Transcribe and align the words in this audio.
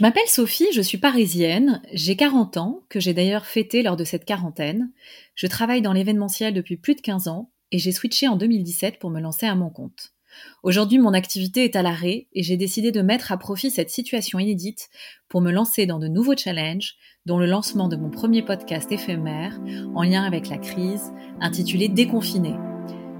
Je 0.00 0.04
m'appelle 0.06 0.28
Sophie, 0.28 0.72
je 0.72 0.80
suis 0.80 0.96
parisienne, 0.96 1.82
j'ai 1.92 2.16
40 2.16 2.56
ans, 2.56 2.80
que 2.88 3.00
j'ai 3.00 3.12
d'ailleurs 3.12 3.44
fêté 3.44 3.82
lors 3.82 3.98
de 3.98 4.04
cette 4.04 4.24
quarantaine. 4.24 4.90
Je 5.34 5.46
travaille 5.46 5.82
dans 5.82 5.92
l'événementiel 5.92 6.54
depuis 6.54 6.78
plus 6.78 6.94
de 6.94 7.02
15 7.02 7.28
ans 7.28 7.50
et 7.70 7.78
j'ai 7.78 7.92
switché 7.92 8.26
en 8.26 8.36
2017 8.36 8.98
pour 8.98 9.10
me 9.10 9.20
lancer 9.20 9.44
à 9.44 9.54
mon 9.54 9.68
compte. 9.68 10.14
Aujourd'hui, 10.62 10.98
mon 10.98 11.12
activité 11.12 11.64
est 11.64 11.76
à 11.76 11.82
l'arrêt 11.82 12.28
et 12.32 12.42
j'ai 12.42 12.56
décidé 12.56 12.92
de 12.92 13.02
mettre 13.02 13.30
à 13.30 13.36
profit 13.36 13.70
cette 13.70 13.90
situation 13.90 14.38
inédite 14.38 14.88
pour 15.28 15.42
me 15.42 15.52
lancer 15.52 15.84
dans 15.84 15.98
de 15.98 16.08
nouveaux 16.08 16.34
challenges, 16.34 16.94
dont 17.26 17.36
le 17.36 17.44
lancement 17.44 17.88
de 17.88 17.96
mon 17.96 18.08
premier 18.08 18.40
podcast 18.40 18.90
éphémère 18.90 19.60
en 19.94 20.02
lien 20.02 20.24
avec 20.24 20.48
la 20.48 20.56
crise, 20.56 21.12
intitulé 21.42 21.88
Déconfiné. 21.88 22.54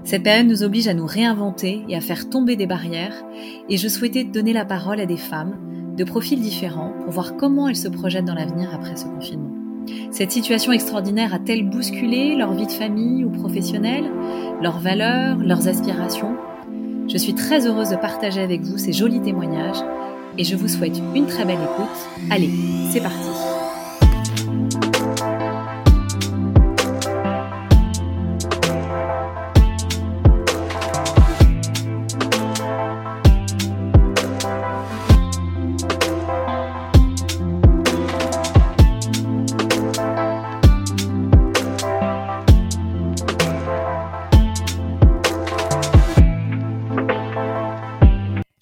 Cette 0.03 0.23
période 0.23 0.47
nous 0.47 0.63
oblige 0.63 0.87
à 0.87 0.95
nous 0.95 1.05
réinventer 1.05 1.83
et 1.87 1.95
à 1.95 2.01
faire 2.01 2.27
tomber 2.27 2.55
des 2.55 2.65
barrières, 2.65 3.23
et 3.69 3.77
je 3.77 3.87
souhaitais 3.87 4.23
donner 4.23 4.51
la 4.51 4.65
parole 4.65 4.99
à 4.99 5.05
des 5.05 5.17
femmes 5.17 5.67
de 5.95 6.03
profils 6.03 6.39
différents 6.39 6.93
pour 7.03 7.11
voir 7.11 7.35
comment 7.37 7.67
elles 7.67 7.75
se 7.75 7.87
projettent 7.87 8.25
dans 8.25 8.35
l'avenir 8.35 8.69
après 8.73 8.95
ce 8.95 9.05
confinement. 9.05 9.51
Cette 10.11 10.31
situation 10.31 10.71
extraordinaire 10.71 11.33
a-t-elle 11.33 11.69
bousculé 11.69 12.35
leur 12.35 12.53
vie 12.53 12.67
de 12.67 12.71
famille 12.71 13.25
ou 13.25 13.29
professionnelle, 13.29 14.05
leurs 14.61 14.79
valeurs, 14.79 15.37
leurs 15.37 15.67
aspirations? 15.67 16.35
Je 17.07 17.17
suis 17.17 17.33
très 17.33 17.67
heureuse 17.67 17.89
de 17.89 17.95
partager 17.95 18.41
avec 18.41 18.61
vous 18.61 18.77
ces 18.77 18.93
jolis 18.93 19.21
témoignages 19.21 19.83
et 20.37 20.43
je 20.43 20.55
vous 20.55 20.67
souhaite 20.67 21.01
une 21.15 21.25
très 21.25 21.45
belle 21.45 21.55
écoute. 21.55 22.29
Allez, 22.29 22.49
c'est 22.91 23.01
parti 23.01 23.60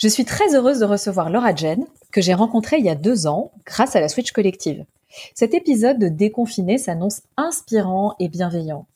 Je 0.09 0.13
suis 0.15 0.25
très 0.25 0.55
heureuse 0.55 0.79
de 0.79 0.85
recevoir 0.85 1.29
Laura 1.29 1.53
Jen, 1.53 1.85
que 2.11 2.19
j'ai 2.19 2.33
rencontrée 2.33 2.77
il 2.79 2.85
y 2.85 2.89
a 2.89 2.95
deux 2.95 3.27
ans 3.27 3.52
grâce 3.63 3.95
à 3.95 3.99
la 3.99 4.09
Switch 4.09 4.31
Collective. 4.31 4.83
Cet 5.35 5.53
épisode 5.53 5.99
de 5.99 6.07
Déconfiné 6.07 6.79
s'annonce 6.79 7.21
inspirant 7.38 8.16
et 8.19 8.27
bienveillant. 8.27 8.88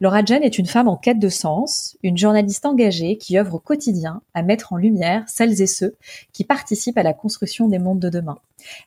Laura 0.00 0.24
Jen 0.24 0.44
est 0.44 0.58
une 0.58 0.66
femme 0.66 0.86
en 0.86 0.96
quête 0.96 1.18
de 1.18 1.28
sens, 1.28 1.96
une 2.04 2.16
journaliste 2.16 2.66
engagée 2.66 3.16
qui 3.16 3.36
œuvre 3.36 3.56
au 3.56 3.58
quotidien 3.58 4.22
à 4.32 4.44
mettre 4.44 4.72
en 4.72 4.76
lumière 4.76 5.24
celles 5.26 5.60
et 5.60 5.66
ceux 5.66 5.96
qui 6.32 6.44
participent 6.44 6.98
à 6.98 7.02
la 7.02 7.14
construction 7.14 7.66
des 7.66 7.80
mondes 7.80 7.98
de 7.98 8.08
demain. 8.08 8.38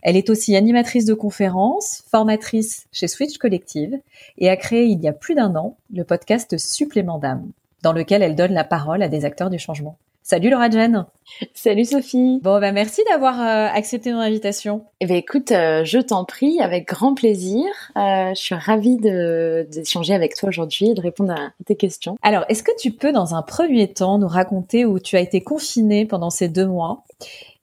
Elle 0.03 0.16
est 0.16 0.30
aussi 0.30 0.56
animatrice 0.56 1.03
de 1.03 1.14
conférences, 1.14 2.06
formatrice 2.09 2.86
chez 2.94 3.09
Switch 3.09 3.38
Collective 3.38 4.00
et 4.38 4.50
a 4.50 4.56
créé 4.56 4.86
il 4.86 5.02
y 5.02 5.09
a 5.09 5.14
plus 5.14 5.36
d'un 5.36 5.53
an 5.58 5.75
le 5.94 6.06
podcast 6.06 6.58
Supplément 6.58 7.20
d'âme, 7.20 7.52
dans 7.81 7.92
lequel 7.92 8.23
elle 8.23 8.38
donne 8.38 8.53
la 8.53 8.64
parole 8.64 9.03
à 9.03 9.09
des 9.09 9.25
acteurs 9.25 9.50
du 9.50 9.59
changement. 9.59 9.97
Salut 10.26 10.50
Laura 10.50 10.70
Jen. 10.70 11.06
Salut 11.54 11.84
Sophie. 11.84 12.40
Bon 12.42 12.62
bah 12.62 12.72
merci 12.72 13.02
d'avoir 13.10 13.42
euh, 13.42 13.68
accepté 13.74 14.14
mon 14.14 14.20
invitation. 14.20 14.86
Eh 15.02 15.06
ben 15.06 15.18
écoute, 15.18 15.52
euh, 15.52 15.84
je 15.84 16.00
t'en 16.00 16.24
prie, 16.24 16.62
avec 16.62 16.88
grand 16.88 17.14
plaisir. 17.14 17.66
Euh, 17.98 18.30
je 18.30 18.40
suis 18.40 18.56
ravie 18.56 18.96
d'échanger 18.96 20.14
avec 20.14 20.36
toi 20.36 20.48
aujourd'hui 20.48 20.92
et 20.92 20.94
de 20.94 21.02
répondre 21.02 21.34
à 21.34 21.52
tes 21.66 21.76
questions. 21.76 22.16
Alors, 22.22 22.46
est-ce 22.48 22.64
que 22.64 22.72
tu 22.80 22.92
peux 22.92 23.12
dans 23.12 23.36
un 23.36 23.42
premier 23.42 23.92
temps 23.92 24.18
nous 24.18 24.30
raconter 24.30 24.86
où 24.86 24.98
tu 24.98 25.18
as 25.18 25.20
été 25.20 25.42
confinée 25.42 26.06
pendant 26.06 26.30
ces 26.30 26.48
deux 26.48 26.68
mois 26.68 27.04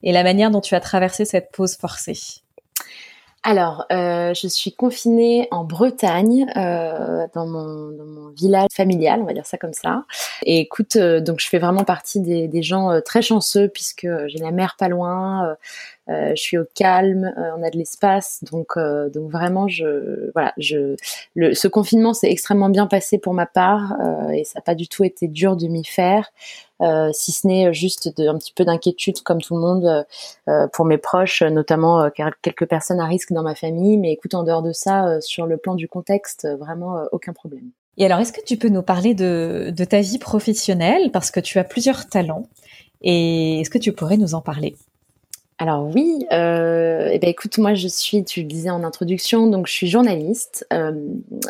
et 0.03 0.11
la 0.11 0.21
manière 0.21 0.51
dont 0.51 0.61
tu 0.61 0.75
as 0.75 0.79
traversé 0.81 1.25
cette 1.25 1.51
pause 1.51 1.75
forcée? 1.75 2.43
Alors, 3.43 3.85
euh, 3.91 4.35
je 4.35 4.47
suis 4.47 4.71
confinée 4.71 5.47
en 5.49 5.63
Bretagne, 5.63 6.45
euh, 6.55 7.25
dans, 7.33 7.47
mon, 7.47 7.89
dans, 7.89 8.05
mon, 8.05 8.29
village 8.29 8.69
familial, 8.71 9.19
on 9.21 9.25
va 9.25 9.33
dire 9.33 9.47
ça 9.47 9.57
comme 9.57 9.73
ça. 9.73 10.05
Et 10.43 10.59
écoute, 10.59 10.95
euh, 10.95 11.21
donc 11.21 11.39
je 11.39 11.47
fais 11.47 11.57
vraiment 11.57 11.83
partie 11.83 12.19
des, 12.19 12.47
des 12.47 12.61
gens 12.61 12.91
euh, 12.91 13.01
très 13.01 13.23
chanceux 13.23 13.67
puisque 13.67 14.07
j'ai 14.27 14.37
la 14.37 14.51
mer 14.51 14.75
pas 14.77 14.89
loin, 14.89 15.47
euh, 15.47 15.55
je 16.07 16.35
suis 16.35 16.57
au 16.57 16.65
calme, 16.75 17.33
on 17.57 17.63
a 17.63 17.69
de 17.69 17.77
l'espace, 17.77 18.43
donc 18.51 18.77
donc 19.13 19.31
vraiment, 19.31 19.67
je 19.67 20.31
voilà, 20.33 20.53
je 20.57 20.95
le, 21.35 21.53
ce 21.53 21.67
confinement 21.67 22.13
s'est 22.13 22.29
extrêmement 22.29 22.69
bien 22.69 22.87
passé 22.87 23.17
pour 23.17 23.33
ma 23.33 23.45
part 23.45 23.95
et 24.33 24.43
ça 24.43 24.59
n'a 24.59 24.61
pas 24.61 24.75
du 24.75 24.87
tout 24.87 25.03
été 25.03 25.27
dur 25.27 25.55
de 25.55 25.67
m'y 25.67 25.85
faire. 25.85 26.31
Euh, 26.81 27.11
si 27.13 27.31
ce 27.31 27.45
n'est 27.45 27.73
juste 27.73 28.15
de, 28.17 28.27
un 28.27 28.37
petit 28.37 28.53
peu 28.53 28.65
d'inquiétude 28.65 29.21
comme 29.21 29.41
tout 29.41 29.55
le 29.55 29.61
monde 29.61 30.05
euh, 30.47 30.67
pour 30.69 30.85
mes 30.85 30.97
proches, 30.97 31.43
notamment 31.43 32.01
euh, 32.01 32.09
quelques 32.41 32.65
personnes 32.65 32.99
à 32.99 33.05
risque 33.05 33.31
dans 33.31 33.43
ma 33.43 33.55
famille. 33.55 33.97
Mais 33.97 34.11
écoute, 34.11 34.33
en 34.33 34.43
dehors 34.43 34.63
de 34.63 34.71
ça, 34.71 35.21
sur 35.21 35.45
le 35.45 35.57
plan 35.57 35.75
du 35.75 35.87
contexte, 35.87 36.47
vraiment 36.59 37.03
aucun 37.11 37.33
problème. 37.33 37.69
Et 37.97 38.05
alors, 38.05 38.19
est-ce 38.19 38.33
que 38.33 38.43
tu 38.43 38.57
peux 38.57 38.69
nous 38.69 38.81
parler 38.81 39.13
de, 39.13 39.71
de 39.75 39.85
ta 39.85 40.01
vie 40.01 40.17
professionnelle? 40.17 41.11
Parce 41.11 41.29
que 41.29 41.39
tu 41.39 41.59
as 41.59 41.63
plusieurs 41.63 42.07
talents 42.07 42.47
et 43.01 43.61
est-ce 43.61 43.69
que 43.69 43.77
tu 43.77 43.91
pourrais 43.91 44.17
nous 44.17 44.33
en 44.33 44.41
parler? 44.41 44.75
Alors 45.61 45.87
oui, 45.93 46.25
euh, 46.31 47.09
eh 47.11 47.19
ben 47.19 47.29
écoute, 47.29 47.59
moi 47.59 47.75
je 47.75 47.87
suis, 47.87 48.23
tu 48.23 48.41
le 48.41 48.47
disais 48.47 48.71
en 48.71 48.83
introduction, 48.83 49.45
donc 49.45 49.67
je 49.67 49.73
suis 49.73 49.87
journaliste. 49.87 50.65
Euh, 50.73 50.91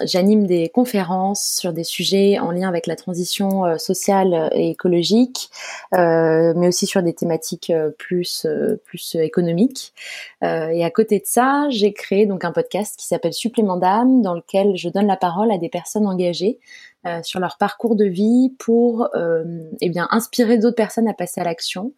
J'anime 0.04 0.46
des 0.46 0.68
conférences 0.68 1.56
sur 1.58 1.72
des 1.72 1.86
sujets 1.86 2.38
en 2.38 2.52
lien 2.52 2.68
avec 2.68 2.88
la 2.88 2.98
transition 2.98 3.64
euh, 3.64 3.78
sociale 3.78 4.50
et 4.54 4.72
écologique, 4.72 5.50
euh, 5.94 6.52
mais 6.58 6.68
aussi 6.68 6.88
sur 6.88 7.02
des 7.02 7.14
thématiques 7.14 7.72
plus 7.98 8.46
plus 8.84 9.16
économiques. 9.16 9.94
et 10.42 10.84
à 10.84 10.90
côté 10.90 11.20
de 11.20 11.26
ça, 11.26 11.68
j'ai 11.70 11.94
créé 11.94 12.26
donc 12.26 12.44
un 12.44 12.52
podcast 12.52 13.00
qui 13.00 13.08
s'appelle 13.08 13.32
Supplément 13.32 13.78
d'âme, 13.78 14.22
dans 14.22 14.34
lequel 14.34 14.76
je 14.76 14.90
donne 14.90 15.08
la 15.08 15.16
parole 15.16 15.54
à 15.54 15.58
des 15.58 15.70
personnes 15.70 16.06
engagées 16.06 16.60
euh, 17.08 17.20
sur 17.24 17.40
leur 17.40 17.58
parcours 17.58 17.96
de 17.96 18.06
vie 18.06 18.54
pour 18.60 19.10
euh, 19.16 19.44
eh 19.82 19.90
bien 19.90 20.08
inspirer 20.12 20.60
d'autres 20.60 20.76
personnes 20.76 21.08
à 21.08 21.14
passer 21.14 21.42
à 21.42 21.44
l'action, 21.44 21.94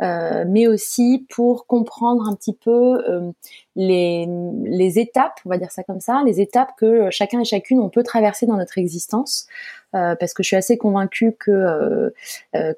euh, 0.00 0.44
mais 0.46 0.68
aussi 0.68 1.26
pour 1.28 1.66
comprendre 1.66 2.28
un 2.28 2.36
petit 2.36 2.52
peu 2.52 3.02
euh, 3.08 3.32
les, 3.74 4.28
les 4.64 4.98
étapes, 5.00 5.40
on 5.44 5.48
va 5.48 5.58
dire 5.58 5.72
ça 5.72 5.82
comme 5.82 6.00
ça, 6.00 6.22
les 6.24 6.40
étapes 6.40 6.70
que 6.78 7.10
chacun 7.10 7.40
et 7.40 7.44
chacune 7.44 7.80
on 7.80 7.88
peut 7.88 8.04
traverser 8.04 8.46
dans 8.46 8.56
notre 8.56 8.78
existence, 8.78 9.48
parce 9.92 10.34
que 10.34 10.42
je 10.42 10.48
suis 10.48 10.56
assez 10.56 10.76
convaincue 10.76 11.36
que 11.38 12.12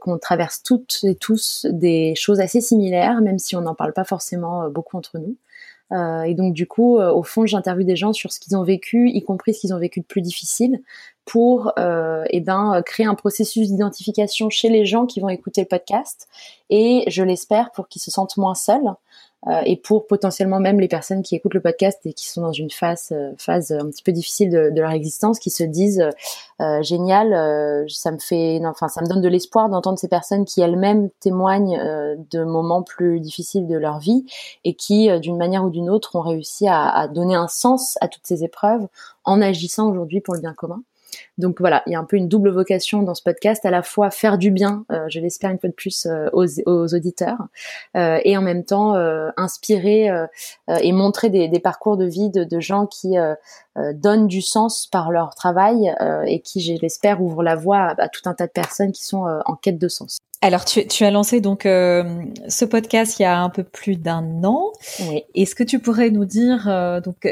qu'on 0.03 0.19
traverse 0.19 0.63
toutes 0.63 1.01
et 1.05 1.15
tous 1.15 1.65
des 1.71 2.15
choses 2.15 2.41
assez 2.41 2.61
similaires, 2.61 3.23
même 3.23 3.39
si 3.39 3.57
on 3.57 3.63
n'en 3.63 3.75
parle 3.75 3.95
pas 3.95 4.05
forcément 4.05 4.69
beaucoup 4.69 4.99
entre 4.99 5.19
nous. 5.19 5.35
Euh, 5.93 6.23
et 6.23 6.35
donc 6.35 6.53
du 6.53 6.67
coup, 6.67 6.99
euh, 6.99 7.13
au 7.13 7.23
fond, 7.23 7.47
j'interviewe 7.47 7.85
des 7.85 7.97
gens 7.97 8.13
sur 8.13 8.33
ce 8.33 8.41
qu'ils 8.41 8.57
ont 8.57 8.65
vécu, 8.65 9.09
y 9.11 9.23
compris 9.23 9.55
ce 9.55 9.61
qu'ils 9.61 9.75
ont 9.75 9.79
vécu 9.79 10.01
de 10.01 10.05
plus 10.05 10.21
difficile, 10.23 10.83
pour 11.27 11.73
euh, 11.79 12.25
eh 12.31 12.41
ben, 12.41 12.81
créer 12.87 13.05
un 13.05 13.15
processus 13.15 13.69
d'identification 13.69 14.49
chez 14.49 14.71
les 14.71 14.87
gens 14.87 15.05
qui 15.05 15.21
vont 15.21 15.29
écouter 15.29 15.61
le 15.61 15.67
podcast, 15.67 16.29
et 16.71 17.05
je 17.09 17.23
l'espère 17.23 17.71
pour 17.73 17.89
qu'ils 17.89 18.01
se 18.01 18.11
sentent 18.11 18.37
moins 18.39 18.55
seuls, 18.55 18.95
euh, 19.49 19.61
et 19.65 19.77
pour 19.77 20.07
potentiellement 20.07 20.59
même 20.59 20.81
les 20.81 20.89
personnes 20.89 21.23
qui 21.23 21.37
écoutent 21.37 21.55
le 21.55 21.61
podcast 21.61 22.01
et 22.05 22.13
qui 22.13 22.29
sont 22.29 22.41
dans 22.41 22.53
une 22.53 22.71
phase, 22.71 23.11
euh, 23.13 23.33
phase 23.39 23.71
un 23.71 23.89
petit 23.91 24.03
peu 24.03 24.11
difficile 24.11 24.51
de, 24.51 24.81
leur 24.81 24.91
existence, 24.91 25.39
qui 25.39 25.51
se 25.51 25.63
disent 25.63 26.05
euh, 26.61 26.83
génial, 26.83 27.87
ça 27.89 28.11
me 28.11 28.19
fait, 28.19 28.61
enfin 28.65 28.89
ça 28.89 29.03
me 29.03 29.07
donne 29.07 29.21
de 29.21 29.29
l'espoir 29.29 29.69
d'entendre 29.69 29.99
ces 29.99 30.09
personnes 30.09 30.45
qui 30.45 30.61
elles-mêmes 30.61 31.11
témoignent 31.21 31.79
de 32.31 32.45
moments 32.45 32.83
plus 32.83 33.21
difficiles 33.21 33.67
de 33.67 33.77
leur 33.77 33.99
vie 33.99 34.25
et 34.65 34.75
qui, 34.75 35.09
d'une 35.21 35.37
manière 35.37 35.65
ou 35.65 35.71
d'une 35.71 35.91
autre, 35.91 36.17
ont 36.17 36.23
réussi 36.23 36.67
à, 36.67 36.89
à 36.89 37.09
donner 37.09 37.35
un 37.35 37.49
sens 37.49 37.97
à 38.01 38.09
toutes 38.09 38.27
ces 38.27 38.43
épreuves 38.43 38.87
en 39.25 39.41
agissant 39.41 39.89
aujourd'hui 39.91 40.21
pour 40.21 40.35
le 40.35 40.41
bien 40.41 40.55
commun. 40.55 40.83
Donc 41.39 41.61
voilà, 41.61 41.83
il 41.87 41.93
y 41.93 41.95
a 41.95 41.99
un 41.99 42.05
peu 42.05 42.17
une 42.17 42.29
double 42.29 42.51
vocation 42.51 43.03
dans 43.03 43.15
ce 43.15 43.23
podcast, 43.23 43.65
à 43.67 43.71
la 43.71 43.83
fois 43.83 44.11
faire 44.11 44.39
du 44.39 44.51
bien, 44.51 44.85
euh, 44.91 45.07
je 45.09 45.21
l'espère 45.21 45.51
une 45.51 45.59
fois 45.59 45.69
de 45.69 45.75
plus, 45.75 46.07
euh, 46.07 46.29
aux, 46.33 46.95
auditeurs, 46.95 47.39
euh, 47.97 48.19
et 48.25 48.37
en 48.37 48.43
même 48.43 48.65
temps 48.65 48.95
inspirer 49.37 50.09
et 50.69 50.93
montrer 50.93 51.31
des, 51.31 51.61
parcours 51.61 51.97
de 51.97 52.07
vie 52.07 52.31
de, 52.31 52.61
gens 52.61 52.87
qui 52.87 53.15
donnent 53.95 54.27
du 54.27 54.41
sens 54.41 54.87
par 54.87 55.11
leur 55.11 55.35
travail 55.35 55.95
et 56.27 56.41
qui, 56.41 56.61
je 56.61 56.81
l'espère, 56.81 57.23
ouvrent 57.23 57.43
la 57.43 57.57
voie 57.57 57.95
à, 57.99 58.09
tout 58.09 58.23
un 58.27 58.35
tas 58.35 58.47
de 58.47 58.53
personnes 58.53 58.93
qui 58.93 59.05
sont 59.05 59.25
en 59.45 59.55
quête 59.55 59.79
de 59.79 59.89
sens. 59.89 60.19
Alors, 60.43 60.65
tu, 60.65 60.87
tu 60.87 61.05
as 61.05 61.11
lancé 61.11 61.41
donc 61.41 61.63
ce 61.63 62.65
podcast 62.65 63.19
il 63.19 63.23
y 63.23 63.27
a 63.27 63.39
un 63.39 63.51
peu 63.51 63.65
plus 63.65 63.97
d'un 63.97 64.45
an. 64.45 64.73
Oui. 65.09 65.25
Est-ce 65.35 65.55
que 65.55 65.65
tu 65.65 65.79
pourrais 65.79 66.11
nous 66.11 66.25
dire 66.25 67.01
donc 67.05 67.27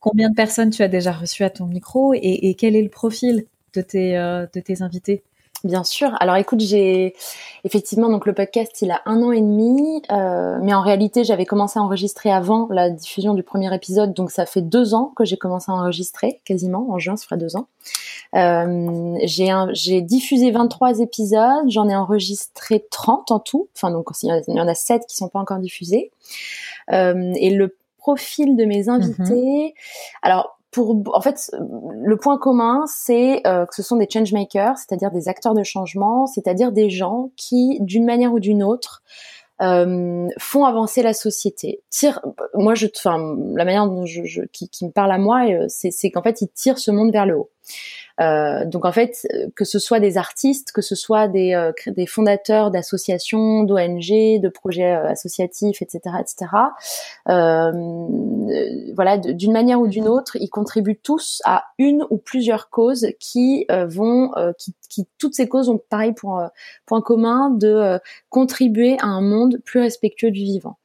Combien 0.00 0.30
de 0.30 0.34
personnes 0.34 0.70
tu 0.70 0.82
as 0.82 0.88
déjà 0.88 1.12
reçues 1.12 1.44
à 1.44 1.50
ton 1.50 1.66
micro 1.66 2.12
et, 2.14 2.54
quel 2.54 2.76
est 2.76 2.82
le 2.82 2.88
profil 2.88 3.46
de 3.74 3.80
tes, 3.80 4.16
euh, 4.16 4.46
de 4.54 4.60
tes 4.60 4.82
invités? 4.82 5.22
Bien 5.64 5.82
sûr. 5.82 6.16
Alors 6.20 6.36
écoute, 6.36 6.60
j'ai 6.60 7.16
effectivement 7.64 8.08
donc 8.08 8.26
le 8.26 8.32
podcast, 8.32 8.80
il 8.80 8.92
a 8.92 9.02
un 9.06 9.20
an 9.24 9.32
et 9.32 9.40
demi, 9.40 10.02
euh, 10.12 10.56
mais 10.62 10.72
en 10.72 10.82
réalité 10.82 11.24
j'avais 11.24 11.46
commencé 11.46 11.80
à 11.80 11.82
enregistrer 11.82 12.30
avant 12.30 12.68
la 12.70 12.90
diffusion 12.90 13.34
du 13.34 13.42
premier 13.42 13.74
épisode, 13.74 14.14
donc 14.14 14.30
ça 14.30 14.46
fait 14.46 14.60
deux 14.62 14.94
ans 14.94 15.12
que 15.16 15.24
j'ai 15.24 15.36
commencé 15.36 15.72
à 15.72 15.74
enregistrer, 15.74 16.40
quasiment 16.44 16.88
en 16.90 17.00
juin, 17.00 17.16
ça 17.16 17.24
fera 17.24 17.36
deux 17.36 17.56
ans. 17.56 17.66
Euh, 18.36 19.16
j'ai 19.24 19.52
j'ai 19.72 20.00
diffusé 20.00 20.52
23 20.52 21.00
épisodes, 21.00 21.68
j'en 21.68 21.88
ai 21.88 21.96
enregistré 21.96 22.86
30 22.88 23.32
en 23.32 23.40
tout, 23.40 23.68
enfin 23.74 23.90
donc 23.90 24.10
il 24.22 24.54
y 24.54 24.60
en 24.60 24.68
a 24.68 24.74
7 24.76 25.06
qui 25.08 25.16
sont 25.16 25.28
pas 25.28 25.40
encore 25.40 25.58
diffusés. 25.58 26.12
Et 26.88 27.50
le 27.50 27.74
profil 27.98 28.56
de 28.56 28.64
mes 28.64 28.88
invités, 28.88 29.24
mm-hmm. 29.24 29.72
alors 30.22 30.58
pour, 30.70 30.96
en 31.14 31.20
fait, 31.20 31.50
le 32.02 32.16
point 32.16 32.38
commun, 32.38 32.84
c'est 32.86 33.46
euh, 33.46 33.64
que 33.64 33.74
ce 33.74 33.82
sont 33.82 33.96
des 33.96 34.06
changemakers, 34.08 34.76
c'est-à-dire 34.76 35.10
des 35.10 35.28
acteurs 35.28 35.54
de 35.54 35.62
changement, 35.62 36.26
c'est-à-dire 36.26 36.72
des 36.72 36.90
gens 36.90 37.30
qui, 37.36 37.78
d'une 37.80 38.04
manière 38.04 38.32
ou 38.32 38.38
d'une 38.38 38.62
autre, 38.62 39.02
euh, 39.60 40.28
font 40.38 40.64
avancer 40.64 41.02
la 41.02 41.14
société. 41.14 41.82
Tire, 41.90 42.20
moi, 42.54 42.74
je, 42.74 42.86
enfin, 42.94 43.18
la 43.56 43.64
manière 43.64 43.86
dont 43.86 44.04
je, 44.04 44.22
je 44.24 44.42
qui, 44.52 44.68
qui, 44.68 44.84
me 44.84 44.90
parle 44.90 45.10
à 45.10 45.18
moi, 45.18 45.48
euh, 45.48 45.66
c'est 45.68 46.10
qu'en 46.10 46.22
fait, 46.22 46.42
ils 46.42 46.48
tirent 46.48 46.78
ce 46.78 46.90
monde 46.90 47.10
vers 47.10 47.26
le 47.26 47.38
haut. 47.38 47.50
Euh, 48.20 48.64
donc 48.64 48.84
en 48.84 48.92
fait, 48.92 49.26
que 49.54 49.64
ce 49.64 49.78
soit 49.78 50.00
des 50.00 50.18
artistes, 50.18 50.72
que 50.72 50.82
ce 50.82 50.94
soit 50.94 51.28
des, 51.28 51.54
euh, 51.54 51.72
fondateurs 52.06 52.70
d'associations, 52.70 53.62
d'ONG, 53.62 54.40
de 54.40 54.48
projets 54.48 54.94
euh, 54.94 55.08
associatifs, 55.08 55.82
etc., 55.82 56.16
etc. 56.20 56.46
voilà, 57.26 59.18
d'une 59.18 59.52
manière 59.52 59.80
ou 59.80 59.86
d'une 59.86 60.08
autre, 60.08 60.36
ils 60.40 60.48
contribuent 60.48 60.98
tous 61.00 61.40
à 61.44 61.64
une 61.78 62.04
ou 62.10 62.18
plusieurs 62.18 62.70
causes 62.70 63.08
qui 63.20 63.66
vont, 63.86 64.32
qui, 64.58 64.74
qui, 64.88 65.06
toutes 65.18 65.34
ces 65.34 65.48
causes 65.48 65.68
ont 65.68 65.78
pareil 65.78 66.12
pour 66.12 66.42
point 66.86 67.00
commun 67.00 67.50
de 67.50 68.00
contribuer 68.28 68.96
à 69.00 69.06
un 69.06 69.20
monde 69.20 69.58
plus 69.64 69.80
respectueux 69.80 70.30
du 70.30 70.40
vivant. 70.40 70.78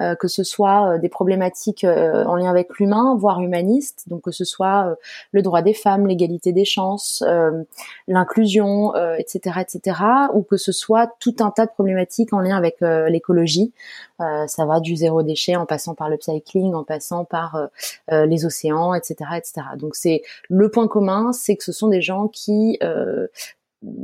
Euh, 0.00 0.14
que 0.14 0.28
ce 0.28 0.44
soit 0.44 0.94
euh, 0.94 0.98
des 0.98 1.08
problématiques 1.08 1.84
euh, 1.84 2.24
en 2.24 2.36
lien 2.36 2.50
avec 2.50 2.78
l'humain, 2.78 3.16
voire 3.16 3.40
humanistes, 3.40 4.04
donc 4.08 4.22
que 4.22 4.30
ce 4.30 4.44
soit 4.44 4.96
le 5.32 5.42
droit 5.42 5.62
des 5.62 5.74
femmes, 5.74 6.06
l'égalité 6.06 6.52
des 6.52 6.64
chances, 6.64 7.24
l'inclusion, 8.08 8.94
etc., 9.16 9.60
etc., 9.60 10.00
ou 10.34 10.42
que 10.42 10.56
ce 10.56 10.72
soit 10.72 11.14
tout 11.20 11.36
un 11.40 11.50
tas 11.50 11.66
de 11.66 11.70
problématiques 11.70 12.32
en 12.32 12.40
lien 12.40 12.56
avec 12.56 12.80
l'écologie. 12.80 13.72
ça 14.18 14.64
va 14.66 14.80
du 14.80 14.96
zéro 14.96 15.22
déchet 15.22 15.56
en 15.56 15.66
passant 15.66 15.94
par 15.94 16.08
le 16.08 16.18
cycling, 16.20 16.74
en 16.74 16.84
passant 16.84 17.24
par 17.24 17.68
les 18.10 18.44
océans, 18.44 18.94
etc., 18.94 19.30
etc. 19.36 19.66
Donc 19.76 19.94
c'est 19.94 20.22
le 20.48 20.70
point 20.70 20.88
commun, 20.88 21.32
c'est 21.32 21.56
que 21.56 21.64
ce 21.64 21.72
sont 21.72 21.88
des 21.88 22.02
gens 22.02 22.28
qui 22.28 22.78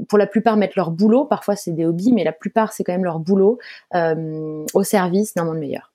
pour 0.09 0.19
la 0.19 0.27
plupart 0.27 0.57
mettent 0.57 0.77
leur 0.77 0.91
boulot, 0.91 1.25
parfois 1.25 1.57
c'est 1.57 1.73
des 1.73 1.85
hobbies, 1.85 2.13
mais 2.13 2.25
la 2.25 2.33
plupart 2.33 2.73
c'est 2.73 2.85
quand 2.85 2.93
même 2.93 3.05
leur 3.05 3.19
boulot 3.19 3.59
euh, 3.95 4.65
au 4.75 4.83
service 4.83 5.35
d'un 5.35 5.45
monde 5.45 5.59
meilleur. 5.59 5.93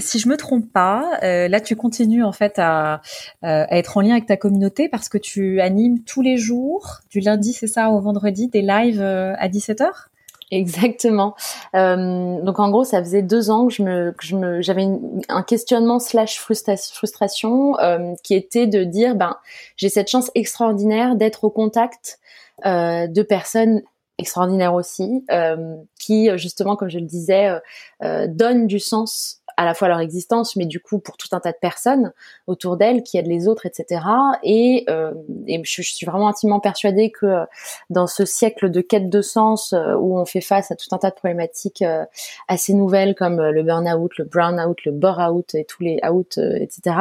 Si 0.00 0.20
je 0.20 0.28
me 0.28 0.36
trompe 0.36 0.72
pas, 0.72 1.18
euh, 1.24 1.48
là 1.48 1.60
tu 1.60 1.74
continues 1.74 2.22
en 2.22 2.32
fait 2.32 2.54
à, 2.58 3.00
euh, 3.44 3.66
à, 3.68 3.78
être 3.78 3.96
en 3.96 4.00
lien 4.00 4.12
avec 4.12 4.26
ta 4.26 4.36
communauté 4.36 4.88
parce 4.88 5.08
que 5.08 5.18
tu 5.18 5.60
animes 5.60 6.04
tous 6.04 6.22
les 6.22 6.36
jours, 6.36 7.00
du 7.10 7.20
lundi 7.20 7.52
c'est 7.52 7.66
ça 7.66 7.90
au 7.90 8.00
vendredi, 8.00 8.48
des 8.48 8.62
lives 8.62 9.02
à 9.02 9.48
17h 9.48 10.08
Exactement. 10.50 11.34
Euh, 11.74 12.40
donc 12.42 12.58
en 12.58 12.70
gros, 12.70 12.84
ça 12.84 13.00
faisait 13.02 13.22
deux 13.22 13.50
ans 13.50 13.66
que 13.66 13.74
je 13.74 13.82
me, 13.82 14.12
que 14.12 14.24
je 14.24 14.34
me, 14.34 14.62
j'avais 14.62 14.86
un 15.28 15.42
questionnement 15.42 15.98
slash 15.98 16.38
frustration 16.38 17.78
euh, 17.80 18.14
qui 18.22 18.34
était 18.34 18.66
de 18.66 18.84
dire, 18.84 19.14
ben, 19.14 19.36
j'ai 19.76 19.90
cette 19.90 20.08
chance 20.08 20.30
extraordinaire 20.34 21.16
d'être 21.16 21.44
au 21.44 21.50
contact 21.50 22.18
euh, 22.64 23.06
de 23.06 23.22
personnes 23.22 23.82
extraordinaires 24.16 24.74
aussi, 24.74 25.24
euh, 25.30 25.76
qui 26.00 26.30
justement, 26.38 26.76
comme 26.76 26.88
je 26.88 26.98
le 26.98 27.04
disais, 27.04 27.60
euh, 28.02 28.26
donnent 28.26 28.66
du 28.66 28.80
sens 28.80 29.37
à 29.58 29.64
la 29.64 29.74
fois 29.74 29.88
leur 29.88 29.98
existence, 29.98 30.54
mais 30.54 30.66
du 30.66 30.78
coup 30.78 31.00
pour 31.00 31.16
tout 31.16 31.26
un 31.32 31.40
tas 31.40 31.50
de 31.50 31.58
personnes 31.60 32.12
autour 32.46 32.76
d'elles 32.76 33.02
qui 33.02 33.18
aident 33.18 33.26
les 33.26 33.48
autres, 33.48 33.66
etc. 33.66 34.00
Et, 34.44 34.84
euh, 34.88 35.12
et 35.48 35.60
je, 35.64 35.82
suis 35.82 36.06
vraiment 36.06 36.28
intimement 36.28 36.60
persuadée 36.60 37.10
que 37.10 37.26
euh, 37.26 37.44
dans 37.90 38.06
ce 38.06 38.24
siècle 38.24 38.70
de 38.70 38.80
quête 38.80 39.10
de 39.10 39.20
sens 39.20 39.72
euh, 39.72 39.96
où 39.96 40.16
on 40.16 40.24
fait 40.24 40.40
face 40.40 40.70
à 40.70 40.76
tout 40.76 40.86
un 40.92 40.98
tas 40.98 41.10
de 41.10 41.16
problématiques 41.16 41.82
euh, 41.82 42.04
assez 42.46 42.72
nouvelles 42.72 43.16
comme 43.16 43.40
le 43.40 43.62
burn-out, 43.64 44.12
le 44.16 44.24
brown-out, 44.24 44.84
le 44.84 44.92
bore-out 44.92 45.56
et 45.56 45.64
tous 45.64 45.82
les 45.82 45.98
out, 46.08 46.38
etc. 46.38 46.96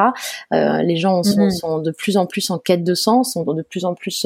les 0.52 0.96
gens 0.96 1.22
sont, 1.22 1.48
mm-hmm. 1.48 1.60
sont, 1.60 1.78
de 1.78 1.92
plus 1.92 2.18
en 2.18 2.26
plus 2.26 2.50
en 2.50 2.58
quête 2.58 2.84
de 2.84 2.96
sens, 2.96 3.34
sont 3.34 3.44
de 3.44 3.62
plus 3.62 3.86
en 3.86 3.94
plus, 3.94 4.26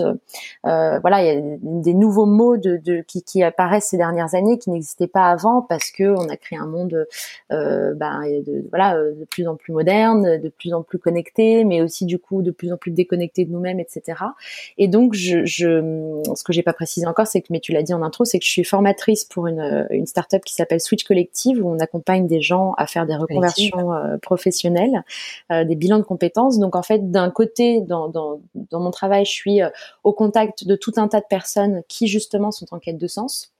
voilà, 0.63 1.21
il 1.21 1.25
y 1.25 1.37
a 1.37 1.57
des 1.61 1.93
nouveaux 1.93 2.25
mots 2.25 2.55
de, 2.55 2.77
de 2.77 3.03
qui, 3.05 3.23
qui, 3.23 3.43
apparaissent 3.43 3.89
ces 3.89 3.97
dernières 3.97 4.35
années 4.35 4.57
qui 4.57 4.69
n'existaient 4.69 5.07
pas 5.07 5.29
avant 5.29 5.61
parce 5.61 5.91
que 5.91 6.03
on 6.03 6.29
a 6.29 6.37
créé 6.37 6.57
un 6.57 6.67
monde 6.67 7.05
bah, 7.49 8.20
de, 8.29 8.65
voilà, 8.69 8.95
euh, 8.95 9.13
de 9.13 9.25
plus 9.25 9.47
en 9.47 9.55
plus 9.55 9.73
moderne, 9.73 10.39
de 10.39 10.49
plus 10.49 10.73
en 10.73 10.83
plus 10.83 10.99
connecté, 10.99 11.63
mais 11.63 11.81
aussi 11.81 12.05
du 12.05 12.19
coup 12.19 12.41
de 12.41 12.51
plus 12.51 12.71
en 12.71 12.77
plus 12.77 12.91
déconnecté 12.91 13.45
de 13.45 13.51
nous-mêmes, 13.51 13.79
etc. 13.79 14.19
Et 14.77 14.87
donc, 14.87 15.13
je, 15.13 15.45
je 15.45 16.21
ce 16.35 16.43
que 16.43 16.53
j'ai 16.53 16.63
pas 16.63 16.73
précisé 16.73 17.05
encore, 17.07 17.27
c'est 17.27 17.41
que, 17.41 17.47
mais 17.49 17.59
tu 17.59 17.71
l'as 17.71 17.83
dit 17.83 17.93
en 17.93 18.01
intro, 18.01 18.25
c'est 18.25 18.39
que 18.39 18.45
je 18.45 18.51
suis 18.51 18.63
formatrice 18.63 19.25
pour 19.25 19.47
une, 19.47 19.87
une 19.89 20.05
startup 20.05 20.43
qui 20.43 20.53
s'appelle 20.53 20.79
Switch 20.79 21.03
Collective, 21.03 21.63
où 21.63 21.69
on 21.69 21.79
accompagne 21.79 22.27
des 22.27 22.41
gens 22.41 22.73
à 22.77 22.87
faire 22.87 23.05
des 23.05 23.15
reconversions 23.15 23.93
euh, 23.93 24.17
professionnelles, 24.17 25.03
euh, 25.51 25.63
des 25.63 25.75
bilans 25.75 25.99
de 25.99 26.03
compétences. 26.03 26.59
Donc, 26.59 26.75
en 26.75 26.83
fait, 26.83 27.11
d'un 27.11 27.29
côté, 27.31 27.81
dans, 27.81 28.07
dans, 28.07 28.41
dans 28.55 28.79
mon 28.79 28.91
travail, 28.91 29.25
je 29.25 29.31
suis 29.31 29.59
au 30.03 30.13
contact 30.13 30.65
de 30.67 30.75
tout 30.75 30.93
un 30.97 31.07
tas 31.07 31.19
de 31.19 31.25
personnes 31.29 31.81
qui 31.87 32.07
justement 32.07 32.51
sont 32.51 32.67
en 32.71 32.79
quête 32.79 32.97
de 32.97 33.07
sens 33.07 33.51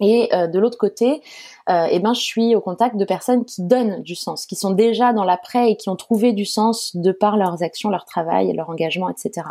et 0.00 0.28
euh, 0.32 0.46
de 0.46 0.58
l'autre 0.58 0.78
côté, 0.78 1.22
euh, 1.68 1.86
eh 1.90 1.98
ben, 1.98 2.14
je 2.14 2.20
suis 2.20 2.54
au 2.54 2.60
contact 2.60 2.96
de 2.96 3.04
personnes 3.04 3.44
qui 3.44 3.62
donnent 3.62 4.02
du 4.02 4.14
sens, 4.14 4.46
qui 4.46 4.56
sont 4.56 4.70
déjà 4.70 5.12
dans 5.12 5.24
l'après 5.24 5.70
et 5.70 5.76
qui 5.76 5.88
ont 5.88 5.96
trouvé 5.96 6.32
du 6.32 6.44
sens 6.44 6.96
de 6.96 7.12
par 7.12 7.36
leurs 7.36 7.62
actions, 7.62 7.90
leur 7.90 8.04
travail, 8.04 8.52
leur 8.52 8.70
engagement, 8.70 9.08
etc. 9.08 9.46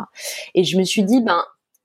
Et 0.54 0.64
je 0.64 0.78
me 0.78 0.84
suis 0.84 1.04
dit, 1.04 1.20
ben, 1.20 1.42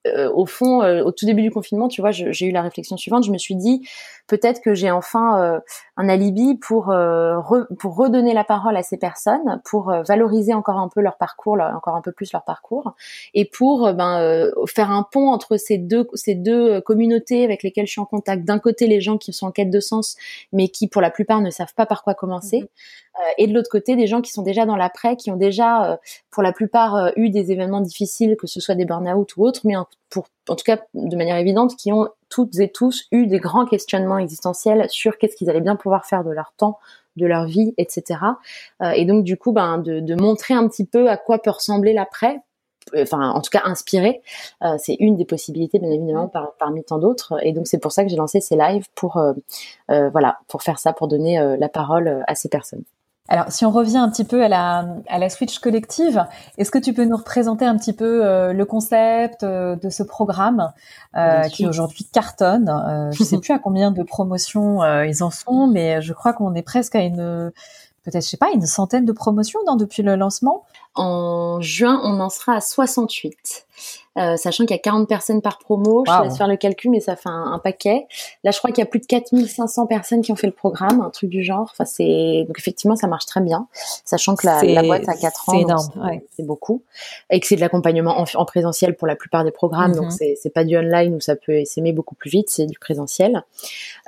euh, 0.08 0.32
au 0.34 0.46
fond, 0.46 0.84
au 0.84 1.12
tout 1.12 1.26
début 1.26 1.42
du 1.42 1.52
confinement, 1.52 1.88
tu 1.88 2.02
vois, 2.02 2.12
j'ai 2.12 2.46
eu 2.46 2.52
la 2.52 2.62
réflexion 2.62 2.98
suivante. 2.98 3.24
Je 3.24 3.32
me 3.32 3.38
suis 3.38 3.56
dit, 3.56 3.82
peut-être 4.28 4.62
que 4.62 4.74
j'ai 4.74 4.92
enfin 4.92 5.42
euh, 5.42 5.60
un 5.98 6.10
alibi 6.10 6.56
pour 6.56 6.92
euh, 6.92 7.40
pour 7.80 7.96
redonner 7.96 8.34
la 8.34 8.44
parole 8.44 8.78
à 8.78 8.84
ces 8.84 8.98
personnes, 8.98 9.62
pour 9.66 9.90
euh, 9.90 10.02
valoriser 10.04 10.54
encore 10.54 10.78
un 10.78 10.88
peu 10.88 11.02
leur 11.02 11.18
parcours, 11.18 11.58
encore 11.60 11.96
un 11.96 12.02
peu 12.02 12.12
plus 12.12 12.32
leur 12.32 12.44
parcours, 12.44 12.96
et 13.34 13.46
pour 13.46 13.94
ben 13.94 14.50
faire 14.68 14.92
un 14.92 15.04
pont 15.04 15.30
entre 15.30 15.58
ces 15.58 15.78
deux 15.78 16.08
ces 16.14 16.36
deux 16.36 16.82
communautés 16.82 17.44
avec 17.44 17.64
lesquelles 17.64 17.88
je 17.88 17.92
suis 17.92 18.02
en 18.02 18.06
contact. 18.06 18.46
D'un 18.46 18.60
côté, 18.60 18.88
les 18.88 19.02
gens 19.02 19.18
qui 19.18 19.34
sont 19.34 19.48
en 19.48 19.52
quête 19.52 19.70
de 19.70 19.80
sens, 19.80 20.16
mais 20.52 20.70
qui 20.70 20.88
pour 20.88 21.02
la 21.02 21.10
plupart 21.10 21.42
ne 21.42 21.50
savent 21.50 21.74
pas 21.76 21.86
par 21.86 22.04
quoi 22.04 22.14
commencer, 22.14 22.62
mhm. 22.62 22.68
et 23.38 23.48
de 23.48 23.54
l'autre 23.54 23.70
côté, 23.70 23.96
des 23.96 24.08
gens 24.08 24.22
qui 24.22 24.32
sont 24.32 24.44
déjà 24.44 24.66
dans 24.66 24.76
l'après, 24.76 25.16
qui 25.18 25.32
ont 25.32 25.38
déjà 25.38 26.00
pour 26.32 26.44
la 26.44 26.54
plupart 26.54 27.12
eu 27.16 27.30
des 27.30 27.52
événements 27.52 27.82
difficiles, 27.82 28.38
que 28.38 28.48
ce 28.48 28.60
soit 28.60 28.76
des 28.76 28.86
burn-out 28.86 29.36
ou 29.38 29.46
autres, 29.46 29.62
mais 29.66 29.76
pour 30.10 30.28
en 30.50 30.56
tout 30.56 30.64
cas 30.64 30.80
de 30.94 31.16
manière 31.16 31.38
évidente, 31.38 31.76
qui 31.76 31.92
ont 31.92 32.10
toutes 32.30 32.60
et 32.60 32.70
tous 32.70 33.06
eu 33.12 33.28
des 33.28 33.40
grands 33.40 33.66
questionnements 33.66 34.18
existentiels 34.18 34.88
sur 34.90 35.18
qu'est-ce 35.18 35.36
qu'ils 35.36 35.50
allaient 35.50 35.62
bien 35.62 35.76
pouvoir 35.76 36.06
faire 36.06 36.24
de 36.24 36.32
leur 36.32 36.54
temps, 36.58 36.80
de 37.16 37.26
leur 37.26 37.46
vie, 37.46 37.74
etc. 37.78 38.20
Euh, 38.82 38.92
et 38.92 39.06
donc 39.06 39.24
du 39.24 39.38
coup, 39.38 39.52
ben, 39.52 39.78
de, 39.78 40.16
montrer 40.16 40.54
un 40.54 40.68
petit 40.68 40.86
peu 40.86 41.10
à 41.10 41.18
quoi 41.18 41.42
peut 41.42 41.52
ressembler 41.52 41.94
l'après, 41.94 42.40
enfin 42.98 43.30
en 43.30 43.42
tout 43.42 43.50
cas 43.50 43.62
inspirer, 43.66 44.22
euh, 44.64 44.76
c'est 44.78 44.96
une 45.00 45.16
des 45.16 45.26
possibilités 45.26 45.80
bien 45.80 45.92
évidemment 45.92 46.32
parmi 46.60 46.84
tant 46.84 46.98
d'autres. 46.98 47.36
Et 47.44 47.54
donc 47.54 47.68
c'est 47.68 47.80
pour 47.80 47.92
ça 47.92 48.04
que 48.04 48.10
j'ai 48.10 48.18
lancé 48.18 48.42
ces 48.42 48.56
lives 48.56 48.88
pour 48.96 49.18
euh, 49.18 49.34
voilà 49.88 50.40
pour 50.48 50.64
faire 50.64 50.80
ça, 50.80 50.94
pour 50.94 51.08
donner 51.08 51.58
la 51.58 51.70
parole 51.70 52.24
à 52.28 52.36
ces 52.36 52.50
personnes. 52.50 52.84
Alors, 53.30 53.52
si 53.52 53.66
on 53.66 53.72
revient 53.72 53.98
un 53.98 54.10
petit 54.10 54.26
peu 54.26 54.44
à 54.44 54.50
la, 54.50 54.86
à 55.08 55.18
la 55.18 55.30
Switch 55.30 55.60
collective, 55.60 56.26
est-ce 56.58 56.72
que 56.72 56.78
tu 56.78 56.94
peux 56.94 57.06
nous 57.06 57.16
représenter 57.16 57.64
un 57.64 57.78
petit 57.78 57.94
peu 57.94 58.26
euh, 58.26 58.52
le 58.52 58.66
concept 58.66 59.44
euh, 59.44 59.78
de 59.78 59.90
ce 59.90 60.04
programme 60.04 60.74
euh, 61.16 61.44
qui 61.44 61.66
aujourd'hui 61.66 62.06
cartonne 62.12 63.12
Je 63.14 63.24
ne 63.24 63.28
sais 63.28 63.38
plus 63.38 63.54
à 63.54 63.60
combien 63.60 63.92
de 63.92 64.04
promotions 64.04 64.84
ils 65.04 65.24
en 65.24 65.32
sont, 65.32 65.68
mais 65.68 66.02
je 66.02 66.12
crois 66.12 66.34
qu'on 66.34 66.54
est 66.54 66.64
presque 66.64 66.96
à 66.96 67.02
une, 67.02 67.52
peut-être, 68.04 68.24
je 68.24 68.30
sais 68.30 68.38
pas, 68.38 68.52
une 68.54 68.66
centaine 68.66 69.06
de 69.06 69.14
promotions 69.14 69.60
depuis 69.78 70.04
le 70.04 70.16
lancement. 70.18 70.66
En 70.96 71.60
juin, 71.62 72.02
on 72.04 72.20
en 72.20 72.30
sera 72.30 72.56
à 72.56 72.62
68. 72.62 73.66
Euh, 74.16 74.38
sachant 74.38 74.66
qu'il 74.66 74.76
y 74.76 74.80
a 74.80 74.82
40 74.82 75.08
personnes 75.08 75.42
par 75.42 75.58
promo. 75.58 76.04
Je 76.06 76.12
te 76.12 76.24
laisse 76.24 76.38
faire 76.38 76.48
le 76.48 76.56
calcul, 76.56 76.92
mais 76.92 77.00
ça 77.00 77.16
fait 77.16 77.30
un, 77.30 77.60
paquet. 77.64 78.06
Là, 78.44 78.52
je 78.52 78.60
crois 78.60 78.70
qu'il 78.70 78.80
y 78.80 78.84
a 78.84 78.86
plus 78.86 79.00
de 79.00 79.06
4500 79.06 79.88
personnes 79.88 80.22
qui 80.22 80.32
ont 80.32 80.36
fait 80.36 80.46
le 80.48 80.54
programme, 80.54 81.02
un 81.02 81.10
truc 81.10 81.32
du 81.32 81.44
genre. 81.44 81.70
Enfin, 81.72 81.86
c'est 81.86 82.46
donc 82.48 82.60
effectivement, 82.60 82.96
ça 82.96 83.08
marche 83.08 83.26
très 83.26 83.42
bien, 83.42 83.68
sachant 84.06 84.36
que 84.36 84.46
la, 84.46 84.64
la 84.64 84.84
boîte 84.84 85.10
a 85.10 85.16
4 85.16 85.50
ans. 85.50 85.54
C'est 85.54 85.62
énorme, 85.62 86.20
c'est 86.36 86.46
beaucoup, 86.46 86.84
et 87.32 87.40
que 87.40 87.48
c'est 87.48 87.56
de 87.56 87.62
l'accompagnement 87.62 88.20
en, 88.20 88.46
présentiel 88.46 88.96
pour 88.96 89.08
la 89.08 89.16
plupart 89.16 89.44
des 89.44 89.52
programmes. 89.52 89.96
Donc, 89.96 90.12
mhm. 90.12 90.36
c'est 90.40 90.54
pas 90.54 90.64
du 90.64 90.78
online 90.78 91.16
où 91.16 91.20
ça 91.20 91.36
peut 91.36 91.66
s'aimer 91.66 91.94
beaucoup 91.94 92.16
plus 92.16 92.30
vite, 92.30 92.50
c'est 92.50 92.68
du 92.68 92.78
présentiel. 92.78 93.44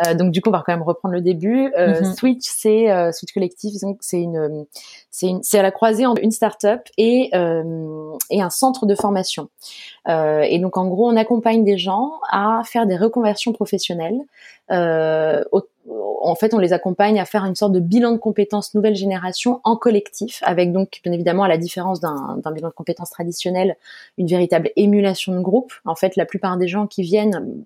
Euh, 0.05 0.13
donc, 0.13 0.31
du 0.31 0.41
coup, 0.41 0.49
on 0.49 0.53
va 0.53 0.63
quand 0.63 0.73
même 0.73 0.83
reprendre 0.83 1.15
le 1.15 1.21
début. 1.21 1.71
Euh, 1.77 2.01
mhm. 2.01 2.13
Switch, 2.13 2.43
c'est 2.43 3.11
Switch 3.11 3.33
Collective, 3.33 3.79
donc 3.81 3.97
c'est 4.01 4.21
une, 4.21 4.65
c'est 5.09 5.57
à 5.57 5.63
la 5.63 5.71
croisée 5.71 6.05
entre 6.05 6.21
une 6.21 6.31
start-up 6.31 6.74
et 6.97 7.31
et 8.29 8.41
un 8.41 8.49
centre 8.49 8.85
de 8.85 8.95
formation. 8.95 9.49
et 10.07 10.59
donc 10.59 10.77
en 10.77 10.87
gros, 10.87 11.09
on 11.09 11.17
accompagne 11.17 11.63
des 11.63 11.77
gens 11.77 12.13
à 12.29 12.61
faire 12.65 12.85
des 12.85 12.97
reconversions 12.97 13.53
professionnelles 13.53 14.19
au, 14.71 15.61
en 15.87 16.35
fait, 16.35 16.53
on 16.53 16.57
les 16.57 16.73
accompagne 16.73 17.19
à 17.19 17.25
faire 17.25 17.45
une 17.45 17.55
sorte 17.55 17.71
de 17.71 17.79
bilan 17.79 18.11
de 18.11 18.17
compétences 18.17 18.73
nouvelle 18.73 18.95
génération 18.95 19.61
en 19.63 19.75
collectif, 19.75 20.39
avec 20.43 20.71
donc 20.71 20.99
bien 21.03 21.13
évidemment 21.13 21.43
à 21.43 21.47
la 21.47 21.57
différence 21.57 21.99
d'un 21.99 22.51
bilan 22.53 22.69
de 22.69 22.73
compétences 22.73 23.11
traditionnel, 23.11 23.77
une 24.17 24.27
véritable 24.27 24.71
émulation 24.75 25.35
de 25.35 25.39
groupe. 25.39 25.73
En 25.85 25.95
fait, 25.95 26.15
la 26.15 26.25
plupart 26.25 26.57
des 26.57 26.67
gens 26.67 26.87
qui 26.87 27.03
viennent, 27.03 27.61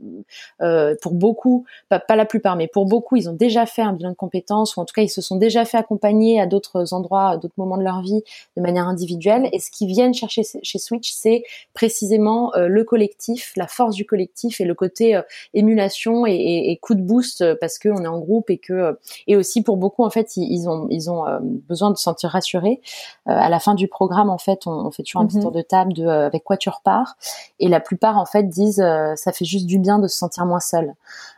euh, 0.62 0.96
pour 1.02 1.14
beaucoup, 1.14 1.66
pas, 1.88 2.04
la 2.16 2.26
plupart, 2.26 2.58
mais 2.58 2.68
pour 2.68 2.86
beaucoup, 2.86 3.16
ils 3.16 3.30
ont 3.30 3.34
déjà 3.34 3.66
fait 3.66 3.82
un 3.82 3.94
bilan 3.94 4.10
de 4.10 4.16
compétences, 4.16 4.76
ou 4.76 4.82
en 4.82 4.86
tout 4.86 4.94
cas, 4.94 5.04
ils 5.04 5.10
se 5.10 5.22
sont 5.22 5.38
déjà 5.38 5.64
fait 5.64 5.78
accompagner 5.78 6.42
à 6.42 6.46
d'autres 6.46 6.94
endroits, 6.94 7.30
à 7.30 7.38
d'autres 7.38 7.56
moments 7.58 7.78
de 7.78 7.84
leur 7.84 8.02
vie, 8.02 8.24
de 8.58 8.62
manière 8.62 8.88
individuelle. 8.88 9.50
Et 9.54 9.60
ce 9.60 9.72
qu'ils 9.72 9.88
viennent 9.88 10.14
chercher 10.14 10.44
chez 10.62 10.80
Switch, 10.80 11.12
c'est 11.12 11.44
précisément 11.74 12.54
euh, 12.56 12.68
le 12.68 12.84
collectif, 12.84 13.54
la 13.56 13.68
force 13.68 13.96
du 13.96 14.06
collectif 14.06 14.60
et 14.60 14.66
le 14.66 14.74
côté 14.74 15.16
euh, 15.16 15.22
émulation 15.54 16.26
et, 16.26 16.34
et, 16.34 16.72
et, 16.72 16.78
coup 16.78 16.96
de 16.96 17.02
boost 17.02 17.44
parce 17.56 17.80
qu'on 17.80 18.04
est 18.04 18.09
en 18.10 18.20
groupe 18.20 18.50
et 18.50 18.58
que 18.58 19.00
et 19.28 19.36
aussi 19.36 19.62
pour 19.62 19.78
beaucoup 19.78 20.04
en 20.04 20.10
fait 20.10 20.36
ils, 20.36 20.68
ont 20.68 20.88
ils 20.90 21.10
ont 21.10 21.28
euh, 21.28 21.40
besoin 21.42 21.92
de 21.92 21.98
se 21.98 22.04
sentir 22.04 22.32
rassurés. 22.32 22.82
Euh, 23.28 23.32
à 23.32 23.50
la 23.50 23.60
fin 23.60 23.76
du 23.76 23.88
programme 23.88 24.30
en 24.30 24.38
fait 24.38 24.68
on, 24.68 24.92
fait 24.92 25.04
toujours 25.04 25.22
un 25.22 25.28
petit 25.28 25.38
mhm. 25.38 25.44
tour 25.44 25.52
de 25.52 25.62
table 25.62 25.94
de 25.94 26.06
euh, 26.06 26.26
avec 26.26 26.44
quoi 26.44 26.58
tu 26.58 26.70
repars 26.70 27.16
et 27.60 27.68
la 27.68 27.80
plupart 27.80 28.18
en 28.18 28.26
fait 28.26 28.44
disent 28.44 28.84
ça 29.16 29.32
fait 29.32 29.46
juste 29.46 29.66
du 29.66 29.80
bien 29.80 30.00
de 30.00 30.08
se 30.08 30.18
sentir 30.18 30.46
moins 30.46 30.60
seul 30.60 30.94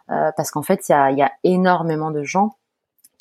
parce 0.08 0.52
qu'en 0.52 0.62
fait 0.62 0.88
il 0.90 0.92
y 0.92 0.96
a, 0.96 1.12
y 1.12 1.22
a 1.22 1.32
énormément 1.44 2.12
de 2.12 2.24
gens 2.24 2.56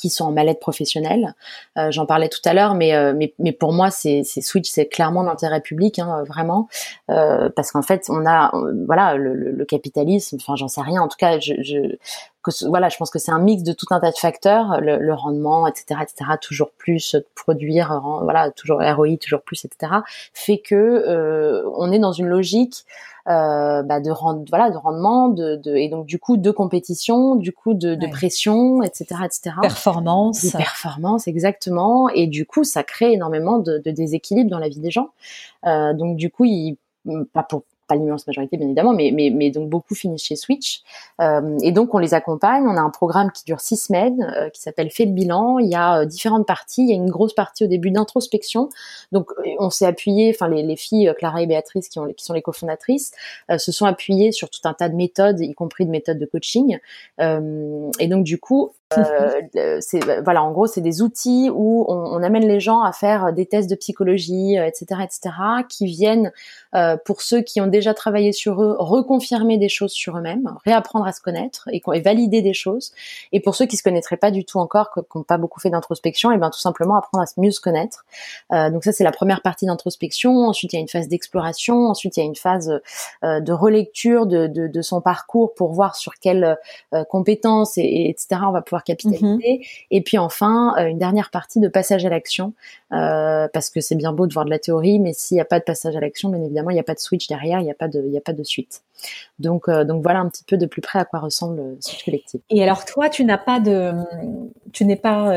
qui 0.01 0.09
sont 0.09 0.25
en 0.25 0.33
mal-être 0.33 0.61
professionnelle. 0.61 1.35
Euh, 1.77 1.91
J'en 1.91 2.07
parlais 2.07 2.29
tout 2.29 2.41
à 2.45 2.55
l'heure, 2.55 2.75
mais, 2.75 2.95
euh, 2.95 3.13
mais, 3.15 3.35
mais 3.39 3.53
pour 3.53 3.73
moi, 3.73 3.91
c'est 3.91 4.23
Switch, 4.25 4.69
c'est 4.69 4.87
clairement 4.87 5.25
d'intérêt 5.25 5.61
public, 5.61 5.99
hein, 5.99 6.25
vraiment, 6.27 6.69
euh, 7.11 7.51
parce 7.55 7.71
qu'en 7.71 7.83
fait, 7.83 8.07
on 8.09 8.27
a, 8.27 8.51
voilà, 8.87 9.15
le, 9.17 9.35
le, 9.35 9.65
capitalisme. 9.65 10.39
Enfin, 10.41 10.57
j'en 10.57 10.69
sais 10.69 10.81
rien. 10.81 11.03
En 11.03 11.09
tout 11.09 11.19
cas, 11.19 11.39
je, 11.39 11.55
je 11.61 11.97
que, 12.43 12.51
voilà, 12.69 12.89
je 12.89 12.97
pense 12.97 13.11
que 13.11 13.19
c'est 13.19 13.33
un 13.33 13.39
mix 13.39 13.63
de 13.63 13.73
tout 13.73 13.87
un 13.91 14.01
tas 14.01 14.11
de 14.11 14.17
facteurs, 14.17 14.81
le, 14.81 14.99
le 14.99 15.15
rendement, 15.15 15.67
etc., 15.67 16.01
etc. 16.03 16.33
Toujours 16.41 16.71
plus 16.71 17.15
de 17.15 17.27
produire, 17.35 18.01
voilà, 18.23 18.51
toujours 18.51 18.81
ROI, 18.81 19.17
toujours 19.21 19.43
plus, 19.43 19.65
etc. 19.65 19.93
Fait 20.35 20.59
que 20.59 20.75
euh, 20.75 21.69
on 21.77 21.93
est 21.93 21.99
dans 21.99 22.13
une 22.13 22.29
logique 22.29 22.85
euh, 23.29 23.83
bah, 23.83 24.01
de 24.01 24.11
rend, 24.11 24.45
voilà 24.49 24.71
de 24.71 24.79
rendement 24.79 25.29
de, 25.29 25.57
de, 25.57 25.77
et 25.77 25.91
donc 25.91 26.07
du 26.07 26.19
coup 26.19 26.39
de 26.39 26.51
compétition 26.51 27.37
du 27.37 27.53
coup 27.53 27.75
de, 27.75 27.95
de 27.95 28.07
pression 28.07 28.83
etc 28.83 29.21
etc 29.27 29.57
performance 29.61 30.51
performance 30.53 31.29
exactement 31.29 32.09
et 32.09 32.27
du 32.27 32.47
coup 32.47 32.65
ça 32.65 32.83
crée 32.83 33.13
énormément 33.13 33.59
de, 33.59 33.77
de 33.77 33.91
déséquilibre 33.91 34.49
dans 34.49 34.59
la 34.59 34.71
vie 34.71 34.81
des 34.81 34.91
gens 34.91 35.11
euh, 35.67 35.93
donc 35.93 36.17
du 36.17 36.31
coup 36.31 36.47
il 36.47 36.79
pas 37.33 37.43
pour 37.43 37.63
pas 37.91 37.97
l'immense 37.97 38.27
majorité 38.27 38.57
bien 38.57 38.67
évidemment, 38.67 38.93
mais, 38.93 39.51
donc 39.51 39.69
beaucoup 39.69 39.95
finissent 39.95 40.25
chez 40.25 40.37
Switch. 40.37 40.83
Euh, 41.21 41.59
et 41.63 41.73
donc 41.73 41.93
on 41.93 41.99
les 41.99 42.15
accompagne. 42.15 42.65
On 42.67 42.77
a 42.77 42.81
un 42.81 42.91
programme 42.91 43.33
qui 43.33 43.45
dure 43.45 43.61
six 43.61 43.77
semaines, 43.77 44.33
euh, 44.37 44.49
qui 44.51 44.61
s'appelle 44.61 44.91
Fait 44.91 45.07
le 45.07 45.13
bilan. 45.13 45.59
Il 45.59 45.69
y 45.69 45.75
a 45.75 46.01
euh, 46.01 46.05
différentes 46.05 46.47
parties. 46.47 46.83
Il 46.83 46.91
y 46.91 46.93
a 46.93 46.97
une 46.97 47.11
grosse 47.11 47.35
partie 47.35 47.65
au 47.65 47.67
début 47.67 47.91
d'introspection. 47.91 48.69
Donc 49.11 49.33
on 49.59 49.71
s'est 49.71 49.87
appuyé, 49.87 50.31
enfin 50.31 50.49
les, 50.49 50.63
les, 50.63 50.77
filles 50.77 51.13
Clara 51.19 51.43
et 51.43 51.47
Béatrice 51.47 51.89
qui, 51.89 51.99
ont, 51.99 52.07
qui 52.13 52.25
sont 52.25 52.33
les 52.33 52.43
cofondatrices, 52.43 53.11
se 53.59 53.73
sont 53.73 53.87
appuyées 53.87 54.31
sur 54.31 54.49
tout 54.49 54.61
un 54.65 54.73
tas 54.73 54.89
de 54.89 54.95
méthodes, 54.95 55.41
y 55.41 55.53
compris 55.53 55.85
de 55.85 55.91
méthodes 55.91 56.19
de 56.19 56.27
coaching. 56.27 56.79
et 57.19 58.09
donc 58.09 58.25
du 58.25 58.39
coup, 58.39 58.73
euh, 58.99 59.79
c'est 59.81 60.01
voilà, 60.23 60.43
en 60.43 60.53
gros, 60.53 60.67
c'est 60.67 60.81
des 60.81 61.03
outils 61.03 61.51
où 61.53 61.85
on, 61.89 61.95
on, 61.95 62.23
amène 62.23 62.47
les 62.47 62.61
gens 62.61 62.83
à 62.83 62.93
faire 62.93 63.33
des 63.33 63.47
tests 63.47 63.71
de 63.71 63.77
psychologie, 63.77 64.57
etc., 64.57 65.03
etc., 65.03 65.31
qui 65.69 65.87
viennent 65.87 66.33
euh, 66.75 66.97
pour 67.05 67.23
ceux 67.23 67.41
qui 67.41 67.61
ont 67.61 67.67
déjà 67.67 67.95
travaillé 67.95 68.33
sur 68.33 68.63
eux, 68.63 68.77
reconfirmer 68.79 69.59
des 69.59 69.69
choses 69.69 69.93
sur 69.93 70.17
eux-mêmes, 70.19 70.55
réapprendre 70.65 71.07
à 71.07 71.13
se 71.13 71.21
connaître 71.21 71.69
et, 71.73 71.83
et, 71.95 72.01
valider 72.01 72.43
des 72.43 72.55
choses. 72.55 72.93
Et 73.33 73.41
pour 73.41 73.55
ceux 73.55 73.67
qui 73.67 73.77
se 73.77 73.83
connaîtraient 73.83 74.17
pas 74.17 74.31
du 74.31 74.45
tout 74.45 74.59
encore, 74.59 74.93
qui 74.93 75.01
n'ont 75.15 75.25
pas 75.25 75.39
beaucoup 75.39 75.61
fait 75.61 75.71
d'introspection, 75.71 76.31
et 76.31 76.39
ben 76.39 76.51
tout 76.51 76.61
simplement 76.61 76.97
apprendre 76.97 77.25
à 77.25 77.41
mieux 77.41 77.51
se 77.51 77.61
connaître. 77.61 78.05
Euh, 78.53 78.71
donc 78.71 78.85
ça, 78.85 78.93
c'est 78.93 79.05
la 79.05 79.13
première 79.13 79.43
partie 79.43 79.67
d'introspection. 79.67 80.47
Ensuite, 80.47 80.73
il 80.73 80.77
y 80.77 80.79
a 80.79 80.83
une 80.83 80.89
phase 80.89 81.09
d'exploration. 81.09 81.87
Ensuite, 81.87 82.17
il 82.17 82.21
y 82.21 82.23
a 82.23 82.27
une 82.27 82.37
phase 82.37 82.81
euh, 83.25 83.41
de 83.41 83.53
relecture 83.53 84.27
de, 84.27 84.47
de, 84.47 84.67
de, 84.67 84.83
son 84.83 85.01
parcours 85.01 85.55
pour 85.55 85.73
voir 85.73 85.97
sur 85.97 86.15
quelles 86.15 86.59
euh, 86.95 87.05
compétences 87.05 87.79
et, 87.79 87.83
et, 87.83 88.11
etc. 88.11 88.43
on 88.47 88.53
va 88.53 88.63
pouvoir 88.63 88.80
capitaliser. 88.83 89.59
Mhm. 89.59 89.65
Et 89.91 90.01
puis 90.01 90.19
enfin, 90.19 90.75
euh, 90.79 90.87
une 90.87 90.99
dernière 90.99 91.31
partie 91.31 91.61
de 91.61 91.69
passage 91.69 92.05
à 92.05 92.09
l'action, 92.09 92.53
euh, 92.93 93.49
parce 93.53 93.71
que 93.71 93.81
c'est 93.81 93.95
bien 93.95 94.13
beau 94.13 94.27
de 94.27 94.33
voir 94.33 94.45
de 94.45 94.51
la 94.51 94.59
théorie, 94.59 94.99
mais 94.99 95.13
s'il 95.13 95.37
n'y 95.37 95.41
a 95.41 95.45
pas 95.45 95.59
de 95.59 95.65
passage 95.65 95.97
à 95.97 96.01
l'action, 96.01 96.29
bien 96.29 96.43
évidemment, 96.43 96.71
il 96.71 96.75
n'y 96.75 96.81
a 96.81 96.85
pas 96.85 96.95
de 96.95 97.01
switch 97.01 97.29
derrière, 97.29 97.61
il 97.61 97.65
n'y 97.65 97.71
a 97.71 97.75
pas 97.75 97.89
de, 97.89 98.01
a 98.17 98.21
pas 98.21 98.33
de 98.33 98.43
suite. 98.43 98.83
Donc, 99.39 99.69
euh, 99.69 99.85
donc 99.85 100.03
voilà 100.03 100.19
un 100.21 100.29
petit 100.29 100.45
peu 100.45 100.59
de 100.59 100.67
plus 100.67 100.83
près 100.83 100.99
à 100.99 101.07
quoi 101.07 101.21
ressemble 101.21 101.77
Switch 101.81 102.05
Collective. 102.05 102.41
Et 102.51 102.63
alors 102.63 102.85
toi, 102.85 103.09
tu 103.09 103.25
n'as 103.25 103.39
pas 103.39 103.59
de, 103.59 103.93
tu 104.73 104.85
n'es 104.85 104.97
pas, 104.97 105.33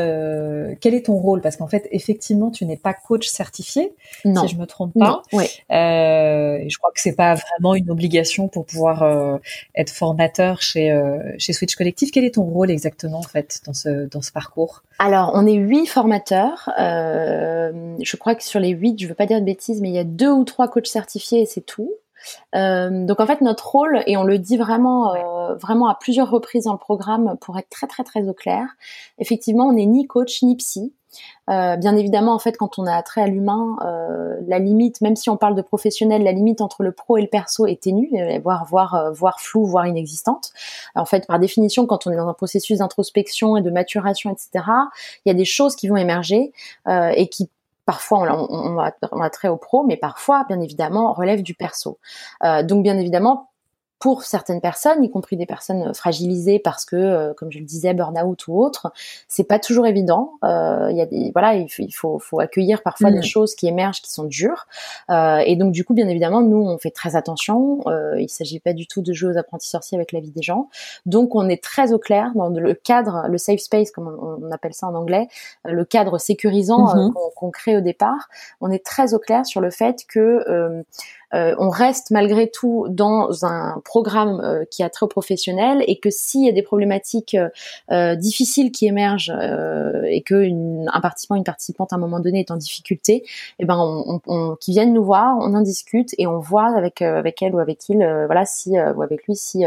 quel 0.82 0.94
est 0.94 1.06
ton 1.06 1.16
rôle? 1.16 1.42
Parce 1.42 1.56
qu'en 1.56 1.68
fait, 1.68 1.88
effectivement, 1.92 2.52
tu 2.52 2.66
n'es 2.66 2.76
pas 2.76 2.94
coach 2.94 3.28
certifié, 3.28 3.94
si 4.24 4.48
je 4.48 4.58
me 4.58 4.66
trompe 4.66 4.94
pas. 4.98 5.22
Non, 5.32 5.38
ouais. 5.38 5.48
je 5.70 6.78
crois 6.78 6.92
que 6.92 7.00
c'est 7.00 7.16
pas 7.16 7.36
vraiment 7.36 7.76
une 7.76 7.90
obligation 7.90 8.48
pour 8.48 8.66
pouvoir 8.66 9.40
être 9.76 9.92
formateur 9.92 10.62
chez 10.62 10.84
chez 11.38 11.54
Switch 11.54 11.76
Collective. 11.76 12.12
Quel 12.12 12.26
est 12.26 12.36
ton 12.36 12.44
rôle 12.44 12.72
exactement 12.72 13.20
en 13.20 13.24
dans 13.66 13.74
ce, 13.74 14.32
parcours 14.32 14.84
Alors, 15.00 15.32
on 15.34 15.46
est 15.46 15.56
huit 15.56 15.88
formateurs. 15.88 16.70
Euh, 16.80 17.96
je 18.02 18.18
crois 18.18 18.36
que 18.36 18.44
sur 18.44 18.60
les 18.60 18.70
huit, 18.70 19.00
je 19.00 19.08
veux 19.08 19.14
pas 19.14 19.26
dire 19.26 19.40
de 19.40 19.46
bêtises, 19.46 19.82
mais 19.82 19.90
il 19.90 19.96
y 19.96 20.00
a 20.00 20.04
deux 20.04 20.32
ou 20.32 20.44
trois 20.44 20.68
coachs 20.68 20.88
certifiés 20.88 21.42
et 21.42 21.46
c'est 21.46 21.62
tout. 21.62 21.94
Euh, 22.56 23.06
donc 23.06 23.20
en 23.20 23.26
fait 23.26 23.42
notre 23.42 23.68
rôle 23.68 24.04
et 24.08 24.18
on 24.18 24.24
le 24.24 24.38
dit 24.38 24.58
vraiment 24.58 25.14
euh, 25.16 25.56
vraiment 25.56 25.88
à 25.88 25.96
plusieurs 25.96 26.30
reprises 26.30 26.66
dans 26.66 26.74
le 26.74 26.78
programme 26.78 27.38
pour 27.42 27.58
être 27.58 27.70
très 27.70 27.88
très 27.88 28.04
très 28.04 28.28
au 28.28 28.34
clair. 28.34 28.68
Effectivement, 29.20 29.66
on 29.68 29.74
n'est 29.74 29.86
ni 29.86 30.08
coach 30.08 30.42
ni 30.44 30.56
psy. 30.56 30.94
Euh, 31.48 31.76
bien 31.76 31.96
évidemment, 31.96 32.34
en 32.34 32.40
fait, 32.40 32.58
quand 32.58 32.80
on 32.80 32.88
a 32.88 32.96
attrait 32.96 33.22
à 33.22 33.28
l'humain, 33.28 33.78
euh, 33.86 34.40
la 34.48 34.58
limite, 34.58 35.00
même 35.02 35.16
si 35.16 35.30
on 35.30 35.38
parle 35.38 35.54
de 35.54 35.62
professionnel, 35.62 36.24
la 36.24 36.32
limite 36.32 36.60
entre 36.60 36.82
le 36.82 36.92
pro 36.92 37.18
et 37.18 37.22
le 37.22 37.28
perso 37.28 37.68
est 37.68 37.84
ténue, 37.84 38.10
voire 38.42 38.66
voire 38.66 39.12
voire 39.14 39.40
floue, 39.40 39.66
voire 39.66 39.86
inexistante. 39.86 40.52
En 40.96 41.06
fait, 41.06 41.28
par 41.28 41.38
définition, 41.38 41.86
quand 41.86 42.08
on 42.08 42.12
est 42.12 42.16
dans 42.16 42.28
un 42.28 42.34
processus 42.34 42.80
d'introspection 42.80 43.58
et 43.58 43.62
de 43.62 43.70
maturation, 43.70 44.32
etc., 44.32 44.66
il 45.26 45.30
y 45.30 45.32
a 45.32 45.36
des 45.36 45.46
choses 45.46 45.76
qui 45.76 45.88
vont 45.88 45.98
émerger 45.98 46.52
et 46.88 47.28
qui 47.28 47.50
Parfois, 47.86 48.20
on, 48.20 48.48
on, 48.50 48.78
on, 49.12 49.22
a, 49.22 49.30
trait 49.30 49.50
au 49.50 49.58
pro, 49.58 49.84
mais 49.84 49.98
parfois, 49.98 50.46
bien 50.48 50.62
évidemment, 50.62 51.14
relève 51.14 51.42
du 51.42 51.54
perso. 51.54 52.00
donc, 52.64 52.84
bien 52.84 52.98
évidemment, 52.98 53.53
pour 54.04 54.24
certaines 54.24 54.60
personnes, 54.60 55.02
y 55.02 55.10
compris 55.10 55.38
des 55.38 55.46
personnes 55.46 55.94
fragilisées 55.94 56.60
parce 56.60 56.84
que, 56.84 56.98
euh, 56.98 57.34
comme 57.34 57.50
je 57.54 57.60
le 57.60 57.64
disais, 57.64 57.94
burn-out 57.94 58.50
ou 58.50 58.62
autre, 58.62 58.92
c'est 59.30 59.46
pas 59.46 59.60
toujours 59.60 59.88
évident. 59.88 60.34
Euh, 60.44 60.90
il 60.92 60.98
y 60.98 61.02
a 61.02 61.06
des, 61.06 61.32
voilà, 61.32 61.56
il 61.56 61.70
faut, 61.90 62.20
faut, 62.20 62.42
accueillir 62.42 62.84
parfois 62.84 63.12
des 63.12 63.20
mm. 63.20 63.24
choses 63.24 63.56
qui 63.56 63.66
émergent, 63.66 64.02
qui 64.02 64.12
sont 64.12 64.26
dures. 64.26 64.68
Euh, 65.10 65.38
et 65.46 65.56
donc, 65.56 65.72
du 65.72 65.86
coup, 65.86 65.94
bien 65.94 66.10
évidemment, 66.10 66.42
nous, 66.42 66.62
on 66.62 66.78
fait 66.78 66.92
très 66.92 67.16
attention. 67.16 67.80
Euh, 67.88 68.20
il 68.20 68.28
s'agit 68.28 68.60
pas 68.60 68.74
du 68.74 68.88
tout 68.88 69.02
de 69.02 69.14
jouer 69.14 69.36
aux 69.36 69.38
apprentis 69.38 69.70
sorciers 69.70 69.98
avec 69.98 70.12
la 70.12 70.20
vie 70.20 70.32
des 70.32 70.42
gens. 70.42 70.68
Donc, 71.06 71.34
on 71.34 71.48
est 71.48 71.64
très 71.64 71.94
au 71.94 71.98
clair 71.98 72.34
dans 72.36 72.50
le 72.50 72.74
cadre, 72.74 73.28
le 73.30 73.38
safe 73.38 73.62
space, 73.62 73.90
comme 73.92 74.10
on, 74.10 74.52
appelle 74.52 74.74
ça 74.74 74.88
en 74.88 74.96
anglais, 74.96 75.30
le 75.64 75.86
cadre 75.86 76.18
sécurisant 76.18 76.94
mm-hmm. 76.94 77.34
qu'on 77.38 77.52
crée 77.52 77.78
au 77.78 77.82
départ. 77.82 78.28
On 78.60 78.70
est 78.70 78.86
très 78.86 79.14
au 79.14 79.20
clair 79.20 79.46
sur 79.46 79.62
le 79.62 79.72
fait 79.72 80.04
que 80.10 80.84
euh, 81.34 81.56
on 81.58 81.70
reste 81.70 82.12
malgré 82.12 82.50
tout 82.50 82.86
dans 82.90 83.46
un 83.46 83.82
programme 83.84 84.40
euh, 84.42 84.66
qui 84.70 84.84
a 84.84 84.90
très 84.90 85.08
professionnel 85.08 85.84
et 85.88 86.00
que 86.00 86.10
s'il 86.10 86.46
y 86.46 86.50
a 86.50 86.52
des 86.52 86.62
problématiques 86.62 87.36
euh, 87.92 88.16
difficiles 88.16 88.72
qui 88.72 88.86
émergent 88.86 89.34
et 90.08 90.22
que 90.22 90.44
un 90.44 91.02
participant, 91.02 91.36
une 91.36 91.44
participante 91.44 91.94
à 91.94 91.96
un 91.96 92.00
moment 92.00 92.20
donné 92.20 92.42
est 92.42 92.52
en 92.52 92.58
difficulté, 92.58 93.24
eh 93.60 93.66
ben 93.66 94.20
qui 94.60 94.72
viennent 94.72 94.94
nous 94.94 95.04
voir, 95.04 95.38
on 95.40 95.54
en 95.54 95.62
discute 95.62 96.10
et 96.18 96.28
on 96.28 96.40
voit 96.40 96.76
avec 96.76 97.02
avec 97.02 97.42
elle 97.42 97.56
ou 97.56 97.60
avec 97.60 97.90
il, 97.90 97.98
voilà 98.26 98.46
si 98.46 98.72
ou 98.72 99.02
avec 99.02 99.26
lui 99.26 99.36
si 99.36 99.66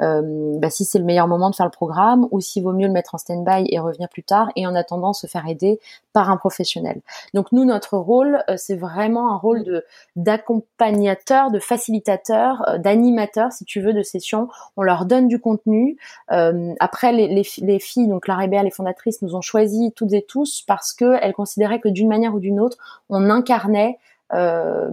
bah, 0.00 0.70
si 0.70 0.84
c'est 0.84 0.98
le 0.98 1.04
meilleur 1.04 1.28
moment 1.28 1.50
de 1.50 1.54
faire 1.54 1.66
le 1.66 1.70
programme 1.70 2.26
ou 2.30 2.40
s'il 2.40 2.62
vaut 2.62 2.72
mieux 2.72 2.86
le 2.86 2.92
mettre 2.92 3.14
en 3.14 3.18
stand-by 3.18 3.66
et 3.68 3.78
revenir 3.78 4.08
plus 4.08 4.22
tard 4.22 4.50
et 4.56 4.66
en 4.66 4.74
attendant 4.74 5.12
se 5.12 5.26
faire 5.26 5.46
aider 5.48 5.80
par 6.12 6.30
un 6.30 6.36
professionnel. 6.36 7.00
Donc 7.34 7.52
nous 7.52 7.64
notre 7.64 7.96
rôle 7.96 8.42
c'est 8.56 8.76
vraiment 8.76 9.32
un 9.32 9.36
rôle 9.36 9.64
de 9.64 9.84
d'accompagner 10.16 11.10
de 11.52 11.58
facilitateur, 11.58 12.62
euh, 12.68 12.78
d'animateur, 12.78 13.52
si 13.52 13.64
tu 13.64 13.80
veux, 13.80 13.92
de 13.92 14.02
session. 14.02 14.48
On 14.76 14.82
leur 14.82 15.06
donne 15.06 15.28
du 15.28 15.38
contenu. 15.38 15.96
Euh, 16.32 16.74
après, 16.80 17.12
les, 17.12 17.44
les, 17.58 17.78
filles, 17.78 18.08
donc 18.08 18.26
la 18.26 18.46
Béa, 18.46 18.62
les 18.62 18.70
fondatrices, 18.70 19.22
nous 19.22 19.34
ont 19.34 19.40
choisi 19.40 19.92
toutes 19.94 20.12
et 20.12 20.22
tous 20.22 20.62
parce 20.66 20.92
qu'elles 20.92 21.32
considéraient 21.32 21.80
que 21.80 21.88
d'une 21.88 22.08
manière 22.08 22.34
ou 22.34 22.40
d'une 22.40 22.60
autre, 22.60 22.78
on 23.08 23.30
incarnait 23.30 23.98
euh, 24.32 24.88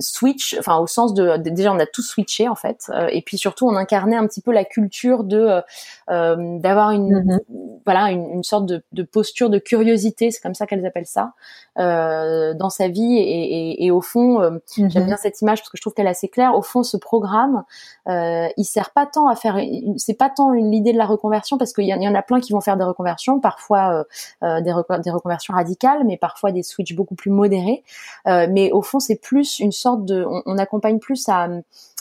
switch, 0.00 0.56
enfin 0.58 0.78
au 0.78 0.86
sens 0.86 1.14
de, 1.14 1.36
déjà 1.36 1.72
on 1.72 1.78
a 1.78 1.86
tout 1.86 2.02
switché 2.02 2.48
en 2.48 2.54
fait, 2.54 2.90
et 3.10 3.22
puis 3.22 3.38
surtout 3.38 3.66
on 3.66 3.76
incarnait 3.76 4.16
un 4.16 4.26
petit 4.26 4.40
peu 4.40 4.52
la 4.52 4.64
culture 4.64 5.24
de 5.24 5.60
d'avoir 6.08 6.90
une 6.90 7.20
mm-hmm. 7.20 7.38
voilà 7.84 8.10
une, 8.10 8.42
sorte 8.42 8.66
de, 8.66 8.82
de, 8.92 9.02
posture 9.02 9.50
de 9.50 9.58
curiosité, 9.58 10.30
c'est 10.30 10.40
comme 10.40 10.54
ça 10.54 10.66
qu'elles 10.66 10.84
appellent 10.86 11.06
ça, 11.06 11.32
dans 11.76 12.70
sa 12.70 12.88
vie 12.88 13.16
et, 13.16 13.84
et, 13.84 13.90
au 13.90 14.00
fond 14.00 14.40
mm-hmm. 14.40 14.90
j'aime 14.90 15.06
bien 15.06 15.16
cette 15.16 15.40
image 15.40 15.60
parce 15.60 15.70
que 15.70 15.76
je 15.76 15.82
trouve 15.82 15.94
qu'elle 15.94 16.06
est 16.06 16.10
assez 16.10 16.28
claire. 16.28 16.54
Au 16.54 16.62
fond, 16.62 16.82
ce 16.82 16.96
programme, 16.96 17.64
euh, 18.08 18.48
il 18.56 18.64
sert 18.64 18.90
pas 18.90 19.06
tant 19.06 19.28
à 19.28 19.36
faire, 19.36 19.58
c'est 19.96 20.14
pas 20.14 20.30
tant 20.30 20.52
l'idée 20.52 20.92
de 20.92 20.98
la 20.98 21.06
reconversion 21.06 21.58
parce 21.58 21.72
qu'il 21.72 21.84
y, 21.84 21.88
y, 21.88 22.08
en 22.08 22.14
a 22.14 22.22
plein 22.22 22.40
qui 22.40 22.52
vont 22.52 22.60
faire 22.60 22.76
des 22.76 22.84
reconversions, 22.84 23.40
parfois 23.40 23.94
euh, 23.94 24.04
euh 24.42 24.60
des, 24.60 24.72
des, 25.02 25.10
reconversions 25.10 25.54
radicales, 25.54 26.04
mais 26.04 26.16
parfois 26.16 26.52
des 26.52 26.62
switches 26.62 26.94
beaucoup 26.94 27.14
plus 27.14 27.30
modérés. 27.30 27.82
Euh, 28.26 28.46
mais 28.50 28.70
au 28.72 28.82
fond, 28.82 29.00
c'est 29.00 29.16
plus 29.16 29.58
une 29.58 29.72
sorte 29.72 29.89
on, 29.96 30.58
accompagne 30.58 30.98
plus 30.98 31.28
à 31.28 31.48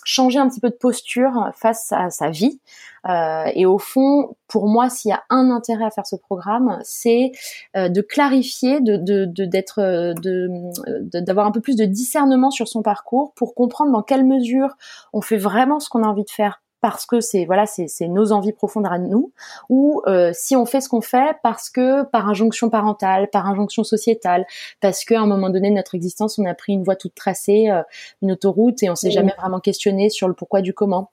changer 0.03 0.39
un 0.39 0.49
petit 0.49 0.59
peu 0.59 0.69
de 0.69 0.75
posture 0.75 1.51
face 1.55 1.91
à 1.91 2.09
sa 2.09 2.29
vie. 2.29 2.59
Euh, 3.07 3.45
et 3.53 3.65
au 3.65 3.77
fond, 3.77 4.35
pour 4.47 4.67
moi, 4.67 4.89
s'il 4.89 5.09
y 5.09 5.13
a 5.13 5.23
un 5.29 5.51
intérêt 5.51 5.85
à 5.85 5.91
faire 5.91 6.07
ce 6.07 6.15
programme, 6.15 6.79
c'est 6.83 7.31
euh, 7.77 7.89
de 7.89 8.01
clarifier, 8.01 8.81
de 8.81 8.97
d'être, 9.45 9.81
de, 10.21 11.19
d'avoir 11.19 11.47
un 11.47 11.51
peu 11.51 11.61
plus 11.61 11.75
de 11.75 11.85
discernement 11.85 12.51
sur 12.51 12.67
son 12.67 12.81
parcours 12.81 13.33
pour 13.35 13.55
comprendre 13.55 13.91
dans 13.91 14.03
quelle 14.03 14.25
mesure 14.25 14.75
on 15.13 15.21
fait 15.21 15.37
vraiment 15.37 15.79
ce 15.79 15.89
qu'on 15.89 16.03
a 16.03 16.07
envie 16.07 16.25
de 16.25 16.29
faire 16.29 16.61
parce 16.81 17.05
que 17.05 17.19
c'est 17.21 17.45
voilà 17.45 17.65
c'est 17.65 18.07
nos 18.07 18.31
envies 18.31 18.53
profondes 18.53 18.87
à 18.87 18.97
nous 18.97 19.31
ou 19.69 20.01
euh, 20.07 20.31
si 20.33 20.55
on 20.55 20.65
fait 20.65 20.81
ce 20.81 20.89
qu'on 20.89 21.01
fait 21.01 21.37
parce 21.43 21.69
que 21.69 22.03
par 22.03 22.29
injonction 22.29 22.69
parentale 22.69 23.29
par 23.29 23.45
injonction 23.47 23.83
sociétale 23.83 24.45
parce 24.81 25.05
qu'à 25.05 25.19
un 25.19 25.27
moment 25.27 25.49
donné 25.49 25.69
de 25.69 25.75
notre 25.75 25.95
existence 25.95 26.39
on 26.39 26.45
a 26.45 26.53
pris 26.53 26.73
une 26.73 26.83
voie 26.83 26.95
toute 26.95 27.15
tracée 27.15 27.69
euh, 27.69 27.81
une 28.21 28.31
autoroute 28.31 28.81
et 28.83 28.89
on 28.89 28.95
s'est 28.95 29.11
jamais 29.11 29.33
vraiment 29.37 29.59
questionné 29.59 30.09
sur 30.09 30.27
le 30.27 30.33
pourquoi 30.33 30.61
du 30.61 30.73
comment 30.73 31.11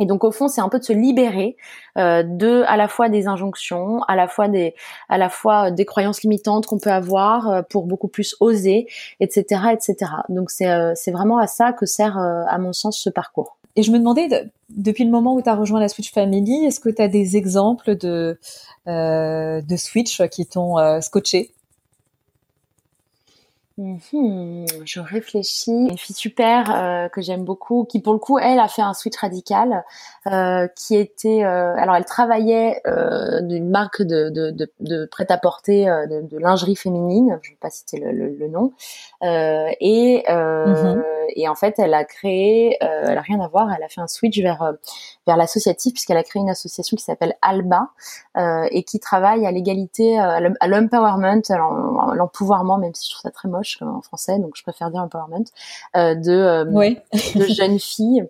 et 0.00 0.06
donc 0.06 0.24
au 0.24 0.30
fond, 0.30 0.48
c'est 0.48 0.60
un 0.60 0.68
peu 0.68 0.78
de 0.78 0.84
se 0.84 0.92
libérer 0.92 1.56
euh, 1.96 2.22
de 2.22 2.62
à 2.66 2.76
la 2.76 2.88
fois 2.88 3.08
des 3.08 3.26
injonctions, 3.26 4.02
à 4.06 4.14
la 4.14 4.28
fois 4.28 4.48
des 4.48 4.74
à 5.08 5.18
la 5.18 5.28
fois 5.28 5.70
des 5.70 5.84
croyances 5.84 6.22
limitantes 6.22 6.66
qu'on 6.66 6.78
peut 6.78 6.90
avoir 6.90 7.48
euh, 7.48 7.62
pour 7.62 7.86
beaucoup 7.86 8.08
plus 8.08 8.36
oser, 8.40 8.86
etc., 9.20 9.62
etc. 9.72 10.12
Donc 10.28 10.50
c'est 10.50 10.70
euh, 10.70 10.92
c'est 10.94 11.10
vraiment 11.10 11.38
à 11.38 11.46
ça 11.46 11.72
que 11.72 11.86
sert, 11.86 12.16
à 12.18 12.58
mon 12.58 12.72
sens, 12.72 13.00
ce 13.00 13.10
parcours. 13.10 13.57
Et 13.78 13.84
je 13.84 13.92
me 13.92 13.98
demandais, 13.98 14.50
depuis 14.70 15.04
le 15.04 15.10
moment 15.12 15.36
où 15.36 15.40
tu 15.40 15.48
as 15.48 15.54
rejoint 15.54 15.78
la 15.78 15.88
Switch 15.88 16.12
Family, 16.12 16.64
est-ce 16.64 16.80
que 16.80 16.88
tu 16.88 17.00
as 17.00 17.06
des 17.06 17.36
exemples 17.36 17.96
de, 17.96 18.36
euh, 18.88 19.60
de 19.60 19.76
Switch 19.76 20.20
qui 20.32 20.46
t'ont 20.46 20.80
euh, 20.80 21.00
scotché? 21.00 21.52
Mhm, 23.76 24.66
je 24.84 24.98
réfléchis. 24.98 25.70
Une 25.70 25.96
fille 25.96 26.16
super 26.16 26.74
euh, 26.74 27.08
que 27.08 27.22
j'aime 27.22 27.44
beaucoup, 27.44 27.84
qui 27.84 28.00
pour 28.00 28.14
le 28.14 28.18
coup, 28.18 28.40
elle 28.40 28.58
a 28.58 28.66
fait 28.66 28.82
un 28.82 28.94
switch 28.94 29.16
radical, 29.16 29.84
euh, 30.26 30.66
qui 30.74 30.96
était, 30.96 31.44
euh, 31.44 31.76
alors 31.76 31.94
elle 31.94 32.04
travaillait 32.04 32.82
d'une 33.42 33.70
marque 33.70 34.02
de, 34.02 34.30
de, 34.30 34.50
de, 34.50 34.68
de 34.80 35.06
prêt-à-porter, 35.06 35.84
de, 36.10 36.22
de, 36.22 36.38
lingerie 36.38 36.74
féminine, 36.74 37.38
je 37.42 37.50
ne 37.50 37.54
vais 37.54 37.58
pas 37.60 37.70
citer 37.70 38.00
le, 38.00 38.10
le, 38.10 38.34
le 38.34 38.48
nom, 38.48 38.72
et 39.22 40.24
mhm. 40.28 41.04
Et 41.28 41.48
en 41.48 41.54
fait, 41.54 41.74
elle 41.78 41.94
a 41.94 42.04
créé, 42.04 42.76
elle 42.80 43.18
a 43.18 43.20
rien 43.20 43.40
à 43.40 43.48
voir, 43.48 43.72
elle 43.72 43.82
a 43.82 43.88
fait 43.88 44.00
un 44.00 44.06
switch 44.06 44.40
vers 44.40 44.74
vers 45.26 45.36
l'associatif 45.36 45.92
puisqu'elle 45.94 46.16
a 46.16 46.22
créé 46.22 46.40
une 46.40 46.50
association 46.50 46.96
qui 46.96 47.04
s'appelle 47.04 47.34
Alba 47.42 47.88
et 48.70 48.82
qui 48.84 49.00
travaille 49.00 49.46
à 49.46 49.50
l'égalité, 49.50 50.18
à 50.18 50.66
l'empowerment, 50.66 51.42
à 51.48 52.14
l'empouvoirment, 52.14 52.78
même 52.78 52.94
si 52.94 53.08
je 53.08 53.14
trouve 53.14 53.22
ça 53.22 53.30
très 53.30 53.48
moche 53.48 53.78
en 53.82 54.02
français, 54.02 54.38
donc 54.38 54.52
je 54.56 54.62
préfère 54.62 54.90
dire 54.90 55.02
empowerment, 55.02 55.44
euh, 55.96 56.14
de, 56.14 56.30
euh, 56.30 56.64
de 57.34 57.44
jeunes 57.46 57.78
filles 57.78 58.28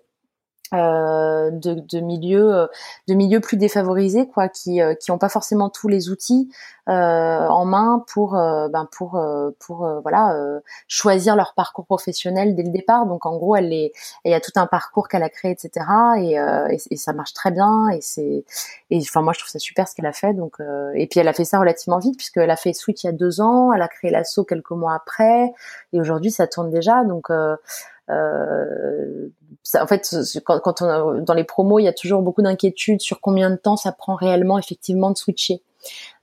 euh, 0.73 1.49
de, 1.49 1.73
de 1.73 1.99
milieux 1.99 2.53
euh, 2.53 2.67
de 3.07 3.15
milieux 3.15 3.39
plus 3.39 3.57
défavorisés 3.57 4.27
quoi 4.27 4.49
qui 4.49 4.81
euh, 4.81 4.93
qui 4.93 5.09
ont 5.09 5.17
pas 5.17 5.29
forcément 5.29 5.69
tous 5.69 5.87
les 5.87 6.09
outils 6.09 6.49
euh, 6.87 6.91
en 7.47 7.65
main 7.65 8.03
pour 8.07 8.33
ben 8.33 8.87
pour 8.91 9.19
pour 9.59 9.87
voilà 10.01 10.35
choisir 10.87 11.35
leur 11.35 11.53
parcours 11.53 11.85
professionnel 11.85 12.55
dès 12.55 12.63
le 12.63 12.69
départ. 12.69 13.05
Donc 13.05 13.25
en 13.25 13.37
gros 13.37 13.55
elle 13.55 13.71
est 13.73 13.91
il 14.25 14.31
y 14.31 14.33
a 14.33 14.39
tout 14.39 14.51
un 14.55 14.65
parcours 14.65 15.07
qu'elle 15.07 15.21
a 15.23 15.29
créé 15.29 15.51
etc 15.51 15.85
et, 16.17 16.37
et, 16.89 16.97
ça 16.97 17.13
marche 17.13 17.33
très 17.33 17.51
bien. 17.51 17.89
Et 17.89 18.01
c'est 18.01 18.43
et 18.89 18.97
enfin 18.97 19.21
moi 19.21 19.33
je 19.33 19.39
trouve 19.39 19.51
ça 19.51 19.59
super 19.59 19.87
ce 19.87 19.93
qu'elle 19.95 20.07
a 20.07 20.13
fait. 20.13 20.33
Donc 20.33 20.57
et 20.95 21.05
puis 21.05 21.19
elle 21.19 21.27
a 21.27 21.33
fait 21.33 21.45
ça 21.45 21.59
relativement 21.59 21.99
vite 21.99 22.17
puisqu'elle 22.17 22.49
a 22.49 22.55
fait 22.55 22.73
Switch 22.73 23.03
il 23.03 23.07
y 23.07 23.09
a 23.09 23.13
deux 23.13 23.39
ans. 23.39 23.71
Elle 23.71 23.83
a 23.83 23.87
créé 23.87 24.09
l'assaut 24.09 24.43
quelques 24.43 24.71
mois 24.71 24.95
après. 24.95 25.53
Et 25.93 25.99
aujourd'hui 25.99 26.31
ça 26.31 26.47
tourne 26.47 26.71
déjà. 26.71 27.03
Donc 27.03 27.29
euh, 28.09 29.29
ça, 29.63 29.83
en 29.83 29.87
fait, 29.87 30.15
quand, 30.45 30.59
quand 30.59 30.81
on 30.81 31.21
dans 31.21 31.33
les 31.33 31.43
promos, 31.43 31.79
il 31.79 31.83
y 31.83 31.87
a 31.87 31.93
toujours 31.93 32.21
beaucoup 32.21 32.41
d'inquiétudes 32.41 33.01
sur 33.01 33.21
combien 33.21 33.49
de 33.49 33.55
temps 33.55 33.77
ça 33.77 33.91
prend 33.91 34.15
réellement 34.15 34.57
effectivement 34.57 35.11
de 35.11 35.17
switcher. 35.17 35.61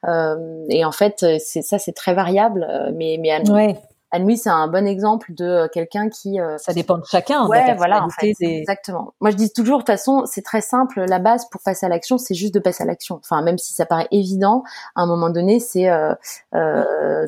Euh, 0.06 0.64
et 0.68 0.84
en 0.84 0.92
fait, 0.92 1.24
c'est 1.38 1.62
ça, 1.62 1.78
c'est 1.78 1.92
très 1.92 2.14
variable. 2.14 2.66
Euh, 2.68 2.90
mais 2.94 3.18
mais 3.20 3.48
ouais. 3.50 3.76
Anne-Louise, 4.16 4.42
c'est 4.42 4.50
un 4.50 4.66
bon 4.68 4.86
exemple 4.86 5.32
de 5.34 5.44
euh, 5.44 5.68
quelqu'un 5.68 6.08
qui. 6.08 6.40
Euh, 6.40 6.58
ça 6.58 6.72
dépend 6.72 6.98
de 6.98 7.04
chacun. 7.04 7.46
Ouais, 7.46 7.74
voilà, 7.74 8.02
en 8.02 8.10
fait, 8.10 8.32
exactement. 8.40 9.12
Moi, 9.20 9.30
je 9.30 9.36
dis 9.36 9.52
toujours, 9.52 9.78
de 9.78 9.82
toute 9.82 9.88
façon, 9.88 10.24
c'est 10.26 10.42
très 10.42 10.62
simple. 10.62 11.04
La 11.06 11.18
base 11.18 11.48
pour 11.50 11.60
passer 11.62 11.86
à 11.86 11.88
l'action, 11.88 12.18
c'est 12.18 12.34
juste 12.34 12.54
de 12.54 12.58
passer 12.58 12.82
à 12.82 12.86
l'action. 12.86 13.16
Enfin, 13.16 13.42
même 13.42 13.58
si 13.58 13.74
ça 13.74 13.86
paraît 13.86 14.08
évident, 14.10 14.64
à 14.94 15.02
un 15.02 15.06
moment 15.06 15.30
donné, 15.30 15.60
c'est, 15.60 15.88
euh, 15.88 16.14
euh 16.54 17.26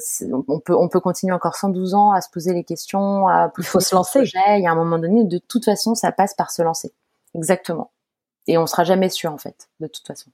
on 0.48 0.60
peut, 0.60 0.74
on 0.74 0.88
peut 0.88 1.00
continuer 1.00 1.34
encore 1.34 1.56
112 1.56 1.94
ans 1.94 2.12
à 2.12 2.20
se 2.20 2.30
poser 2.30 2.54
les 2.54 2.64
questions. 2.64 3.28
À, 3.28 3.52
Il 3.58 3.64
faut 3.64 3.80
se 3.80 3.94
lancer. 3.94 4.20
Il 4.22 4.62
y 4.62 4.66
a 4.66 4.70
un 4.70 4.74
moment 4.74 4.98
donné, 4.98 5.24
de 5.24 5.38
toute 5.38 5.64
façon, 5.64 5.94
ça 5.94 6.10
passe 6.12 6.34
par 6.34 6.50
se 6.50 6.62
lancer. 6.62 6.92
Exactement. 7.34 7.90
Et 8.46 8.56
on 8.56 8.66
sera 8.66 8.84
jamais 8.84 9.10
sûr, 9.10 9.32
en 9.32 9.38
fait, 9.38 9.68
de 9.80 9.86
toute 9.86 10.06
façon. 10.06 10.30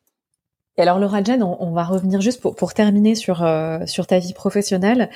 Et 0.76 0.82
alors 0.82 0.98
Laura 0.98 1.22
Jen, 1.22 1.40
on, 1.42 1.70
va 1.70 1.84
revenir 1.84 2.20
juste 2.20 2.40
pour, 2.40 2.56
pour 2.56 2.74
terminer 2.74 3.14
sur 3.14 3.44
euh, 3.44 3.86
sur 3.86 4.08
ta 4.08 4.18
vie 4.18 4.32
professionnelle. 4.32 5.08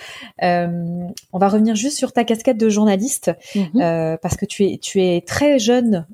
Euh, 0.43 1.09
on 1.33 1.39
va 1.39 1.49
revenir 1.49 1.75
juste 1.75 1.99
sur 1.99 2.13
ta 2.13 2.23
casquette 2.23 2.59
de 2.59 2.69
journaliste 2.69 3.33
mhm. 3.57 3.81
euh, 3.81 4.17
parce 4.23 4.37
que 4.37 4.47
tu 4.47 4.65
es 4.65 4.79
tu 4.79 5.03
es 5.03 5.21
très 5.27 5.59
jeune, 5.59 6.07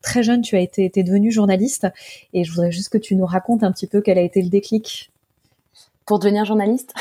très 0.00 0.22
jeune. 0.22 0.40
Tu 0.40 0.56
as 0.56 0.60
été, 0.60 0.86
été 0.86 1.02
devenue 1.02 1.30
journaliste 1.30 1.86
et 2.32 2.44
je 2.44 2.50
voudrais 2.52 2.72
juste 2.72 2.88
que 2.88 2.96
tu 2.98 3.16
nous 3.16 3.26
racontes 3.26 3.62
un 3.64 3.72
petit 3.72 3.86
peu 3.86 4.00
quel 4.00 4.16
a 4.16 4.22
été 4.22 4.40
le 4.40 4.48
déclic 4.48 5.12
pour 6.06 6.18
devenir 6.18 6.46
journaliste? 6.46 6.94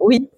oui 0.00 0.30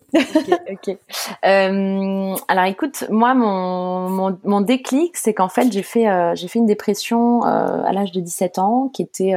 Euh, 1.45 2.35
alors 2.49 2.65
écoute, 2.65 3.05
moi 3.11 3.35
mon, 3.35 4.39
mon, 4.45 4.61
déclic, 4.61 5.17
c'est 5.17 5.35
qu'en 5.35 5.49
fait 5.49 5.73
j'ai 5.73 5.83
fait 5.83 6.09
euh, 6.09 6.35
j'ai 6.35 6.49
fait 6.49 6.59
une 6.59 6.67
dépression 6.67 7.45
euh, 7.45 7.83
à 7.85 7.93
l'âge 7.93 8.13
de 8.13 8.21
17 8.21 8.59
ans, 8.59 8.91
qui 8.93 9.03
était 9.03 9.35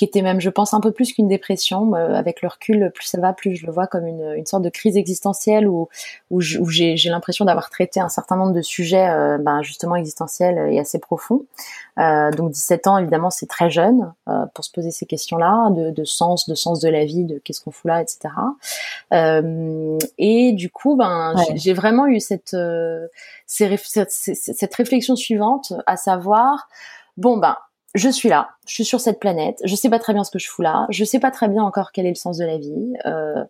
qui 0.00 0.06
était 0.06 0.22
même, 0.22 0.40
je 0.40 0.48
pense, 0.48 0.72
un 0.72 0.80
peu 0.80 0.92
plus 0.92 1.12
qu'une 1.12 1.28
dépression. 1.28 1.92
avec 1.92 2.40
le 2.40 2.48
recul, 2.48 2.90
plus 2.94 3.04
ça 3.04 3.20
va, 3.20 3.34
plus 3.34 3.54
je 3.54 3.66
le 3.66 3.72
vois 3.72 3.86
comme 3.86 4.06
une, 4.06 4.32
une 4.34 4.46
sorte 4.46 4.62
de 4.62 4.70
crise 4.70 4.96
existentielle 4.96 5.68
où, 5.68 5.90
où 6.30 6.40
j'ai 6.40 6.96
l'impression 7.04 7.44
d'avoir 7.44 7.68
traité 7.68 8.00
un 8.00 8.08
certain 8.08 8.36
nombre 8.36 8.54
de 8.54 8.62
sujets, 8.62 9.10
euh, 9.10 9.36
ben, 9.36 9.60
justement 9.60 9.96
existentiels 9.96 10.72
et 10.72 10.78
assez 10.78 11.00
profonds. 11.00 11.44
Euh, 11.98 12.30
donc 12.30 12.52
17 12.52 12.86
ans, 12.86 12.96
évidemment, 12.96 13.28
c'est 13.28 13.44
très 13.44 13.68
jeune 13.68 14.14
euh, 14.26 14.46
pour 14.54 14.64
se 14.64 14.72
poser 14.72 14.90
ces 14.90 15.04
questions-là, 15.04 15.68
de, 15.68 15.90
de, 15.90 16.04
sens, 16.04 16.48
de 16.48 16.54
sens 16.54 16.80
de 16.80 16.88
la 16.88 17.04
vie, 17.04 17.24
de 17.24 17.38
qu'est-ce 17.38 17.60
qu'on 17.60 17.70
fout 17.70 17.90
là, 17.90 18.00
etc. 18.00 18.20
Euh, 19.12 19.98
et 20.16 20.52
du 20.52 20.70
coup, 20.70 20.96
ben, 20.96 21.34
j'ai 21.56 21.74
vraiment 21.74 22.06
eu 22.06 22.20
cette, 22.20 22.54
euh, 22.54 23.06
cette, 23.44 24.10
cette 24.10 24.74
réflexion 24.74 25.14
suivante, 25.14 25.74
à 25.84 25.98
savoir, 25.98 26.70
bon 27.18 27.36
ben 27.36 27.58
je 27.94 28.08
suis 28.08 28.28
là, 28.28 28.50
je 28.70 28.76
suis 28.76 28.84
sur 28.84 29.00
cette 29.00 29.18
planète, 29.18 29.60
je 29.64 29.74
sais 29.74 29.90
pas 29.90 29.98
très 29.98 30.14
bien 30.14 30.22
ce 30.22 30.30
que 30.30 30.38
je 30.38 30.48
fous 30.48 30.62
là, 30.62 30.86
je 30.90 31.04
sais 31.04 31.18
pas 31.18 31.32
très 31.32 31.48
bien 31.48 31.64
encore 31.64 31.90
quel 31.90 32.06
est 32.06 32.10
le 32.10 32.14
sens 32.14 32.36
de 32.38 32.44
la 32.44 32.56
vie. 32.56 32.94
Euh, 33.04 33.44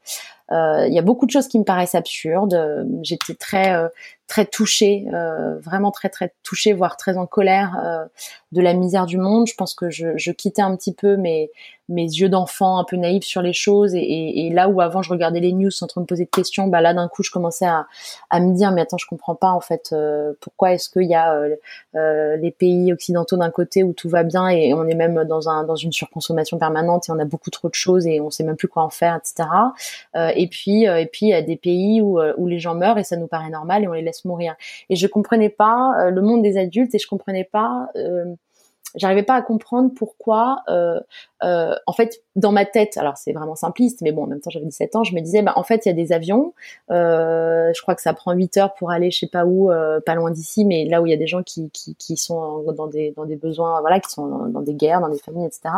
euh, 0.52 0.86
il 0.88 0.92
y 0.92 0.98
a 0.98 1.02
beaucoup 1.02 1.26
de 1.26 1.30
choses 1.30 1.46
qui 1.46 1.58
me 1.58 1.64
paraissent 1.64 1.94
absurdes. 1.94 2.86
J'étais 3.02 3.34
très 3.34 3.72
euh, 3.72 3.88
très 4.26 4.46
touchée, 4.46 5.06
euh, 5.12 5.58
vraiment 5.58 5.92
très 5.92 6.08
très 6.08 6.32
touchée, 6.42 6.72
voire 6.72 6.96
très 6.96 7.16
en 7.16 7.26
colère 7.26 8.08
de 8.52 8.60
la 8.60 8.74
misère 8.74 9.06
du 9.06 9.16
monde. 9.16 9.46
Je 9.46 9.54
pense 9.54 9.74
que 9.74 9.90
je, 9.90 10.30
quittais 10.32 10.62
un 10.62 10.76
petit 10.76 10.94
peu 10.94 11.16
mes 11.16 11.50
mes 11.88 12.04
yeux 12.04 12.28
d'enfant 12.28 12.78
un 12.78 12.84
peu 12.84 12.94
naïfs 12.94 13.24
sur 13.24 13.42
les 13.42 13.52
choses 13.52 13.96
et, 13.96 14.46
et, 14.46 14.50
là 14.50 14.68
où 14.68 14.80
avant 14.80 15.02
je 15.02 15.10
regardais 15.10 15.40
les 15.40 15.52
news 15.52 15.72
sans 15.72 15.88
trop 15.88 16.00
me 16.00 16.06
poser 16.06 16.24
de 16.24 16.30
questions, 16.30 16.68
bah 16.68 16.80
là 16.80 16.94
d'un 16.94 17.08
coup 17.08 17.24
je 17.24 17.32
commençais 17.32 17.66
à, 17.66 17.88
à 18.30 18.38
me 18.38 18.54
dire 18.54 18.70
mais 18.70 18.82
attends 18.82 18.96
je 18.96 19.06
comprends 19.06 19.34
pas 19.34 19.50
en 19.50 19.60
fait 19.60 19.92
pourquoi 20.40 20.72
est-ce 20.72 20.88
qu'il 20.88 21.08
y 21.08 21.16
a 21.16 21.36
les 21.94 22.50
pays 22.52 22.92
occidentaux 22.92 23.36
d'un 23.36 23.50
côté 23.50 23.82
où 23.82 23.92
tout 23.92 24.08
va 24.08 24.22
bien 24.22 24.48
et 24.48 24.72
on 24.72 24.86
est 24.86 24.94
même 24.94 25.09
dans 25.24 25.48
un 25.48 25.64
dans 25.64 25.76
une 25.76 25.92
surconsommation 25.92 26.58
permanente 26.58 27.08
et 27.08 27.12
on 27.12 27.18
a 27.18 27.24
beaucoup 27.24 27.50
trop 27.50 27.68
de 27.68 27.74
choses 27.74 28.06
et 28.06 28.20
on 28.20 28.30
sait 28.30 28.44
même 28.44 28.56
plus 28.56 28.68
quoi 28.68 28.82
en 28.82 28.90
faire 28.90 29.16
etc 29.16 29.48
et 30.36 30.46
puis 30.48 30.80
euh, 30.90 31.00
et 31.00 31.06
puis 31.06 31.26
il 31.26 31.28
y 31.30 31.34
a 31.34 31.42
des 31.42 31.56
pays 31.56 32.00
où, 32.00 32.20
euh, 32.20 32.34
où 32.36 32.46
les 32.46 32.58
gens 32.58 32.74
meurent 32.74 32.98
et 32.98 33.04
ça 33.04 33.16
nous 33.16 33.26
paraît 33.26 33.50
normal 33.50 33.84
et 33.84 33.88
on 33.88 33.92
les 33.92 34.02
laisse 34.02 34.24
mourir. 34.24 34.54
Et 34.88 34.96
je 34.96 35.06
comprenais 35.06 35.48
pas 35.48 35.92
euh, 36.00 36.10
le 36.10 36.20
monde 36.20 36.42
des 36.42 36.56
adultes 36.58 36.94
et 36.94 36.98
je 36.98 37.08
comprenais 37.08 37.44
pas 37.44 37.88
j'arrivais 38.94 39.22
pas 39.22 39.34
à 39.34 39.42
comprendre 39.42 39.90
pourquoi, 39.94 40.62
euh, 40.68 41.00
euh, 41.42 41.74
en 41.86 41.92
fait, 41.92 42.22
dans 42.36 42.52
ma 42.52 42.64
tête, 42.64 42.96
alors 42.96 43.16
c'est 43.16 43.32
vraiment 43.32 43.54
simpliste, 43.54 44.02
mais 44.02 44.12
bon, 44.12 44.24
en 44.24 44.26
même 44.26 44.40
temps, 44.40 44.50
j'avais 44.50 44.66
17 44.66 44.96
ans, 44.96 45.04
je 45.04 45.14
me 45.14 45.20
disais, 45.20 45.42
bah, 45.42 45.52
en 45.56 45.62
fait, 45.62 45.86
il 45.86 45.88
y 45.88 45.92
a 45.92 45.94
des 45.94 46.12
avions, 46.12 46.54
euh, 46.90 47.72
je 47.74 47.82
crois 47.82 47.94
que 47.94 48.02
ça 48.02 48.12
prend 48.12 48.32
8 48.32 48.56
heures 48.58 48.74
pour 48.74 48.90
aller, 48.90 49.10
je 49.10 49.18
sais 49.18 49.26
pas 49.26 49.44
où, 49.44 49.70
euh, 49.70 50.00
pas 50.00 50.14
loin 50.14 50.30
d'ici, 50.30 50.64
mais 50.64 50.84
là 50.84 51.02
où 51.02 51.06
il 51.06 51.10
y 51.10 51.14
a 51.14 51.18
des 51.18 51.26
gens 51.26 51.42
qui, 51.42 51.70
qui, 51.70 51.94
qui 51.94 52.16
sont 52.16 52.62
dans 52.72 52.86
des, 52.86 53.12
dans 53.16 53.24
des 53.24 53.36
besoins, 53.36 53.80
voilà, 53.80 54.00
qui 54.00 54.10
sont 54.10 54.26
dans, 54.26 54.60
des 54.60 54.74
guerres, 54.74 55.00
dans 55.00 55.08
des 55.08 55.18
familles, 55.18 55.46
etc 55.46 55.70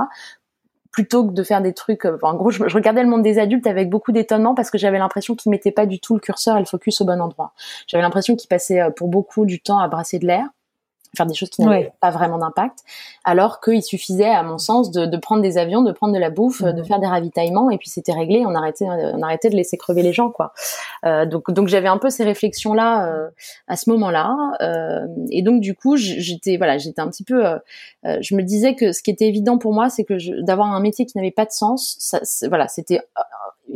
plutôt 0.90 1.26
que 1.26 1.32
de 1.32 1.42
faire 1.42 1.62
des 1.62 1.72
trucs. 1.72 2.04
Euh, 2.04 2.18
en 2.20 2.34
gros, 2.34 2.50
je, 2.50 2.68
je, 2.68 2.74
regardais 2.74 3.02
le 3.02 3.08
monde 3.08 3.22
des 3.22 3.38
adultes 3.38 3.66
avec 3.66 3.88
beaucoup 3.88 4.12
d'étonnement 4.12 4.54
parce 4.54 4.70
que 4.70 4.76
j'avais 4.76 4.98
l'impression 4.98 5.34
qu'ils 5.34 5.48
mettaient 5.48 5.72
pas 5.72 5.86
du 5.86 5.98
tout 5.98 6.12
le 6.12 6.20
curseur 6.20 6.58
et 6.58 6.60
le 6.60 6.66
focus 6.66 7.00
au 7.00 7.06
bon 7.06 7.18
endroit. 7.18 7.54
J'avais 7.86 8.02
l'impression 8.02 8.36
qu'ils 8.36 8.48
passaient 8.48 8.82
pour 8.94 9.08
beaucoup 9.08 9.46
du 9.46 9.58
temps 9.58 9.78
à 9.78 9.88
brasser 9.88 10.18
de 10.18 10.26
l'air 10.26 10.44
faire 11.16 11.26
des 11.26 11.34
choses 11.34 11.50
qui 11.50 11.62
n'avaient 11.62 11.92
pas 12.00 12.10
vraiment 12.10 12.38
d'impact, 12.38 12.80
alors 13.24 13.60
qu'il 13.60 13.82
suffisait, 13.82 14.30
à 14.30 14.42
mon 14.42 14.58
sens, 14.58 14.90
de, 14.90 15.06
de, 15.06 15.16
prendre 15.16 15.42
des 15.42 15.58
avions, 15.58 15.82
de 15.82 15.92
prendre 15.92 16.14
de 16.14 16.18
la 16.18 16.30
bouffe, 16.30 16.62
de 16.62 16.72
mhm. 16.72 16.84
faire 16.84 17.00
des 17.00 17.06
ravitaillements, 17.06 17.70
et 17.70 17.78
puis 17.78 17.90
c'était 17.90 18.12
réglé. 18.12 18.44
On 18.46 18.54
arrêtait, 18.54 18.86
on 18.86 19.22
arrêtait 19.22 19.50
de 19.50 19.56
laisser 19.56 19.76
crever 19.76 20.02
les 20.02 20.12
gens, 20.12 20.30
quoi. 20.30 20.52
Euh, 21.04 21.26
donc, 21.26 21.50
donc 21.50 21.68
j'avais 21.68 21.88
un 21.88 21.98
peu 21.98 22.10
ces 22.10 22.24
réflexions 22.24 22.74
là 22.74 23.06
euh, 23.06 23.28
à 23.68 23.76
ce 23.76 23.90
moment-là, 23.90 24.36
euh, 24.60 25.06
et 25.30 25.42
donc 25.42 25.60
du 25.60 25.74
coup, 25.74 25.96
j'étais, 25.96 26.56
voilà, 26.56 26.78
j'étais 26.78 27.00
un 27.00 27.08
petit 27.08 27.24
peu, 27.24 27.46
euh, 27.46 27.58
euh, 28.06 28.18
je 28.20 28.34
me 28.34 28.42
disais 28.42 28.74
que 28.74 28.92
ce 28.92 29.02
qui 29.02 29.10
était 29.10 29.26
évident 29.26 29.58
pour 29.58 29.72
moi, 29.72 29.90
c'est 29.90 30.04
que 30.04 30.42
d'avoir 30.42 30.72
un 30.72 30.80
métier 30.80 31.06
qui 31.06 31.16
n'avait 31.16 31.30
pas 31.30 31.44
de 31.44 31.50
sens, 31.50 31.96
ça, 31.98 32.20
voilà, 32.48 32.68
c'était 32.68 33.00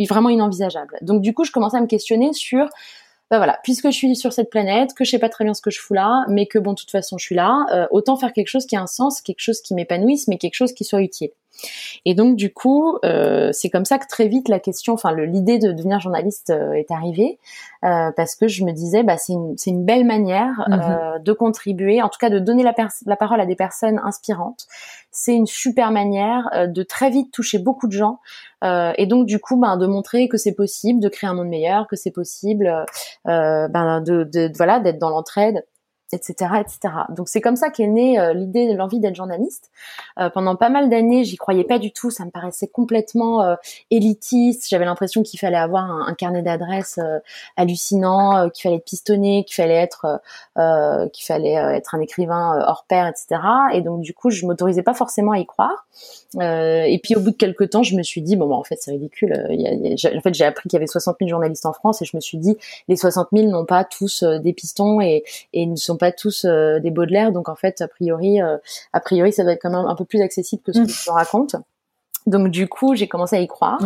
vraiment 0.09 0.29
inenvisageable. 0.29 0.99
Donc 1.03 1.22
du 1.22 1.35
coup, 1.35 1.44
je 1.44 1.53
commençais 1.53 1.77
à 1.77 1.81
me 1.81 1.87
questionner 1.87 2.33
sur 2.33 2.68
bah 3.31 3.39
voilà, 3.39 3.59
puisque 3.65 3.87
je 3.87 3.97
suis 3.97 4.15
sur 4.15 4.33
cette 4.33 4.51
planète, 4.51 4.95
que 4.95 5.05
je 5.05 5.11
sais 5.11 5.19
pas 5.19 5.29
très 5.29 5.45
bien 5.45 5.53
ce 5.53 5.61
que 5.61 5.71
je 5.71 5.81
fous 5.81 5.95
là, 5.95 6.25
mais 6.29 6.47
que 6.47 6.61
bon, 6.61 6.73
de 6.75 6.79
toute 6.79 6.93
façon, 6.93 7.19
je 7.19 7.25
suis 7.25 7.35
là, 7.35 7.67
euh, 7.73 7.87
autant 7.91 8.17
faire 8.17 8.33
quelque 8.33 8.49
chose 8.49 8.67
qui 8.67 8.77
a 8.77 8.81
un 8.81 8.87
sens, 8.87 9.21
quelque 9.21 9.41
chose 9.41 9.61
qui 9.61 9.75
m'épanouisse, 9.75 10.29
mais 10.29 10.39
quelque 10.39 10.55
chose 10.55 10.73
qui 10.73 10.85
soit 10.85 11.03
utile. 11.03 11.31
Et 12.05 12.14
donc 12.14 12.37
du 12.37 12.53
coup, 12.53 12.99
euh, 13.05 13.51
c'est 13.53 13.71
comme 13.71 13.85
ça 13.85 13.99
que 13.99 14.07
très 14.07 14.29
vite 14.29 14.49
la 14.49 14.61
question, 14.61 14.95
enfin 14.95 15.14
l'idée 15.14 15.59
de 15.59 15.73
devenir 15.73 16.01
journaliste 16.01 16.51
euh, 16.51 16.73
est 16.73 16.90
arrivée 16.90 17.38
euh, 17.85 18.11
parce 18.16 18.35
que 18.35 18.49
je 18.49 18.64
me 18.64 18.73
disais, 18.73 19.03
bah 19.03 19.16
c'est 19.16 19.33
une, 19.33 19.57
une 19.66 19.85
belle 19.85 20.05
manière 20.05 20.66
mhm. 20.69 21.23
de 21.23 21.33
contribuer, 21.33 22.03
en 22.03 22.09
tout 22.09 22.19
cas 22.19 22.31
de 22.31 22.38
donner 22.38 22.62
la, 22.62 22.75
la 23.07 23.16
parole 23.16 23.40
à 23.40 23.47
des 23.47 23.57
personnes 23.57 24.01
inspirantes. 24.05 24.66
C'est 25.11 25.35
une 25.35 25.47
super 25.47 25.90
manière 25.90 26.69
de 26.69 26.83
très 26.83 27.11
vite 27.11 27.33
toucher 27.33 27.59
beaucoup 27.59 27.87
de 27.87 27.92
gens 27.92 28.21
et 28.62 29.07
donc 29.07 29.27
du 29.27 29.38
coup, 29.38 29.57
ben 29.57 29.77
de 29.77 29.87
montrer 29.87 30.29
que 30.29 30.37
c'est 30.37 30.55
possible 30.55 31.01
de 31.01 31.09
créer 31.09 31.31
un 31.31 31.35
monde 31.35 31.49
meilleur, 31.49 31.87
que 31.87 31.97
c'est 31.97 32.11
possible, 32.11 32.85
ben 33.25 34.03
de, 34.03 34.25
de 34.25 34.51
voilà 34.57 34.81
d'être 34.81 34.99
dans 34.99 35.11
l'entraide 35.11 35.64
etc., 36.12 36.53
etc. 36.61 36.95
Donc 37.11 37.29
c'est 37.29 37.40
comme 37.40 37.57
ça 37.57 37.71
qu'est 37.71 37.87
née 37.87 38.19
euh, 38.19 38.33
l'idée, 38.33 38.73
l'envie 38.75 39.01
d'être 39.01 39.16
journaliste. 39.16 39.71
Euh, 40.19 40.31
pendant 40.31 40.55
pas 40.55 40.69
mal 40.69 40.88
d'années, 40.88 41.25
j'y 41.25 41.37
croyais 41.37 41.64
pas 41.64 41.79
du 41.79 41.92
tout. 41.92 42.11
Ça 42.11 42.25
me 42.25 42.31
paraissait 42.31 42.69
complètement 42.69 43.42
euh, 43.42 43.57
élitiste. 43.90 44.69
J'avais 44.69 44.85
l'impression 44.85 45.23
qu'il 45.23 45.40
fallait 45.40 45.57
avoir 45.57 45.85
un, 45.85 46.14
carnet 46.14 46.42
d'adresses 46.42 46.99
hallucinant, 47.57 48.49
qu'il 48.49 48.62
fallait 48.62 48.77
être 48.77 48.85
pistonné, 48.85 49.45
qu'il 49.45 49.55
fallait 49.55 49.75
être, 49.75 50.21
qu'il 51.12 51.27
fallait 51.27 51.53
être 51.53 51.95
un 51.95 52.01
écrivain 52.01 52.64
hors 52.66 52.87
pair, 52.88 53.07
etc. 53.07 53.40
Et 53.75 53.83
donc 53.83 54.01
du 54.01 54.14
coup, 54.14 54.31
je 54.31 54.47
m'autorisais 54.47 54.83
pas 54.83 54.95
forcément 54.95 55.33
à 55.33 55.38
y 55.38 55.45
croire. 55.45 55.87
et 56.40 56.99
puis 57.03 57.16
au 57.16 57.21
bout 57.21 57.33
de 57.33 57.37
quelques 57.37 57.71
temps, 57.71 57.83
je 57.83 57.97
me 57.97 58.03
suis 58.03 58.23
dit 58.23 58.37
bon, 58.37 58.49
bah, 58.49 58.55
en 58.55 58.64
fait 58.64 58.77
c'est 58.81 58.92
ridicule. 58.92 59.47
Il 59.51 59.61
y 59.61 59.66
a, 59.66 60.16
en 60.16 60.21
fait, 60.21 60.35
j'ai 60.35 60.45
appris 60.45 60.69
qu'il 60.69 60.77
y 60.77 60.81
avait 60.81 60.87
60 60.87 61.16
000 61.21 61.29
journalistes 61.29 61.66
en 61.66 61.75
France 61.75 62.01
et 62.01 62.07
je 62.07 62.16
me 62.16 62.21
suis 62.21 62.38
dit 62.38 62.57
les 62.88 62.97
60 62.97 63.29
000 63.35 63.51
n'ont 63.51 63.66
pas 63.66 63.85
tous 63.85 64.23
des 64.23 64.55
pistons 64.55 65.03
et, 65.03 65.25
et 65.53 65.66
ne 65.66 65.77
sont 65.77 65.96
pas 65.97 66.13
tous 66.13 66.45
euh, 66.45 66.81
des 66.81 66.91
Baudelaire, 66.91 67.33
donc 67.33 67.49
en 67.49 67.55
fait, 67.55 67.81
a 67.81 67.89
priori, 67.89 68.41
euh, 68.41 68.57
a 68.93 69.01
priori, 69.01 69.33
ça 69.33 69.43
doit 69.43 69.53
être 69.53 69.63
quand 69.63 69.71
même 69.71 69.87
un 69.87 69.95
peu 69.95 70.05
plus 70.05 70.21
accessible 70.21 70.63
que 70.63 70.73
ce 70.73 70.81
que 70.81 70.89
je 70.89 71.11
raconte. 71.11 71.57
Donc 72.27 72.49
du 72.49 72.67
coup, 72.67 72.97
j'ai 72.97 73.07
commencé 73.07 73.37
à 73.37 73.41
y 73.41 73.47
croire. 73.47 73.81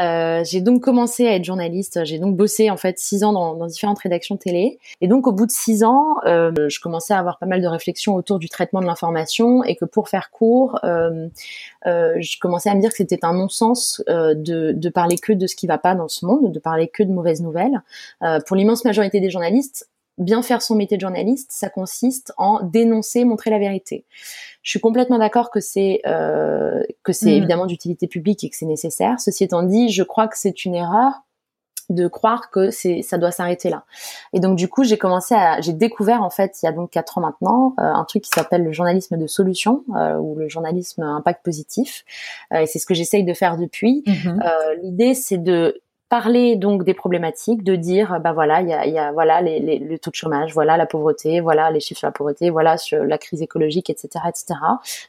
Euh, 0.00 0.44
j'ai 0.44 0.60
donc 0.60 0.82
commencé 0.82 1.26
à 1.26 1.34
être 1.34 1.44
journaliste. 1.46 2.04
J'ai 2.04 2.18
donc 2.18 2.36
bossé 2.36 2.70
en 2.70 2.76
fait 2.76 2.98
six 2.98 3.24
ans 3.24 3.32
dans, 3.32 3.66
différentes 3.66 4.00
rédactions 4.00 4.36
télé. 4.36 4.78
Et 5.00 5.08
donc 5.08 5.26
au 5.26 5.32
bout 5.32 5.46
de 5.46 5.50
six 5.50 5.82
ans, 5.82 6.16
je 6.26 6.80
commençais 6.80 7.14
à 7.14 7.18
avoir 7.18 7.38
pas 7.38 7.46
mal 7.46 7.62
de 7.62 7.66
réflexions 7.66 8.14
autour 8.14 8.38
du 8.38 8.50
traitement 8.50 8.80
de 8.80 8.86
l'information 8.86 9.64
et 9.64 9.76
que 9.76 9.86
pour 9.86 10.10
faire 10.10 10.30
court, 10.30 10.78
je 10.82 12.38
commençais 12.38 12.68
à 12.68 12.74
me 12.74 12.82
dire 12.82 12.90
que 12.90 12.98
c'était 12.98 13.24
un 13.24 13.32
non-sens 13.32 14.02
de, 14.06 14.72
de 14.72 14.88
parler 14.90 15.16
que 15.16 15.32
de 15.32 15.46
ce 15.46 15.56
qui 15.56 15.66
va 15.66 15.78
pas 15.78 15.94
dans 15.94 16.08
ce 16.08 16.26
monde, 16.26 16.52
de 16.52 16.58
parler 16.58 16.86
que 16.86 17.02
de 17.02 17.10
mauvaises 17.10 17.40
nouvelles. 17.40 17.80
pour 18.46 18.56
l'immense 18.56 18.84
majorité 18.84 19.20
des 19.20 19.30
journalistes, 19.30 19.88
bien 20.20 20.42
faire 20.42 20.62
son 20.62 20.76
métier 20.76 20.96
de 20.96 21.00
journaliste, 21.00 21.50
ça 21.50 21.68
consiste 21.68 22.32
en 22.36 22.62
dénoncer, 22.62 23.24
montrer 23.24 23.50
la 23.50 23.58
vérité. 23.58 24.04
Je 24.62 24.70
suis 24.70 24.80
complètement 24.80 25.18
d'accord 25.18 25.50
que 25.50 25.60
c'est 25.60 26.02
euh, 26.06 26.82
que 27.02 27.12
c'est 27.12 27.30
mm. 27.30 27.38
évidemment 27.38 27.66
d'utilité 27.66 28.06
publique 28.06 28.44
et 28.44 28.50
que 28.50 28.56
c'est 28.56 28.66
nécessaire. 28.66 29.18
Ceci 29.18 29.44
étant 29.44 29.62
dit, 29.62 29.88
je 29.88 30.02
crois 30.02 30.28
que 30.28 30.38
c'est 30.38 30.64
une 30.64 30.74
erreur 30.74 31.22
de 31.88 32.06
croire 32.06 32.50
que 32.50 32.70
c'est 32.70 33.02
ça 33.02 33.18
doit 33.18 33.32
s'arrêter 33.32 33.68
là. 33.68 33.84
Et 34.32 34.38
donc 34.38 34.56
du 34.56 34.68
coup, 34.68 34.84
j'ai 34.84 34.98
commencé 34.98 35.34
à 35.34 35.60
j'ai 35.60 35.72
découvert 35.72 36.22
en 36.22 36.30
fait 36.30 36.62
il 36.62 36.66
y 36.66 36.68
a 36.68 36.72
donc 36.72 36.90
quatre 36.90 37.18
ans 37.18 37.20
maintenant 37.22 37.74
euh, 37.80 37.82
un 37.82 38.04
truc 38.04 38.22
qui 38.22 38.30
s'appelle 38.32 38.62
le 38.62 38.70
journalisme 38.70 39.16
de 39.16 39.26
solution 39.26 39.82
euh, 39.96 40.14
ou 40.16 40.36
le 40.36 40.48
journalisme 40.48 41.02
impact 41.02 41.42
positif. 41.42 42.04
et 42.54 42.66
c'est 42.66 42.78
ce 42.78 42.86
que 42.86 42.94
j'essaye 42.94 43.24
de 43.24 43.34
faire 43.34 43.56
depuis. 43.56 44.04
Mm-hmm. 44.06 44.82
L'idée 44.82 45.14
c'est 45.14 45.38
de 45.38 45.80
parler 46.10 46.56
donc 46.56 46.82
des 46.82 46.92
problématiques, 46.92 47.62
de 47.62 47.76
dire 47.76 48.18
bah 48.20 48.32
voilà 48.32 48.60
il 48.60 48.68
y 48.68 48.72
a, 48.72 48.84
y 48.84 48.98
a, 48.98 49.12
voilà 49.12 49.40
les, 49.40 49.60
les, 49.60 49.78
le 49.78 49.96
taux 49.96 50.10
de 50.10 50.16
chômage, 50.16 50.52
voilà 50.52 50.76
la 50.76 50.84
pauvreté, 50.84 51.40
voilà 51.40 51.70
les 51.70 51.78
chiffres 51.78 52.00
sur 52.00 52.08
la 52.08 52.12
pauvreté, 52.12 52.50
voilà 52.50 52.76
sur 52.76 53.04
la 53.04 53.16
crise 53.16 53.42
écologique, 53.42 53.90
etc., 53.90 54.24
etc. 54.28 54.58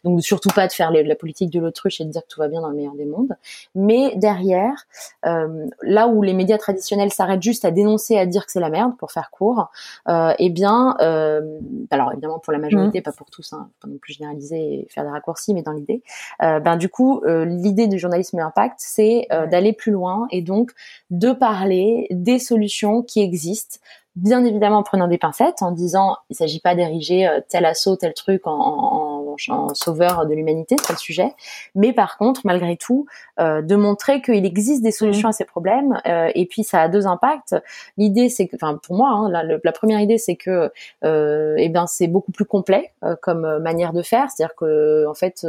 Donc 0.04 0.22
surtout 0.22 0.50
pas 0.50 0.68
de 0.68 0.72
faire 0.72 0.92
la 0.92 1.16
politique 1.16 1.50
de 1.50 1.60
l'autruche 1.60 2.00
et 2.02 2.06
de 2.06 2.12
dire 2.12 2.22
que 2.22 2.28
tout 2.28 2.40
va 2.40 2.48
bien 2.48 2.62
dans 2.62 2.70
le 2.70 2.76
meilleur 2.76 2.94
des 2.94 3.06
mondes, 3.06 3.36
mais 3.74 4.14
derrière 4.16 4.86
euh, 5.26 5.66
là 5.82 6.08
où 6.08 6.22
les 6.22 6.34
médias 6.34 6.60
traditionnels 6.60 7.12
s'arrêtent 7.12 7.42
juste 7.42 7.66
à 7.66 7.72
dénoncer, 7.72 8.20
à 8.20 8.28
dire 8.28 8.46
que 8.46 8.52
c'est 8.52 8.60
la 8.60 8.70
merde 8.70 8.96
pour 8.98 9.12
faire 9.12 9.32
court, 9.32 9.72
euh, 10.08 10.34
eh 10.38 10.52
bien 10.52 10.96
euh, 11.02 11.42
alors 11.90 12.12
évidemment 12.12 12.38
pour 12.38 12.54
la 12.54 12.60
majorité, 12.60 13.00
mmh. 13.00 13.04
pas 13.04 13.12
pour 13.12 13.32
tous, 13.32 13.54
hein, 13.54 13.70
pas 13.82 13.88
non 13.88 13.98
plus 13.98 14.14
généraliser 14.14 14.74
et 14.74 14.88
faire 14.92 15.04
des 15.04 15.10
raccourcis, 15.10 15.56
mais 15.56 15.64
dans 15.64 15.72
l'idée, 15.72 16.04
euh, 16.44 16.60
ben 16.60 16.78
du 16.78 16.90
coup 16.90 17.24
euh, 17.26 17.44
l'idée 17.44 17.88
du 17.88 17.98
journalisme 17.98 18.38
impact, 18.38 18.76
c'est 18.78 19.26
euh, 19.32 19.48
d'aller 19.48 19.74
plus 19.74 19.92
loin 19.92 20.28
et 20.30 20.44
donc 20.44 20.74
de 21.10 21.32
parler 21.32 22.08
des 22.12 22.40
solutions 22.40 23.04
qui 23.04 23.22
existent 23.22 23.78
bien 24.16 24.44
évidemment 24.44 24.80
en 24.80 24.84
prenant 24.84 25.08
des 25.08 25.18
pincettes, 25.18 25.62
en 25.62 25.72
disant 25.72 26.18
il 26.30 26.36
s'agit 26.36 26.60
pas 26.60 26.76
d'ériger 26.76 27.28
euh, 27.28 27.40
tel 27.48 27.66
assaut, 27.66 27.96
tel 27.96 28.14
truc 28.14 28.46
en, 28.46 28.52
en, 28.52 29.11
en 29.50 29.74
sauveur 29.74 30.26
de 30.26 30.34
l'humanité, 30.34 30.76
c'est 30.82 30.94
le 30.94 31.00
sujet, 31.00 31.34
mais 31.76 31.94
par 31.94 32.18
contre, 32.18 32.42
malgré 32.44 32.78
tout, 32.78 33.06
euh, 33.40 33.62
de 33.62 33.76
montrer 33.76 34.22
qu'il 34.22 34.46
existe 34.46 34.84
des 34.84 34.92
solutions 34.92 35.30
à 35.30 35.32
ces 35.32 35.46
problèmes, 35.46 36.00
euh, 36.06 36.30
et 36.36 36.46
puis 36.46 36.64
ça 36.64 36.82
a 36.82 36.88
deux 36.88 37.08
impacts. 37.08 37.56
L'idée, 37.98 38.30
c'est 38.30 38.48
que, 38.48 38.56
enfin 38.56 38.78
pour 38.82 38.96
moi, 38.96 39.10
hein, 39.10 39.30
la, 39.30 39.44
la, 39.44 39.72
première 39.72 40.00
idée, 40.00 40.18
c'est 40.18 40.36
que, 40.36 40.72
euh, 41.04 41.56
eh 41.58 41.70
ben, 41.70 41.88
c'est 41.88 42.08
beaucoup 42.08 42.32
plus 42.32 42.46
complet 42.46 42.92
euh, 43.04 43.16
comme 43.22 43.60
manière 43.60 43.94
de 43.94 44.02
faire, 44.02 44.30
c'est-à-dire 44.30 44.56
que 44.56 45.06
en 45.08 45.14
fait, 45.14 45.46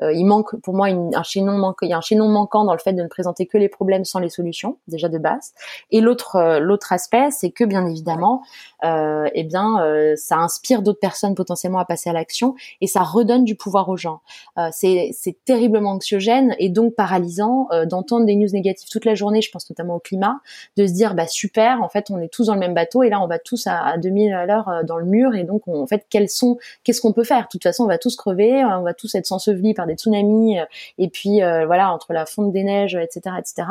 il 0.00 0.24
manque 0.24 0.56
pour 0.60 0.74
moi 0.74 0.90
une, 0.90 1.14
un 1.14 1.22
chaînon 1.22 1.58
manque, 1.58 1.78
il 1.82 1.88
y 1.88 1.92
a 1.92 1.98
un 1.98 2.02
chaînon 2.02 2.28
manquant 2.28 2.64
dans 2.64 2.72
le 2.72 2.78
fait 2.78 2.92
de 2.92 3.02
ne 3.02 3.08
présenter 3.08 3.46
que 3.46 3.58
les 3.58 3.68
problèmes 3.68 4.04
sans 4.04 4.18
les 4.18 4.30
solutions, 4.30 4.78
déjà 4.88 5.08
de 5.08 5.18
base. 5.18 5.52
Et 5.90 6.00
l'autre 6.00 6.58
l'autre 6.60 6.92
aspect, 6.92 7.30
c'est 7.30 7.50
que 7.50 7.64
bien 7.64 7.86
évidemment 7.86 8.42
eh 8.84 9.44
bien, 9.44 10.14
ça 10.16 10.36
inspire 10.36 10.82
d'autres 10.82 11.00
personnes 11.00 11.34
potentiellement 11.34 11.78
à 11.78 11.84
passer 11.84 12.10
à 12.10 12.12
l'action 12.12 12.54
et 12.80 12.86
ça 12.86 13.02
redonne 13.22 13.44
du 13.44 13.54
pouvoir 13.56 13.88
aux 13.88 13.96
gens. 13.96 14.20
Euh, 14.58 14.68
c'est 14.72 15.36
terriblement 15.44 15.92
anxiogène 15.92 16.54
et 16.58 16.68
donc 16.68 16.94
paralysant 16.94 17.68
euh, 17.72 17.86
d'entendre 17.86 18.26
des 18.26 18.36
news 18.36 18.48
négatives 18.52 18.88
toute 18.90 19.04
la 19.04 19.14
journée. 19.14 19.42
Je 19.42 19.50
pense 19.50 19.68
notamment 19.70 19.96
au 19.96 20.00
climat, 20.00 20.40
de 20.76 20.86
se 20.86 20.92
dire 20.92 21.14
bah 21.14 21.26
super, 21.26 21.82
en 21.82 21.88
fait, 21.88 22.10
on 22.10 22.20
est 22.20 22.28
tous 22.28 22.46
dans 22.46 22.54
le 22.54 22.60
même 22.60 22.74
bateau 22.74 23.02
et 23.02 23.10
là 23.10 23.20
on 23.20 23.26
va 23.26 23.38
tous 23.38 23.66
à, 23.66 23.78
à 23.78 23.98
2000 23.98 24.32
à 24.32 24.46
l'heure 24.46 24.82
dans 24.84 24.96
le 24.96 25.06
mur 25.06 25.34
et 25.34 25.44
donc 25.44 25.66
en 25.68 25.86
fait, 25.86 26.06
quels 26.10 26.28
sont, 26.28 26.58
qu'est-ce 26.84 27.00
qu'on 27.00 27.12
peut 27.12 27.24
faire? 27.24 27.42
De 27.42 27.48
toute 27.48 27.62
façon, 27.62 27.84
on 27.84 27.88
va 27.88 27.98
tous 27.98 28.16
crever, 28.16 28.64
on 28.64 28.82
va 28.82 28.94
tous 28.94 29.14
être 29.14 29.30
ensevelis 29.32 29.74
par 29.74 29.86
des 29.86 29.94
tsunamis 29.94 30.58
et 30.98 31.08
puis 31.08 31.40
voilà 31.40 31.92
entre 31.92 32.12
la 32.12 32.26
fonte 32.26 32.52
des 32.52 32.64
neiges, 32.64 32.94
etc., 32.94 33.36
etc. 33.38 33.68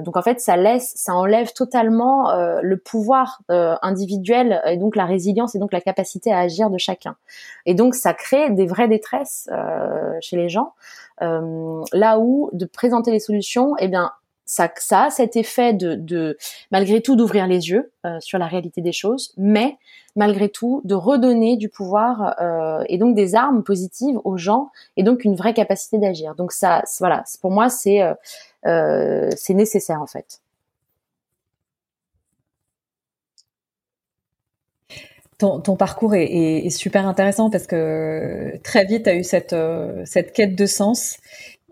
donc 0.00 0.16
en 0.16 0.22
fait, 0.22 0.40
ça 0.40 0.56
laisse, 0.56 0.92
ça 0.96 1.14
enlève 1.14 1.52
totalement 1.52 2.32
le 2.60 2.76
pouvoir 2.76 3.42
euh, 3.50 3.76
individuelle 3.82 4.60
et 4.66 4.76
donc 4.76 4.96
la 4.96 5.04
résilience 5.04 5.54
et 5.54 5.58
donc 5.58 5.72
la 5.72 5.80
capacité 5.80 6.32
à 6.32 6.40
agir 6.40 6.70
de 6.70 6.78
chacun. 6.78 7.16
Et 7.64 7.74
donc 7.74 7.94
ça 7.94 8.14
crée 8.14 8.50
des 8.50 8.65
vraies 8.66 8.88
détresses 8.88 9.48
euh, 9.52 10.12
chez 10.20 10.36
les 10.36 10.48
gens. 10.48 10.74
Euh, 11.22 11.82
là 11.92 12.18
où 12.18 12.50
de 12.52 12.66
présenter 12.66 13.10
les 13.10 13.20
solutions, 13.20 13.74
eh 13.78 13.88
bien 13.88 14.12
ça, 14.44 14.70
ça 14.76 15.04
a 15.04 15.10
cet 15.10 15.36
effet 15.36 15.72
de, 15.72 16.36
malgré 16.70 17.00
tout 17.00 17.16
d'ouvrir 17.16 17.48
les 17.48 17.70
yeux 17.70 17.90
sur 18.20 18.38
la 18.38 18.46
réalité 18.46 18.80
des 18.80 18.92
choses, 18.92 19.34
mais 19.36 19.76
malgré 20.16 20.48
tout 20.48 20.80
de 20.84 20.94
redonner 20.94 21.56
du 21.56 21.68
pouvoir 21.68 22.34
euh, 22.40 22.82
et 22.88 22.98
donc 22.98 23.14
des 23.14 23.34
armes 23.34 23.62
positives 23.62 24.18
aux 24.24 24.38
gens 24.38 24.70
et 24.96 25.02
donc 25.02 25.24
une 25.24 25.36
vraie 25.36 25.54
capacité 25.54 25.98
d'agir. 25.98 26.34
Donc 26.34 26.52
ça, 26.52 26.82
voilà, 26.98 27.22
pour 27.40 27.50
moi 27.50 27.68
euh, 27.86 29.30
c'est 29.36 29.54
nécessaire 29.54 30.00
en 30.02 30.06
fait. 30.06 30.40
Ton, 35.38 35.76
parcours 35.76 36.14
est, 36.14 36.70
super 36.70 37.06
intéressant 37.06 37.50
parce 37.50 37.66
que 37.66 38.56
très 38.62 38.84
vite, 38.84 39.04
tu 39.04 39.10
as 39.10 39.14
eu 39.14 39.24
cette, 39.24 39.54
cette 40.04 40.32
quête 40.32 40.54
de 40.56 40.66
sens. 40.66 41.18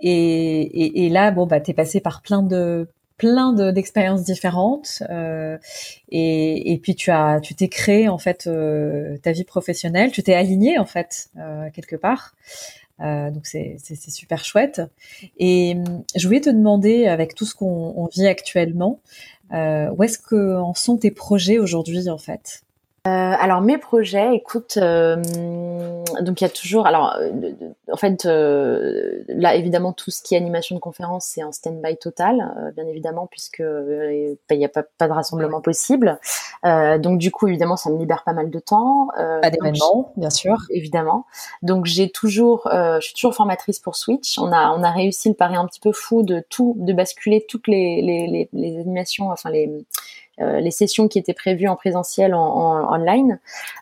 Et, 0.01 1.09
là, 1.11 1.31
bon, 1.31 1.47
bah, 1.47 1.61
tu 1.61 1.71
es 1.71 1.75
passé 1.75 2.01
par 2.01 2.23
plein 2.23 2.43
de 2.43 2.89
plein 3.17 3.53
d'expériences 3.73 4.25
différentes 4.25 5.03
euh, 5.09 5.57
et, 6.11 6.81
puis 6.83 6.97
tu 6.97 7.13
as 7.13 7.39
tu 7.41 7.55
t'es 7.55 7.69
créé 7.69 8.09
en 8.09 8.19
fait 8.19 8.47
euh, 8.47 9.17
ta 9.19 9.33
vie 9.33 9.45
professionnelle. 9.45 10.11
Tu 10.11 10.23
t'es 10.23 10.35
aligné 10.35 10.79
en 10.79 10.85
fait 10.85 11.29
euh, 11.39 11.71
quelque 11.73 11.97
part. 11.97 12.35
Euh, 13.01 13.31
donc 13.31 13.47
c'est 13.47 13.79
super 13.79 14.45
chouette. 14.45 14.83
Et 15.39 15.77
je 16.17 16.27
voulais 16.27 16.41
te 16.41 16.51
demander 16.51 17.07
avec 17.07 17.35
tout 17.35 17.45
ce 17.45 17.55
qu'on 17.55 18.09
vit 18.13 18.27
actuellement 18.27 19.01
euh, 19.53 19.91
où 19.97 20.03
est-ce 20.03 20.19
que 20.19 20.57
en 20.57 20.75
sont 20.75 20.97
tes 20.97 21.11
projets 21.11 21.59
aujourd'hui 21.59 22.09
en 22.09 22.19
fait? 22.19 22.63
Euh, 23.07 23.11
alors 23.39 23.61
mes 23.61 23.77
projets, 23.77 24.35
écoute, 24.35 24.79
euh, 24.79 25.17
donc 26.23 26.41
il 26.41 26.45
y 26.45 26.47
a 26.47 26.51
toujours, 26.51 26.87
alors 26.87 27.15
euh, 27.21 27.53
en 27.93 27.99
fait 27.99 28.25
là 28.25 29.55
évidemment 29.57 29.93
tout 29.93 30.11
ce 30.11 30.23
qui 30.23 30.35
est 30.35 30.39
animation 30.39 30.75
de 30.75 30.81
conférence 30.81 31.27
c'est 31.27 31.45
en 31.45 31.53
stand-by 31.53 31.99
total, 31.99 32.73
bien 32.75 32.87
évidemment 32.87 33.27
puisque 33.27 33.63
il 33.63 34.39
n'y 34.51 34.65
a 34.65 34.71
pas, 34.71 34.85
pas, 34.97 35.07
de 35.07 35.13
rassemblement 35.13 35.61
possible. 35.61 36.19
donc 36.63 37.19
du 37.19 37.31
coup 37.31 37.47
évidemment 37.47 37.77
ça 37.77 37.91
me 37.91 37.99
libère 37.99 38.25
pas 38.25 38.33
mal 38.33 38.49
de 38.49 38.59
temps. 38.59 39.09
pas 39.15 39.51
d'événements, 39.51 40.15
bien 40.17 40.31
sûr. 40.31 40.57
Évidemment. 40.71 41.27
Donc 41.61 41.85
j'ai 41.85 42.09
toujours, 42.09 42.71
je 42.73 43.01
suis 43.03 43.15
toujours 43.15 43.35
formatrice 43.35 43.81
pour 43.81 43.97
Switch. 43.97 44.39
On 44.39 44.51
a 44.51 44.71
on 44.71 44.83
a 44.83 44.91
réussi 44.91 45.29
le 45.29 45.35
pari 45.35 45.57
un 45.57 45.67
petit 45.67 45.81
peu 45.81 45.93
fou 45.93 46.23
de 46.23 46.43
tout, 46.49 46.75
de 46.79 46.95
basculer 46.95 47.45
toutes 47.47 47.69
les 47.69 48.01
les, 48.01 48.27
les, 48.29 48.49
les 48.55 48.81
animations, 48.81 49.29
enfin 49.29 49.51
les 49.51 49.71
les 50.39 50.71
sessions 50.71 51.09
qui 51.09 51.19
étaient 51.19 51.35
prévues 51.35 51.69
en 51.69 51.77
présentiel 51.77 52.35
en, 52.35 52.93
online. 52.93 53.39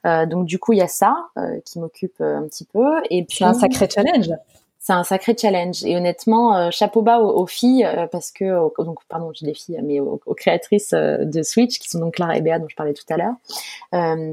Euh, 0.06 0.26
donc 0.26 0.46
du 0.46 0.58
coup, 0.58 0.72
il 0.72 0.78
y 0.78 0.82
a 0.82 0.88
ça 0.88 1.16
euh, 1.36 1.60
qui 1.64 1.78
m'occupe 1.78 2.20
un 2.20 2.42
petit 2.42 2.64
peu. 2.64 3.00
Et 3.10 3.24
puis 3.24 3.38
c'est 3.38 3.44
un 3.44 3.54
sacré 3.54 3.88
challenge. 3.88 4.30
C'est 4.78 4.92
un 4.92 5.04
sacré 5.04 5.36
challenge. 5.38 5.84
Et 5.84 5.96
honnêtement, 5.96 6.70
chapeau 6.72 7.02
bas 7.02 7.20
aux, 7.20 7.46
filles 7.46 7.88
parce 8.10 8.32
que 8.32 8.44
donc 8.82 8.98
pardon, 9.08 9.30
j'ai 9.32 9.46
des 9.46 9.54
filles, 9.54 9.80
mais 9.84 10.00
aux, 10.00 10.18
créatrices 10.36 10.92
de 10.92 11.42
Switch 11.42 11.78
qui 11.78 11.88
sont 11.88 12.00
donc 12.00 12.14
Clara 12.14 12.36
et 12.36 12.40
Béa 12.40 12.58
dont 12.58 12.68
je 12.68 12.74
parlais 12.74 12.94
tout 12.94 13.04
à 13.08 13.16
l'heure, 13.16 13.34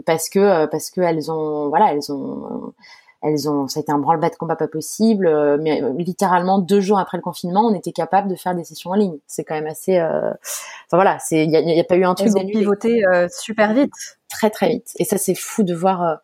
parce 0.05 0.29
que 0.29 0.65
parce 0.65 0.89
que 0.89 1.01
elles 1.01 1.31
ont 1.31 1.69
voilà, 1.69 1.93
elles 1.93 2.11
ont 2.11 2.73
elles 3.21 3.49
ont, 3.49 3.67
ça 3.67 3.79
a 3.79 3.81
été 3.81 3.91
un 3.91 3.99
branle-bas 3.99 4.29
de 4.29 4.35
combat 4.35 4.55
pas 4.55 4.67
possible. 4.67 5.27
Euh, 5.27 5.57
mais 5.59 5.81
littéralement 5.97 6.59
deux 6.59 6.79
jours 6.79 6.99
après 6.99 7.17
le 7.17 7.21
confinement, 7.21 7.67
on 7.67 7.73
était 7.73 7.91
capable 7.91 8.29
de 8.29 8.35
faire 8.35 8.55
des 8.55 8.63
sessions 8.63 8.91
en 8.91 8.95
ligne. 8.95 9.17
C'est 9.27 9.43
quand 9.43 9.55
même 9.55 9.67
assez. 9.67 9.97
Euh... 9.97 10.31
Enfin 10.31 10.97
voilà, 10.97 11.19
c'est 11.19 11.43
il 11.45 11.51
y 11.51 11.79
a, 11.79 11.83
pas 11.83 11.97
eu 11.97 12.05
un 12.05 12.15
truc. 12.15 12.29
Elles 12.35 12.45
ont 12.45 12.47
pivoté 12.47 13.05
euh, 13.05 13.27
super 13.29 13.73
vite. 13.73 14.18
Très 14.29 14.49
très 14.49 14.69
vite. 14.69 14.91
Et 14.97 15.05
ça 15.05 15.17
c'est 15.17 15.35
fou 15.35 15.63
de 15.63 15.73
voir. 15.73 16.19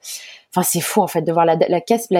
Enfin 0.52 0.63
c'est 0.63 0.80
fou 0.80 1.02
en 1.02 1.08
fait 1.08 1.22
de 1.22 1.32
voir 1.32 1.46
la, 1.46 1.58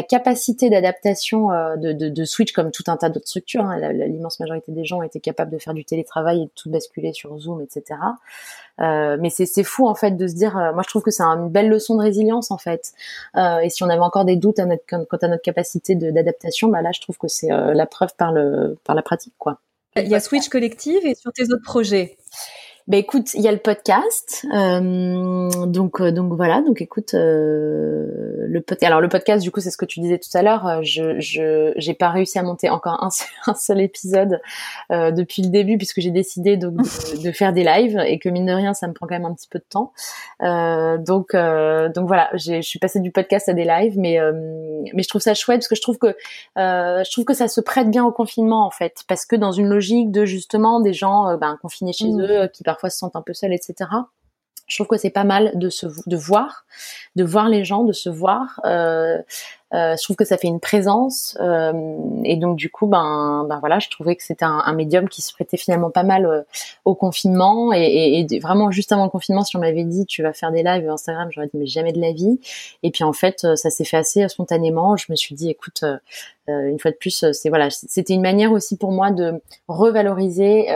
capacité 0.02 0.70
d'adaptation 0.70 1.50
de, 1.78 1.94
de, 1.94 2.26
Switch 2.26 2.52
comme 2.52 2.72
tout 2.72 2.84
un 2.88 2.98
tas 2.98 3.10
d'autres 3.10 3.28
structures. 3.28 3.64
Hein. 3.64 3.94
L'immense 3.94 4.40
majorité 4.40 4.72
des 4.72 4.84
gens 4.84 5.04
étaient 5.04 5.20
capables 5.20 5.52
de 5.52 5.60
faire 5.60 5.74
du 5.74 5.86
télétravail 5.86 6.42
et 6.42 6.46
de 6.46 6.52
tout 6.56 6.70
basculer 6.70 7.14
sur 7.14 7.38
Zoom, 7.38 7.62
etc. 7.62 8.00
Euh, 8.82 9.18
mais 9.20 9.30
c'est 9.30 9.64
fou 9.64 9.88
en 9.88 9.96
fait 9.96 10.12
de 10.12 10.28
se 10.28 10.34
dire, 10.34 10.58
euh, 10.58 10.74
moi 10.74 10.84
je 10.84 10.90
trouve 10.90 11.02
que 11.02 11.12
c'est 11.12 11.24
une 11.24 11.50
belle 11.50 11.70
leçon 11.70 11.96
de 11.96 12.02
résilience 12.02 12.52
en 12.52 12.58
fait. 12.58 12.92
Euh, 13.38 13.60
et 13.60 13.70
si 13.70 13.84
on 13.84 13.90
avait 13.90 14.02
encore 14.02 14.26
des 14.26 14.36
doutes 14.36 14.60
quant 14.88 15.18
à 15.22 15.28
notre 15.28 15.44
capacité 15.44 15.96
d'adaptation, 15.96 16.68
bah 16.68 16.82
là 16.82 16.92
je 16.94 17.00
trouve 17.00 17.18
que 17.18 17.28
c'est 17.28 17.52
euh, 17.52 17.74
la 17.74 17.86
preuve 17.86 18.14
par 18.18 18.32
le 18.32 18.78
par 18.84 18.96
la 18.96 19.02
pratique 19.02 19.34
quoi. 19.38 19.60
Il 19.96 20.10
y 20.10 20.16
a 20.16 20.20
Switch 20.20 20.50
Collective 20.50 21.06
et 21.06 21.16
sur 21.16 21.32
tes 21.32 21.44
autres 21.44 21.64
projets? 21.64 22.18
Ben 22.88 23.00
écoute, 23.00 23.34
il 23.34 23.42
y 23.42 23.48
a 23.48 23.52
le 23.52 23.58
podcast, 23.58 24.46
euh, 24.54 25.50
donc 25.66 26.00
euh, 26.02 26.12
donc 26.12 26.34
voilà, 26.34 26.62
donc 26.62 26.84
écoute 26.84 27.16
euh, 27.16 28.46
le 28.48 28.62
podcast. 28.62 28.84
Alors 28.84 29.02
le 29.02 29.10
podcast, 29.10 29.42
du 29.42 29.50
coup, 29.50 29.60
c'est 29.60 29.72
ce 29.72 29.78
que 29.78 29.86
tu 29.86 30.00
disais 30.00 30.20
tout 30.20 30.30
à 30.38 30.44
l'heure. 30.44 30.68
Euh, 30.68 30.80
je 30.84 31.20
je 31.20 31.74
j'ai 31.78 31.96
pas 31.96 32.10
réussi 32.10 32.38
à 32.38 32.44
monter 32.44 32.70
encore 32.70 33.04
un 33.04 33.10
seul, 33.12 33.28
un 33.48 33.56
seul 33.56 33.82
épisode 33.82 34.40
euh, 34.92 35.10
depuis 35.10 35.42
le 35.42 35.50
début 35.50 35.78
puisque 35.78 36.00
j'ai 36.00 36.12
décidé 36.12 36.58
donc 36.58 36.76
de, 36.76 37.24
de, 37.24 37.32
faire 37.32 37.54
des 37.54 37.64
lives 37.64 38.00
et 38.06 38.20
que 38.20 38.30
mine 38.30 38.46
de 38.46 38.54
rien, 38.54 38.76
ça 38.76 38.88
me 38.88 38.94
prend 38.94 39.08
quand 39.08 39.16
même 39.16 39.26
un 39.26 39.34
petit 39.34 39.48
peu 39.50 39.58
de 39.58 39.66
temps. 39.68 39.92
Euh, 40.44 41.00
donc 41.00 41.36
donc 41.36 42.08
voilà, 42.08 42.30
je 42.34 42.62
suis 42.62 42.78
passée 42.78 43.00
du 43.00 43.12
podcast 43.12 43.50
à 43.50 43.54
des 43.54 43.66
lives, 43.66 43.98
mais 43.98 44.20
mais 44.94 45.02
je 45.02 45.08
trouve 45.08 45.22
ça 45.22 45.34
chouette 45.34 45.62
parce 45.62 45.68
que 45.68 45.76
je 45.76 45.82
trouve 45.82 45.98
que 45.98 46.16
je 46.56 47.12
trouve 47.12 47.26
que 47.26 47.34
ça 47.34 47.48
se 47.48 47.62
prête 47.62 47.90
bien 47.90 48.06
au 48.06 48.12
confinement 48.12 48.66
en 48.66 48.72
fait, 48.72 49.04
parce 49.08 49.26
que 49.26 49.36
dans 49.36 49.52
une 49.52 49.70
logique 49.70 50.12
de 50.12 50.26
justement 50.26 50.80
des 50.82 50.94
gens 50.94 51.36
ben, 51.38 51.58
confinés 51.62 51.94
chez 51.94 52.10
mmh. 52.10 52.22
eux 52.22 52.48
qui 52.54 52.64
parfois 52.76 52.90
se 52.90 52.98
sentent 52.98 53.16
un 53.16 53.22
peu 53.22 53.34
seuls, 53.34 53.54
etc. 53.54 53.90
Je 54.68 54.78
trouve 54.78 54.88
que 54.88 54.98
c'est 54.98 55.12
pas 55.12 55.24
mal 55.24 55.52
de 55.56 55.70
se 55.70 55.86
voir, 56.16 56.66
de 57.16 57.24
voir 57.24 57.50
les 57.50 57.64
gens, 57.64 57.84
de 57.84 57.94
se 57.94 58.10
voir. 58.10 58.60
Euh, 58.66 59.22
je 59.72 60.04
trouve 60.04 60.16
que 60.16 60.26
ça 60.26 60.38
fait 60.38 60.48
une 60.48 60.60
présence 60.60 61.38
euh, 61.42 61.74
et 62.24 62.38
donc 62.38 62.56
du 62.56 62.70
coup 62.70 62.88
ben 62.88 63.46
ben 63.50 63.60
voilà 63.60 63.80
je 63.80 63.90
trouvais 63.90 64.16
que 64.16 64.24
c'était 64.24 64.46
un, 64.46 64.62
un, 64.66 64.74
médium 64.74 65.10
qui 65.10 65.22
se 65.22 65.34
prêtait 65.34 65.58
finalement 65.58 65.90
pas 65.90 66.04
mal 66.04 66.26
euh, 66.26 66.42
au 66.86 66.96
confinement. 66.96 67.74
Et, 67.74 67.82
et, 67.82 68.28
et, 68.34 68.40
vraiment 68.40 68.72
juste 68.72 68.92
avant 68.92 69.04
le 69.04 69.10
confinement 69.10 69.44
si 69.44 69.56
on 69.56 69.60
m'avait 69.60 69.84
dit 69.84 70.06
tu 70.06 70.24
vas 70.24 70.34
faire 70.34 70.52
des 70.52 70.64
lives 70.64 70.90
Instagram 70.90 71.30
j'aurais 71.32 71.48
dit 71.48 71.58
mais 71.58 71.68
jamais 71.68 71.94
de 71.94 72.02
la 72.02 72.14
vie. 72.14 72.40
Et 72.84 72.92
puis 72.92 73.04
en 73.04 73.14
fait 73.14 73.44
euh, 73.44 73.56
ça 73.56 73.70
s'est 73.70 73.86
fait 73.86 73.98
assez 73.98 74.28
spontanément. 74.30 74.98
Je 74.98 75.06
me 75.10 75.16
suis 75.16 75.36
dit 75.36 75.50
écoute 75.50 75.84
euh, 75.84 75.98
une 76.48 76.80
fois 76.80 76.92
de 76.92 76.98
plus 76.98 77.26
c'est 77.32 77.50
voilà 77.50 77.70
c'était 77.72 78.14
une 78.14 78.22
manière 78.22 78.52
aussi 78.52 78.78
pour 78.78 78.92
moi 78.92 79.12
de 79.12 79.42
revaloriser 79.68 80.68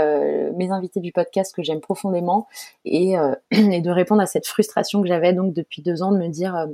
mes 0.56 0.72
invités 0.72 1.00
du 1.00 1.12
podcast 1.12 1.54
que 1.56 1.62
j'aime 1.62 1.80
profondément 1.80 2.48
et, 2.86 3.14
et 3.52 3.82
de 3.82 3.92
répondre 3.92 4.22
à 4.22 4.26
cette 4.26 4.48
frustration 4.48 5.02
que 5.04 5.08
j'avais 5.08 5.32
donc 5.32 5.54
depuis 5.54 5.84
deux 5.84 6.02
ans 6.02 6.12
de 6.12 6.18
me 6.18 6.28
dire 6.28 6.68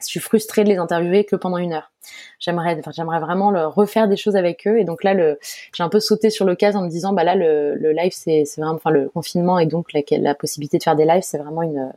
je 0.00 0.06
suis 0.06 0.20
frustrée 0.20 0.64
de 0.64 0.68
les 0.68 0.76
interviewer 0.76 1.24
que 1.24 1.36
pendant 1.36 1.58
une 1.58 1.72
heure. 1.72 1.92
J'aimerais, 2.38 2.76
enfin, 2.78 2.90
j'aimerais 2.94 3.20
vraiment 3.20 3.50
refaire 3.70 4.08
des 4.08 4.16
choses 4.16 4.36
avec 4.36 4.66
eux. 4.66 4.78
Et 4.78 4.84
donc 4.84 5.02
là, 5.02 5.14
j'ai 5.74 5.82
un 5.82 5.88
peu 5.88 6.00
sauté 6.00 6.30
sur 6.30 6.44
cas 6.54 6.74
en 6.74 6.82
me 6.82 6.88
disant, 6.88 7.12
bah 7.12 7.24
là, 7.24 7.34
le, 7.34 7.92
live, 7.92 8.12
c'est, 8.12 8.44
vraiment, 8.58 8.74
enfin, 8.74 8.90
le 8.90 9.08
confinement 9.08 9.58
et 9.58 9.66
donc 9.66 9.92
la, 9.92 10.34
possibilité 10.34 10.78
de 10.78 10.82
faire 10.82 10.96
des 10.96 11.04
lives, 11.04 11.22
c'est 11.22 11.38
vraiment 11.38 11.62
une, 11.62 11.92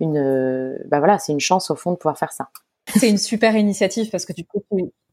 une, 0.00 0.78
bah 0.86 0.98
voilà, 0.98 1.18
c'est 1.18 1.32
une 1.32 1.40
chance 1.40 1.70
au 1.70 1.76
fond 1.76 1.92
de 1.92 1.96
pouvoir 1.96 2.18
faire 2.18 2.32
ça. 2.32 2.48
C'est 2.96 3.08
une 3.08 3.18
super 3.18 3.56
initiative 3.56 4.10
parce 4.10 4.24
que 4.24 4.32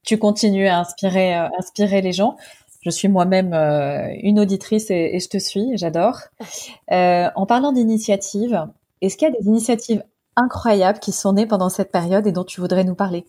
tu, 0.03 0.17
continues 0.17 0.67
à 0.67 0.79
inspirer, 0.79 1.37
euh, 1.37 1.47
inspirer 1.57 2.01
les 2.01 2.13
gens. 2.13 2.37
Je 2.81 2.89
suis 2.89 3.07
moi-même 3.07 3.53
euh, 3.53 4.07
une 4.21 4.39
auditrice 4.39 4.89
et, 4.91 5.19
je 5.19 5.27
te 5.27 5.37
suis, 5.37 5.71
j'adore. 5.73 6.19
Euh, 6.91 7.29
en 7.35 7.45
parlant 7.45 7.71
d'initiatives, 7.71 8.67
est-ce 9.01 9.17
qu'il 9.17 9.27
y 9.27 9.31
a 9.31 9.35
des 9.37 9.47
initiatives 9.47 10.03
incroyables 10.35 10.99
qui 10.99 11.11
sont 11.11 11.33
nées 11.33 11.45
pendant 11.45 11.69
cette 11.69 11.91
période 11.91 12.27
et 12.27 12.31
dont 12.31 12.43
tu 12.43 12.61
voudrais 12.61 12.83
nous 12.83 12.95
parler 12.95 13.25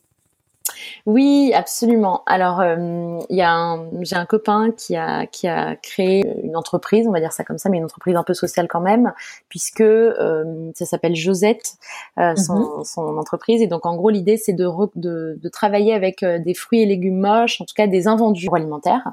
oui, 1.07 1.53
absolument. 1.55 2.23
Alors, 2.27 2.61
euh, 2.61 3.19
il 3.31 3.37
y 3.37 3.43
a 3.43 3.79
j'ai 4.01 4.17
un 4.17 4.27
copain 4.27 4.71
qui 4.77 4.97
a 4.97 5.27
qui 5.27 5.47
a 5.49 5.77
créé 5.77 6.25
une 6.43 6.57
entreprise, 6.57 7.07
on 7.07 7.13
va 7.13 7.21
dire 7.21 7.33
ça 7.33 7.45
comme 7.45 7.59
ça, 7.59 7.69
mais 7.69 7.79
une 7.79 7.85
entreprise 7.85 8.17
un 8.17 8.23
peu 8.23 8.35
sociale 8.35 8.69
quand 8.69 8.81
même, 8.81 9.13
puisque 9.49 9.81
euh, 9.81 10.71
ça 10.75 10.85
s'appelle 10.87 11.15
Josette, 11.15 11.75
euh, 12.19 12.35
son, 12.37 12.79
mhm. 12.79 12.85
son, 12.85 13.19
entreprise. 13.19 13.63
Et 13.63 13.67
donc, 13.67 13.87
en 13.87 13.97
gros, 13.97 14.11
l'idée 14.11 14.37
c'est 14.37 14.53
de, 14.53 14.69
de, 14.97 15.39
de 15.41 15.49
travailler 15.49 15.95
avec 15.95 16.25
des 16.25 16.55
fruits 16.55 16.83
et 16.83 16.87
légumes 16.87 17.21
moches, 17.21 17.61
en 17.61 17.65
tout 17.65 17.75
cas 17.75 17.87
des 17.87 18.09
invendus 18.09 18.49
alimentaires, 18.53 19.13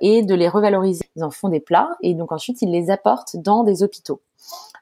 et 0.00 0.22
de 0.22 0.34
les 0.34 0.48
revaloriser. 0.48 1.04
Ils 1.16 1.24
en 1.24 1.30
font 1.30 1.48
des 1.48 1.60
plats 1.60 1.96
et 2.02 2.14
donc 2.14 2.32
ensuite 2.32 2.62
ils 2.62 2.70
les 2.70 2.90
apportent 2.90 3.36
dans 3.36 3.64
des 3.64 3.82
hôpitaux. 3.82 4.20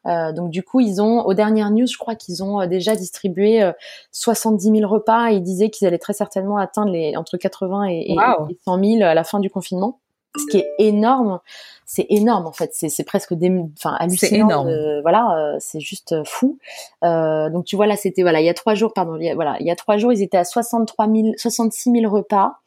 Euh, 0.07 0.33
donc 0.33 0.51
du 0.51 0.63
coup, 0.63 0.81
ils 0.81 1.01
ont, 1.01 1.25
aux 1.25 1.35
dernières 1.35 1.71
news, 1.71 1.87
je 1.87 1.99
crois 1.99 2.15
qu'ils 2.15 2.43
ont 2.43 2.61
euh, 2.61 2.67
déjà 2.67 2.95
distribué 2.95 3.63
euh, 3.63 3.73
70 4.13 4.79
000 4.81 4.91
repas. 4.91 5.31
Et 5.31 5.37
ils 5.37 5.43
disaient 5.43 5.71
qu'ils 5.71 5.87
allaient 5.87 5.99
très 5.99 6.13
certainement 6.13 6.57
atteindre 6.57 6.93
les 6.93 7.17
entre 7.17 7.37
80 7.37 7.85
et, 7.91 8.17
100 8.65 8.85
000 8.85 9.03
à 9.03 9.15
la 9.15 9.25
fin 9.25 9.41
du 9.41 9.51
confinement. 9.51 9.99
Ce 10.37 10.47
qui 10.51 10.59
est 10.59 10.71
énorme, 10.79 11.41
c'est 11.85 12.07
énorme 12.11 12.47
en 12.47 12.53
fait, 12.53 12.71
c'est 12.73 13.03
presque 13.03 13.35
des, 13.35 13.51
enfin 13.77 13.97
hallucinant. 13.99 14.67
Énorme. 14.67 15.01
voilà, 15.01 15.37
euh, 15.37 15.57
c'est 15.59 15.81
juste 15.81 16.15
fou. 16.25 16.59
donc 17.03 17.65
tu 17.65 17.75
vois 17.75 17.87
là, 17.87 17.97
c'était 17.97 18.23
voilà, 18.23 18.41
il 18.41 18.45
y 18.45 18.49
a 18.49 18.55
trois 18.55 18.75
jours, 18.75 18.93
pardon, 18.93 19.19
voilà, 19.35 19.57
il 19.59 19.67
y 19.67 19.71
a 19.71 19.75
trois 19.75 19.97
jours, 19.97 20.13
ils 20.13 20.23
étaient 20.23 20.37
à 20.37 20.45
63 20.45 21.09
000, 21.09 21.29
66 21.37 21.91
000 21.91 22.15
repas. 22.15 22.59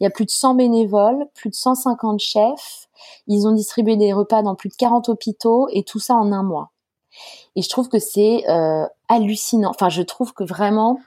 Il 0.00 0.04
y 0.04 0.06
a 0.06 0.10
plus 0.10 0.24
de 0.24 0.30
100 0.30 0.54
bénévoles, 0.54 1.26
plus 1.34 1.50
de 1.50 1.54
150 1.54 2.18
chefs. 2.18 2.79
Ils 3.26 3.46
ont 3.46 3.52
distribué 3.52 3.96
des 3.96 4.12
repas 4.12 4.42
dans 4.42 4.54
plus 4.54 4.68
de 4.68 4.74
40 4.74 5.08
hôpitaux 5.08 5.68
et 5.72 5.82
tout 5.82 6.00
ça 6.00 6.14
en 6.14 6.32
un 6.32 6.42
mois. 6.42 6.70
Et 7.56 7.62
je 7.62 7.68
trouve 7.68 7.88
que 7.88 7.98
c'est 7.98 8.48
euh, 8.48 8.86
hallucinant. 9.08 9.70
Enfin, 9.70 9.88
je 9.88 10.02
trouve 10.02 10.32
que 10.32 10.44
vraiment, 10.44 11.00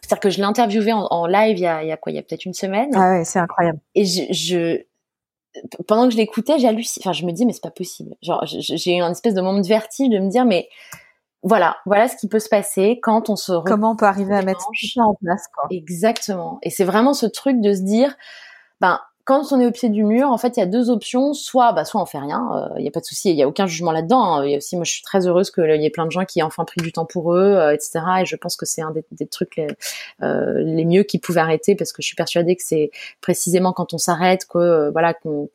c'est-à-dire 0.00 0.20
que 0.20 0.30
je 0.30 0.38
l'ai 0.38 0.44
interviewé 0.44 0.92
en, 0.92 1.26
live 1.26 1.58
il 1.58 1.62
y, 1.62 1.66
a, 1.66 1.82
il 1.82 1.88
y 1.88 1.92
a 1.92 1.96
quoi? 1.96 2.12
Il 2.12 2.16
y 2.16 2.18
a 2.18 2.22
peut-être 2.22 2.44
une 2.44 2.54
semaine. 2.54 2.90
Ah 2.94 3.10
ouais, 3.10 3.24
c'est 3.24 3.38
incroyable. 3.38 3.80
Et 3.94 4.04
je, 4.04 4.22
je 4.30 4.82
pendant 5.86 6.06
que 6.06 6.12
je 6.12 6.16
l'écoutais, 6.16 6.58
j'hallucinais. 6.58 7.02
Enfin, 7.04 7.12
je 7.12 7.26
me 7.26 7.32
dis 7.32 7.44
mais 7.44 7.52
c'est 7.52 7.62
pas 7.62 7.70
possible. 7.70 8.14
Genre, 8.22 8.44
j'ai 8.46 8.96
eu 8.96 9.00
un 9.00 9.10
espèce 9.10 9.34
de 9.34 9.42
moment 9.42 9.60
de 9.60 9.66
vertige 9.66 10.08
de 10.08 10.18
me 10.18 10.30
dire 10.30 10.44
mais 10.44 10.68
voilà, 11.42 11.76
voilà 11.86 12.08
ce 12.08 12.16
qui 12.16 12.28
peut 12.28 12.38
se 12.38 12.48
passer 12.48 13.00
quand 13.02 13.28
on 13.28 13.36
se 13.36 13.52
comment 13.64 13.92
on 13.92 13.96
peut 13.96 14.06
arriver 14.06 14.34
à 14.34 14.42
mettre 14.42 14.60
ça 14.60 15.02
en 15.02 15.14
place 15.14 15.48
quoi. 15.54 15.64
Exactement. 15.70 16.58
Et 16.62 16.70
c'est 16.70 16.84
vraiment 16.84 17.14
ce 17.14 17.26
truc 17.26 17.60
de 17.60 17.74
se 17.74 17.80
dire 17.80 18.14
ben 18.80 19.00
quand 19.24 19.52
on 19.52 19.60
est 19.60 19.66
au 19.66 19.70
pied 19.70 19.88
du 19.88 20.02
mur, 20.02 20.30
en 20.30 20.38
fait, 20.38 20.56
il 20.56 20.60
y 20.60 20.62
a 20.64 20.66
deux 20.66 20.90
options. 20.90 21.32
Soit, 21.32 21.72
bah, 21.72 21.84
soit 21.84 22.02
on 22.02 22.06
fait 22.06 22.18
rien. 22.18 22.68
Il 22.74 22.78
euh, 22.78 22.82
n'y 22.82 22.88
a 22.88 22.90
pas 22.90 22.98
de 22.98 23.04
souci. 23.04 23.30
Il 23.30 23.36
y 23.36 23.42
a 23.44 23.48
aucun 23.48 23.66
jugement 23.66 23.92
là-dedans. 23.92 24.20
Hein. 24.20 24.44
Il 24.44 24.50
y 24.50 24.54
a 24.54 24.56
aussi, 24.56 24.74
moi, 24.74 24.84
je 24.84 24.90
suis 24.90 25.02
très 25.02 25.28
heureuse 25.28 25.52
qu'il 25.52 25.80
y 25.80 25.86
ait 25.86 25.90
plein 25.90 26.06
de 26.06 26.10
gens 26.10 26.24
qui 26.24 26.40
aient 26.40 26.42
enfin 26.42 26.64
pris 26.64 26.80
du 26.80 26.90
temps 26.90 27.04
pour 27.04 27.32
eux, 27.32 27.54
euh, 27.54 27.72
etc. 27.72 28.00
Et 28.22 28.26
je 28.26 28.34
pense 28.34 28.56
que 28.56 28.66
c'est 28.66 28.82
un 28.82 28.90
des, 28.90 29.04
des 29.12 29.26
trucs 29.26 29.54
les, 29.56 29.68
euh, 30.22 30.54
les 30.58 30.84
mieux 30.84 31.04
qui 31.04 31.18
pouvaient 31.18 31.40
arrêter 31.40 31.76
parce 31.76 31.92
que 31.92 32.02
je 32.02 32.06
suis 32.08 32.16
persuadée 32.16 32.56
que 32.56 32.64
c'est 32.64 32.90
précisément 33.20 33.72
quand 33.72 33.94
on 33.94 33.98
s'arrête 33.98 34.44
que, 34.46 34.58
euh, 34.58 34.90
voilà, 34.90 35.14
qu'on 35.14 35.48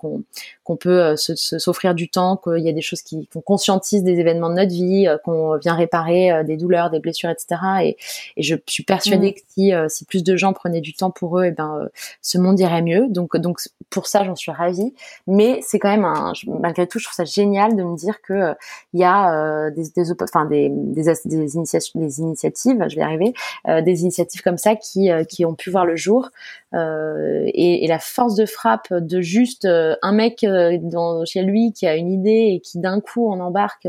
qu'on 0.64 0.76
peut 0.76 1.16
s'offrir 1.16 1.96
du 1.96 2.10
temps, 2.10 2.36
qu'il 2.36 2.60
y 2.60 2.68
a 2.68 2.74
des 2.74 2.82
choses 2.82 3.02
qui 3.02 3.28
qu'on 3.28 3.40
conscientise 3.40 4.04
des 4.04 4.20
événements 4.20 4.50
de 4.50 4.56
notre 4.56 4.72
vie, 4.72 5.08
qu'on 5.24 5.58
vient 5.58 5.76
réparer 5.76 6.44
des 6.44 6.58
douleurs, 6.58 6.90
des 6.90 7.00
blessures, 7.00 7.30
etc. 7.30 7.62
Et, 7.84 7.98
et 8.36 8.44
je 8.44 8.56
suis 8.68 8.84
persuadée 8.84 9.30
mmh. 9.30 9.34
que 9.34 9.40
si, 9.48 9.72
si 9.88 10.06
plus 10.06 10.26
de 10.26 10.36
gens 10.36 10.52
prenaient 10.52 10.82
du 10.82 10.94
temps 10.94 11.10
pour 11.10 11.40
eux, 11.40 11.46
et 11.46 11.52
ben, 11.52 11.88
ce 12.22 12.38
monde 12.38 12.60
irait 12.60 12.82
mieux. 12.82 13.08
Donc, 13.08 13.38
donc 13.38 13.57
pour 13.90 14.08
ça, 14.08 14.24
j'en 14.24 14.36
suis 14.36 14.52
ravie. 14.52 14.94
Mais 15.28 15.60
c'est 15.62 15.80
quand 15.80 15.90
même 15.90 16.06
un, 16.06 16.34
malgré 16.60 16.88
tout, 16.88 17.00
je 17.00 17.06
trouve 17.06 17.16
ça 17.16 17.26
génial 17.26 17.76
de 17.76 17.84
me 17.84 17.96
dire 17.96 18.22
que 18.22 18.34
euh, 18.34 18.54
il 18.94 19.00
y 19.00 19.04
a 19.04 19.34
euh, 19.34 19.72
des, 19.72 20.12
enfin 20.22 20.46
des, 20.46 20.70
des, 20.70 21.10
initiatives, 21.56 21.92
des 21.96 22.20
initiatives, 22.20 22.86
je 22.90 22.96
vais 22.96 23.02
y 23.02 23.04
arriver, 23.04 23.34
euh, 23.68 23.82
des 23.82 24.02
initiatives 24.02 24.42
comme 24.42 24.58
ça 24.58 24.76
qui, 24.76 25.10
qui 25.30 25.46
ont 25.46 25.56
pu 25.56 25.70
voir 25.70 25.86
le 25.86 25.96
jour. 25.96 26.30
Et, 26.74 27.86
et, 27.86 27.88
la 27.88 28.00
force 28.00 28.36
de 28.36 28.46
frappe 28.46 28.92
de 28.92 29.22
juste 29.22 29.66
un 29.66 30.12
mec 30.12 30.46
dans, 30.82 31.24
chez 31.26 31.42
lui 31.42 31.72
qui 31.72 31.88
a 31.88 31.96
une 31.96 32.12
idée 32.12 32.52
et 32.54 32.60
qui 32.60 32.80
d'un 32.80 33.00
coup 33.00 33.26
on 33.32 33.40
embarque 33.40 33.88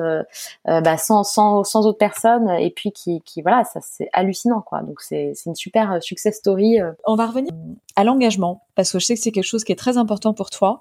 bah, 0.65 0.97
sans, 0.97 1.25
sans, 1.25 1.65
sans 1.65 1.87
autre 1.87 1.99
personne 1.99 2.49
et 2.51 2.71
puis 2.71 2.93
qui, 2.93 3.21
qui 3.23 3.43
voilà, 3.43 3.65
ça 3.65 3.81
c'est 3.83 4.09
hallucinant 4.13 4.61
quoi. 4.61 4.83
Donc 4.83 5.01
c'est 5.01 5.33
une 5.47 5.57
super 5.57 6.03
success 6.03 6.37
story. 6.37 6.79
On 7.05 7.17
va 7.17 7.27
revenir 7.27 7.53
à 7.97 8.05
l'engagement 8.05 8.63
parce 8.77 8.93
que 8.93 9.01
je 9.01 9.07
sais 9.07 9.15
que 9.15 9.21
c'est 9.21 9.33
quelque 9.33 9.45
chose 9.45 9.65
qui 9.65 9.73
est 9.73 9.77
très 9.77 9.97
important 9.97 10.33
pour 10.33 10.51
toi. 10.51 10.81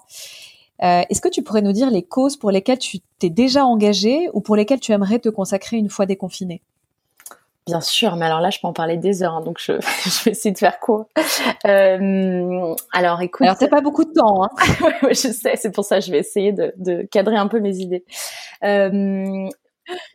Euh, 0.82 1.02
est-ce 1.10 1.20
que 1.20 1.28
tu 1.28 1.42
pourrais 1.42 1.62
nous 1.62 1.72
dire 1.72 1.90
les 1.90 2.02
causes 2.02 2.36
pour 2.36 2.50
lesquelles 2.50 2.78
tu 2.78 2.98
t'es 3.18 3.30
déjà 3.30 3.64
engagé 3.64 4.28
ou 4.32 4.40
pour 4.40 4.54
lesquelles 4.54 4.80
tu 4.80 4.92
aimerais 4.92 5.18
te 5.18 5.28
consacrer 5.28 5.76
une 5.76 5.88
fois 5.88 6.06
déconfiné? 6.06 6.62
Bien 7.68 7.82
sûr, 7.82 8.16
mais 8.16 8.24
alors 8.24 8.40
là, 8.40 8.48
je 8.48 8.58
peux 8.60 8.66
en 8.66 8.72
parler 8.72 8.96
des 8.96 9.22
heures, 9.22 9.34
hein, 9.34 9.42
donc 9.42 9.58
je, 9.60 9.72
je, 10.04 10.24
vais 10.24 10.30
essayer 10.30 10.52
de 10.52 10.58
faire 10.58 10.80
court. 10.80 11.06
Euh, 11.66 12.74
alors, 12.92 13.20
écoute. 13.20 13.46
Alors, 13.46 13.58
t'as 13.58 13.68
pas 13.68 13.82
beaucoup 13.82 14.04
de 14.04 14.12
temps, 14.12 14.42
hein. 14.42 14.48
je 15.02 15.14
sais, 15.14 15.56
c'est 15.56 15.70
pour 15.70 15.84
ça 15.84 15.98
que 15.98 16.06
je 16.06 16.10
vais 16.10 16.18
essayer 16.18 16.52
de, 16.52 16.72
de 16.78 17.02
cadrer 17.02 17.36
un 17.36 17.46
peu 17.46 17.60
mes 17.60 17.76
idées. 17.76 18.04
Euh, 18.64 19.48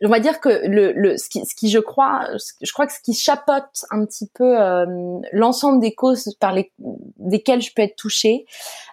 on 0.02 0.08
va 0.08 0.20
dire 0.20 0.40
que 0.40 0.48
le, 0.66 0.92
le 0.92 1.16
ce, 1.16 1.28
qui, 1.28 1.44
ce 1.44 1.54
qui 1.54 1.70
je 1.70 1.78
crois 1.78 2.28
je 2.62 2.72
crois 2.72 2.86
que 2.86 2.92
ce 2.92 3.00
qui 3.00 3.14
chapote 3.14 3.84
un 3.90 4.04
petit 4.04 4.28
peu 4.34 4.60
euh, 4.60 4.86
l'ensemble 5.32 5.80
des 5.80 5.94
causes 5.94 6.34
par 6.40 6.52
les 6.52 6.72
desquelles 7.18 7.62
je 7.62 7.72
peux 7.74 7.82
être 7.82 7.96
touchée 7.96 8.46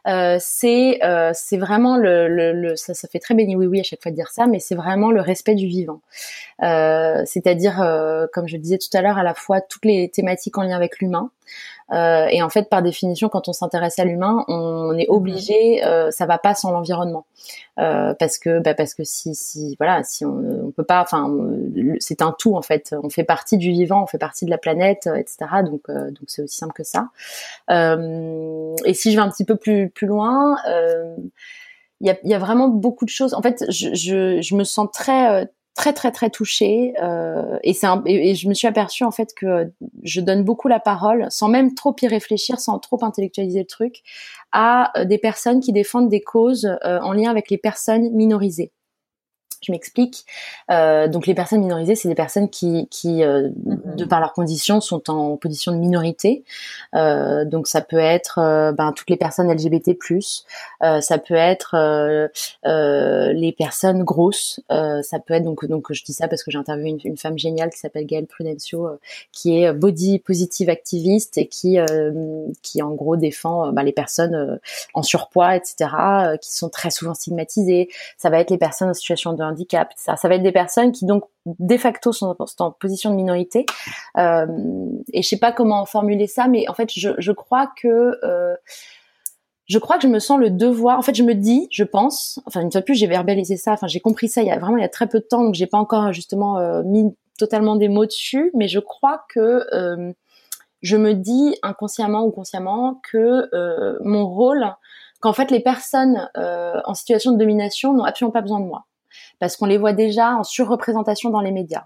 euh, 0.08 0.38
c'est 0.40 1.04
euh, 1.04 1.32
c'est 1.34 1.58
vraiment 1.58 1.98
le, 1.98 2.28
le, 2.28 2.54
le, 2.54 2.76
ça 2.76 2.94
ça 2.94 3.08
fait 3.08 3.20
très 3.20 3.34
béni 3.34 3.56
oui 3.56 3.68
oui 3.68 3.80
à 3.80 3.84
chaque 3.84 4.02
fois 4.02 4.12
de 4.12 4.16
dire 4.16 4.30
ça 4.32 4.48
mais 4.48 4.60
c'est 4.60 4.76
vraiment 4.76 5.12
le 5.12 5.22
respect 5.22 5.56
du 5.56 5.68
vivant. 5.68 6.02
Euh, 6.64 7.22
c'est-à-dire 7.26 7.82
euh, 7.82 8.28
comme 8.34 8.48
je 8.48 8.58
disais 8.58 8.78
tout 8.78 8.96
à 8.96 9.02
l'heure 9.02 9.18
à 9.18 9.24
la 9.24 9.34
fois 9.34 9.62
toutes 9.62 9.86
les 9.86 10.10
thématiques 10.10 10.58
en 10.58 10.64
lien 10.64 10.76
avec 10.76 11.00
l'humain 11.00 11.32
euh, 11.92 12.28
et 12.30 12.42
en 12.42 12.50
fait, 12.50 12.70
par 12.70 12.82
définition, 12.82 13.30
quand 13.30 13.48
on 13.48 13.54
s'intéresse 13.54 14.00
à 14.00 14.06
l'humain, 14.06 14.46
on 14.48 14.98
est 14.98 15.08
obligé, 15.10 15.84
euh, 15.86 16.10
ça 16.12 16.26
va 16.26 16.38
pas 16.38 16.56
sans 16.56 16.72
l'environnement, 16.72 17.26
euh, 17.80 18.14
parce 18.18 18.38
que 18.38 18.60
bah, 18.60 18.74
parce 18.74 18.94
que 18.94 19.04
si 19.04 19.36
si 19.36 19.76
voilà, 19.78 20.04
si 20.04 20.26
on, 20.26 20.68
on 20.68 20.72
peut 20.72 20.86
pas, 20.86 21.02
enfin, 21.02 21.30
c'est 22.00 22.22
un 22.22 22.34
tout 22.38 22.56
en 22.56 22.62
fait. 22.62 22.96
On 23.04 23.10
fait 23.10 23.24
partie 23.24 23.58
du 23.58 23.72
vivant, 23.72 24.04
on 24.04 24.08
fait 24.08 24.18
partie 24.18 24.46
de 24.46 24.50
la 24.50 24.58
planète, 24.58 25.08
etc. 25.08 25.64
Donc 25.66 25.90
donc 25.90 26.24
c'est 26.28 26.44
aussi 26.44 26.58
simple 26.58 26.74
que 26.74 26.84
ça. 26.84 27.10
et 27.70 28.94
si 28.94 29.12
je 29.12 29.16
vais 29.16 29.22
un 29.22 29.30
petit 29.30 29.46
peu 29.46 29.58
plus 29.58 29.90
plus 29.90 30.08
loin. 30.08 30.56
il 32.00 32.08
y 32.08 32.10
a, 32.10 32.18
y 32.24 32.34
a, 32.34 32.40
vraiment 32.40 32.68
beaucoup 32.70 33.06
de 33.06 33.10
choses. 33.10 33.34
En 33.34 33.42
fait, 33.42 33.64
je, 33.70 33.94
je, 33.94 34.42
je 34.42 34.56
me 34.56 34.64
sens 34.64 34.88
très 34.92 35.48
très 35.76 35.94
très 35.94 36.12
très 36.12 36.30
touchée 36.30 36.94
euh, 37.02 37.58
et 37.64 37.74
c'est 37.74 37.88
et, 38.06 38.36
je 38.36 38.50
me 38.50 38.54
suis 38.54 38.68
aperçue 38.68 39.04
en 39.04 39.12
fait 39.12 39.30
que 39.36 39.72
je 40.04 40.20
donne 40.20 40.44
beaucoup 40.44 40.68
la 40.68 40.80
parole 40.80 41.28
sans 41.30 41.48
même 41.48 41.74
trop 41.74 41.96
y 42.02 42.08
réfléchir 42.08 42.60
sans 42.60 42.78
trop 42.80 43.04
intellectualiser 43.04 43.60
le 43.60 43.66
truc 43.66 44.02
à 44.52 44.98
euh, 45.00 45.06
des 45.06 45.18
personnes 45.18 45.62
qui 45.62 45.72
défendent 45.72 46.10
des 46.10 46.22
causes 46.22 46.66
euh, 46.86 47.00
en 47.00 47.14
lien 47.14 47.30
avec 47.30 47.50
les 47.50 47.58
personnes 47.58 48.12
minorisées 48.12 48.72
je 49.62 49.72
m'explique. 49.72 50.26
Euh, 50.70 51.08
donc 51.08 51.28
les 51.28 51.36
personnes 51.36 51.62
minorisées, 51.62 51.96
c'est 51.96 52.10
des 52.10 52.16
personnes 52.16 52.50
qui, 52.50 52.88
qui 52.90 53.24
euh, 53.24 53.50
mm-hmm. 53.50 53.96
de 53.96 54.06
par 54.06 54.20
leurs 54.20 54.34
conditions, 54.34 54.82
sont 54.82 55.10
en 55.10 55.38
position 55.38 55.72
de 55.72 55.78
minorité. 55.78 56.44
Euh, 56.96 57.46
donc 57.46 57.68
ça 57.68 57.82
peut 57.82 57.98
être 57.98 58.40
euh, 58.40 58.72
ben, 58.72 58.92
toutes 58.94 59.10
les 59.10 59.18
personnes 59.18 59.52
LGBT+, 59.52 59.98
euh, 60.84 61.02
ça 61.02 61.18
peut 61.18 61.36
être 61.36 61.76
euh, 61.76 63.34
les 63.34 63.52
personnes 63.52 64.04
grosses, 64.04 64.60
ça 64.70 65.20
peut 65.20 65.34
être 65.34 65.44
donc 65.44 65.66
donc 65.66 65.92
je 65.92 66.04
dis 66.04 66.14
ça 66.14 66.28
parce 66.28 66.44
que 66.44 66.52
j'ai 66.52 66.58
interviewé 66.58 66.90
une, 66.90 67.00
une, 67.04 67.18
femme 67.18 67.38
géniale 67.38 67.70
qui 67.70 67.80
s'appelle 67.80 68.06
Gaëlle 68.06 68.26
Prudencio, 68.26 68.90
qui 69.32 69.62
est 69.62 69.74
body 69.74 70.20
positive 70.20 70.70
activiste 70.70 71.38
et 71.38 71.48
qui 71.48 71.78
qui 72.62 72.82
en 72.82 72.92
gros 72.92 73.16
défend 73.16 73.72
ben, 73.72 73.84
les 73.84 73.92
personnes 73.92 74.60
en 74.94 75.04
surpoids, 75.04 75.56
etc., 75.56 75.90
qui 76.42 76.54
sont 76.56 76.70
très 76.70 76.90
souvent 76.90 77.14
stigmatisées. 77.14 77.90
Ça 78.18 78.30
va 78.30 78.40
être 78.40 78.50
les 78.50 78.58
personnes 78.58 78.90
en 78.90 78.94
situation 78.94 79.34
de 79.34 79.38
handicap, 79.52 79.92
ça. 79.96 80.16
Ça 80.16 80.28
va 80.28 80.36
être 80.36 80.44
des 80.44 80.52
personnes 80.52 80.92
qui 80.92 81.06
donc 81.06 81.24
de 81.46 81.78
facto 81.78 82.12
sont, 82.12 82.36
en 82.60 82.72
position 82.72 83.10
de 83.10 83.16
minorité. 83.16 83.66
Euh, 84.18 84.46
et 85.14 85.22
je 85.22 85.28
sais 85.28 85.38
pas 85.38 85.52
comment 85.52 85.86
formuler 85.86 86.28
ça, 86.28 86.48
mais 86.48 86.68
en 86.70 86.74
fait, 86.74 86.90
je, 86.92 87.32
crois 87.32 87.72
que 87.82 88.18
euh, 88.24 88.56
je 89.66 89.80
crois 89.80 89.98
que 89.98 90.04
je 90.04 90.08
me 90.08 90.20
sens 90.20 90.40
le 90.40 90.50
devoir. 90.50 90.98
En 90.98 91.02
fait, 91.02 91.16
je 91.16 91.24
me 91.24 91.34
dis, 91.34 91.68
je 91.72 91.84
pense, 91.84 92.40
enfin 92.46 92.62
une 92.62 92.72
fois 92.72 92.82
de 92.82 92.86
plus, 92.86 92.96
j'ai 92.96 93.08
verbalisé 93.08 93.58
ça. 93.58 93.74
Enfin, 93.74 93.88
j'ai 93.88 94.00
compris 94.00 94.28
ça 94.28 94.42
il 94.42 94.48
y 94.48 94.52
a 94.52 94.60
vraiment 94.60 94.78
il 94.78 94.82
y 94.82 94.86
a 94.86 94.90
très 94.90 95.08
peu 95.08 95.20
de 95.20 95.26
temps, 95.26 95.44
donc 95.44 95.56
j'ai 95.56 95.68
pas 95.68 95.78
encore 95.78 96.14
justement 96.14 96.58
euh, 96.58 96.84
mis 96.84 97.16
totalement 97.38 97.76
des 97.76 97.88
mots 97.88 98.06
dessus, 98.06 98.52
mais 98.54 98.68
je 98.68 98.80
crois 98.80 99.24
que 99.30 99.66
je 100.84 100.98
me 100.98 101.14
dis 101.14 101.58
inconsciemment 101.64 102.24
ou 102.24 102.32
consciemment 102.32 103.02
que 103.12 103.50
mon 104.04 104.28
rôle, 104.28 104.76
qu'en 105.22 105.34
fait 105.34 105.50
les 105.50 105.60
personnes 105.60 106.30
en 106.36 106.94
situation 106.94 107.32
de 107.32 107.38
domination 107.38 107.94
n'ont 107.94 108.04
absolument 108.04 108.34
pas 108.34 108.42
besoin 108.42 108.60
de 108.60 108.66
moi 108.66 108.86
parce 109.42 109.58
qu'on 109.58 109.66
les 109.66 109.80
voit 109.80 109.92
déjà 109.92 110.36
en 110.36 110.44
surreprésentation 110.44 111.32
dans 111.32 111.42
les 111.42 111.52
médias. 111.52 111.86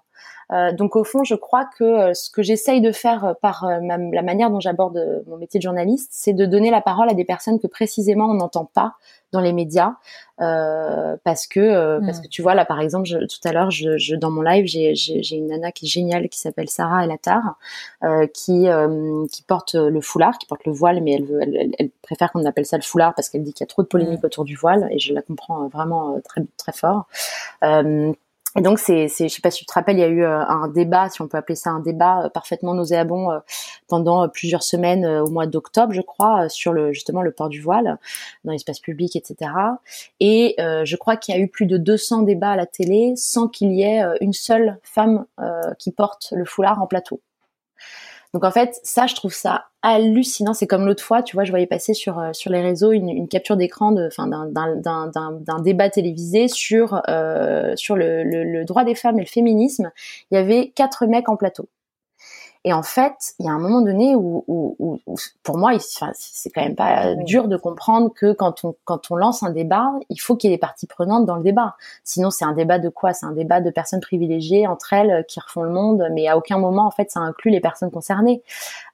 Euh, 0.52 0.72
donc 0.72 0.96
au 0.96 1.04
fond, 1.04 1.24
je 1.24 1.36
crois 1.36 1.66
que 1.78 1.84
euh, 1.84 2.14
ce 2.14 2.30
que 2.30 2.44
j'essaye 2.44 2.82
de 2.82 2.92
faire 2.92 3.26
euh, 3.26 3.34
par 3.34 3.66
la 3.66 4.22
manière 4.22 4.50
dont 4.52 4.60
j'aborde 4.60 5.24
mon 5.28 5.38
métier 5.38 5.60
de 5.60 5.64
journaliste, 5.64 6.10
c'est 6.12 6.34
de 6.34 6.46
donner 6.46 6.70
la 6.70 6.82
parole 6.82 7.10
à 7.10 7.14
des 7.14 7.26
personnes 7.26 7.60
que 7.60 7.68
précisément 7.68 8.26
on 8.26 8.36
n'entend 8.36 8.66
pas 8.66 8.96
dans 9.32 9.42
les 9.42 9.52
médias, 9.52 9.96
parce 10.38 11.46
que 11.48 12.00
parce 12.06 12.20
hmm. 12.20 12.22
que 12.22 12.28
tu 12.30 12.42
vois 12.42 12.56
là 12.56 12.64
par 12.64 12.80
exemple, 12.80 13.06
je, 13.06 13.18
tout 13.18 13.40
à 13.44 13.52
l'heure, 13.52 13.70
je, 13.70 13.98
je, 13.98 14.16
dans 14.16 14.32
mon 14.32 14.42
live, 14.42 14.66
j'ai 14.66 15.36
une 15.36 15.48
nana 15.48 15.74
qui 15.74 15.88
est 15.88 15.90
géniale 15.90 16.30
qui 16.30 16.40
s'appelle 16.40 16.70
Sarah 16.70 17.04
Elatar, 17.04 17.58
qui 18.34 18.68
qui 19.32 19.44
porte 19.44 19.76
le 19.76 20.00
foulard, 20.00 20.38
qui 20.38 20.46
porte 20.46 20.66
le 20.66 20.72
voile, 20.72 21.02
mais 21.02 21.14
elle 21.14 21.26
veut, 21.26 21.42
elle, 21.42 21.72
elle, 21.78 21.90
préfère 22.02 22.32
qu'on 22.32 22.46
appelle 22.46 22.66
ça 22.66 22.78
le 22.78 22.84
foulard 22.84 23.14
parce 23.14 23.30
qu'elle 23.30 23.44
dit 23.44 23.52
qu'il 23.52 23.66
y 23.66 23.68
a 23.68 23.68
trop 23.68 23.82
de 23.82 23.88
polémique 23.88 24.24
hmm. 24.24 24.28
autour 24.28 24.46
du 24.46 24.56
voile, 24.56 24.88
et 24.92 25.00
je 25.00 25.14
la 25.14 25.22
comprends 25.22 25.68
vraiment 25.68 26.18
très 26.24 26.42
très 26.58 26.72
fort. 26.72 27.08
Et 28.58 28.62
donc, 28.62 28.80
c'est, 28.80 29.10
c'est, 29.10 29.28
je 29.28 29.36
sais 29.36 29.42
pas 29.42 29.52
si 29.52 29.60
tu 29.60 29.66
te 29.66 29.74
rappelles, 29.74 29.98
il 29.98 30.00
y 30.00 30.04
a 30.04 30.08
eu 30.08 30.24
euh, 30.24 30.40
un 30.40 30.70
débat, 30.70 31.10
si 31.10 31.22
on 31.22 31.28
peut 31.28 31.38
appeler 31.38 31.58
ça 31.58 31.72
un 31.72 31.82
débat 31.82 32.26
euh, 32.26 32.30
parfaitement 32.30 32.74
nauséabond 32.74 33.32
euh, 33.32 33.40
pendant 33.88 34.30
plusieurs 34.30 34.64
semaines 34.64 35.06
au 35.06 35.30
mois 35.30 35.46
d'octobre, 35.46 35.92
je 35.92 36.02
crois, 36.02 36.48
sur 36.48 36.72
le 36.72 36.94
justement 36.94 37.22
le 37.22 37.32
port 37.32 37.50
du 37.50 37.62
voile 37.62 37.98
dans 38.46 38.54
l'espace 38.54 38.80
public, 38.80 39.16
etc. 39.16 39.52
Et 40.20 40.56
je 40.58 40.96
crois 40.96 41.18
qu'il 41.18 41.36
y 41.36 41.38
a 41.38 41.42
eu 41.42 41.48
plus 41.48 41.66
de 41.66 41.78
200 41.78 42.24
débats 42.24 42.52
à 42.52 42.56
la 42.56 42.66
télé 42.66 43.14
sans 43.16 43.48
qu'il 43.48 43.74
y 43.74 43.84
ait 43.84 44.04
une 44.22 44.34
seule 44.34 44.80
femme 44.84 45.26
qui 45.78 45.92
porte 45.92 46.34
le 46.36 46.46
foulard 46.46 46.82
en 46.82 46.88
plateau. 46.88 47.22
Donc 48.34 48.44
en 48.44 48.52
fait, 48.52 48.80
ça, 48.84 49.08
je 49.08 49.16
trouve 49.16 49.34
ça 49.34 49.66
hallucinant. 49.82 50.54
C'est 50.54 50.68
comme 50.68 50.86
l'autre 50.86 51.04
fois, 51.04 51.22
tu 51.22 51.36
vois, 51.36 51.44
je 51.44 51.52
voyais 51.52 51.68
passer 51.68 51.94
sur 51.94 52.20
euh, 52.20 52.32
sur 52.34 52.52
les 52.52 52.62
réseaux 52.62 52.92
une, 52.92 53.28
capture 53.28 53.56
d'écran 53.56 53.92
d'un 53.92 55.62
débat 55.64 55.90
télévisé 55.90 56.48
sur 56.48 57.02
euh, 57.08 57.74
sur 57.76 57.96
le, 57.96 58.24
le, 58.24 58.66
droit 58.66 58.84
des 58.84 58.96
femmes 58.96 59.18
et 59.20 59.24
le 59.24 59.28
féminisme. 59.28 59.92
Il 60.32 60.36
y 60.36 60.38
avait 60.38 60.72
quatre 60.76 61.06
mecs 61.06 61.30
en 61.30 61.38
plateau. 61.38 61.70
Et 62.66 62.74
en 62.74 62.82
fait, 62.82 63.36
il 63.38 63.46
y 63.46 63.50
a 63.50 63.52
un 63.52 63.60
moment 63.60 63.82
donné 63.82 64.16
où, 64.16 64.44
où, 64.48 65.00
où, 65.06 65.16
pour 65.44 65.60
moi, 65.60 65.74
c'est 65.80 66.50
quand 66.50 66.64
même 66.64 66.76
pas 66.76 67.14
dur 67.14 67.48
de 67.48 67.58
comprendre 67.58 68.12
que 68.12 68.34
quand 68.34 68.66
on, 68.66 68.76
quand 68.86 69.12
on 69.12 69.16
lance 69.16 69.44
un 69.44 69.52
débat, 69.52 69.92
il 70.10 70.20
faut 70.20 70.36
qu'il 70.36 70.50
y 70.50 70.54
ait 70.54 70.58
des 70.58 70.60
parties 70.60 70.88
prenantes 70.88 71.28
dans 71.28 71.36
le 71.36 71.44
débat. 71.44 71.76
Sinon, 72.04 72.32
c'est 72.32 72.44
un 72.44 72.54
débat 72.54 72.80
de 72.80 72.90
quoi? 72.90 73.14
C'est 73.14 73.28
un 73.28 73.34
débat 73.34 73.62
de 73.62 73.70
personnes 73.70 74.02
privilégiées 74.02 74.66
entre 74.66 74.94
elles 74.94 75.12
euh, 75.12 75.22
qui 75.22 75.40
refont 75.40 75.62
le 75.62 75.70
monde, 75.70 76.08
mais 76.12 76.28
à 76.28 76.38
aucun 76.38 76.58
moment, 76.58 76.88
en 76.88 76.92
fait, 76.92 77.12
ça 77.12 77.20
inclut 77.20 77.52
les 77.52 77.62
personnes 77.62 77.92
concernées. 77.92 78.42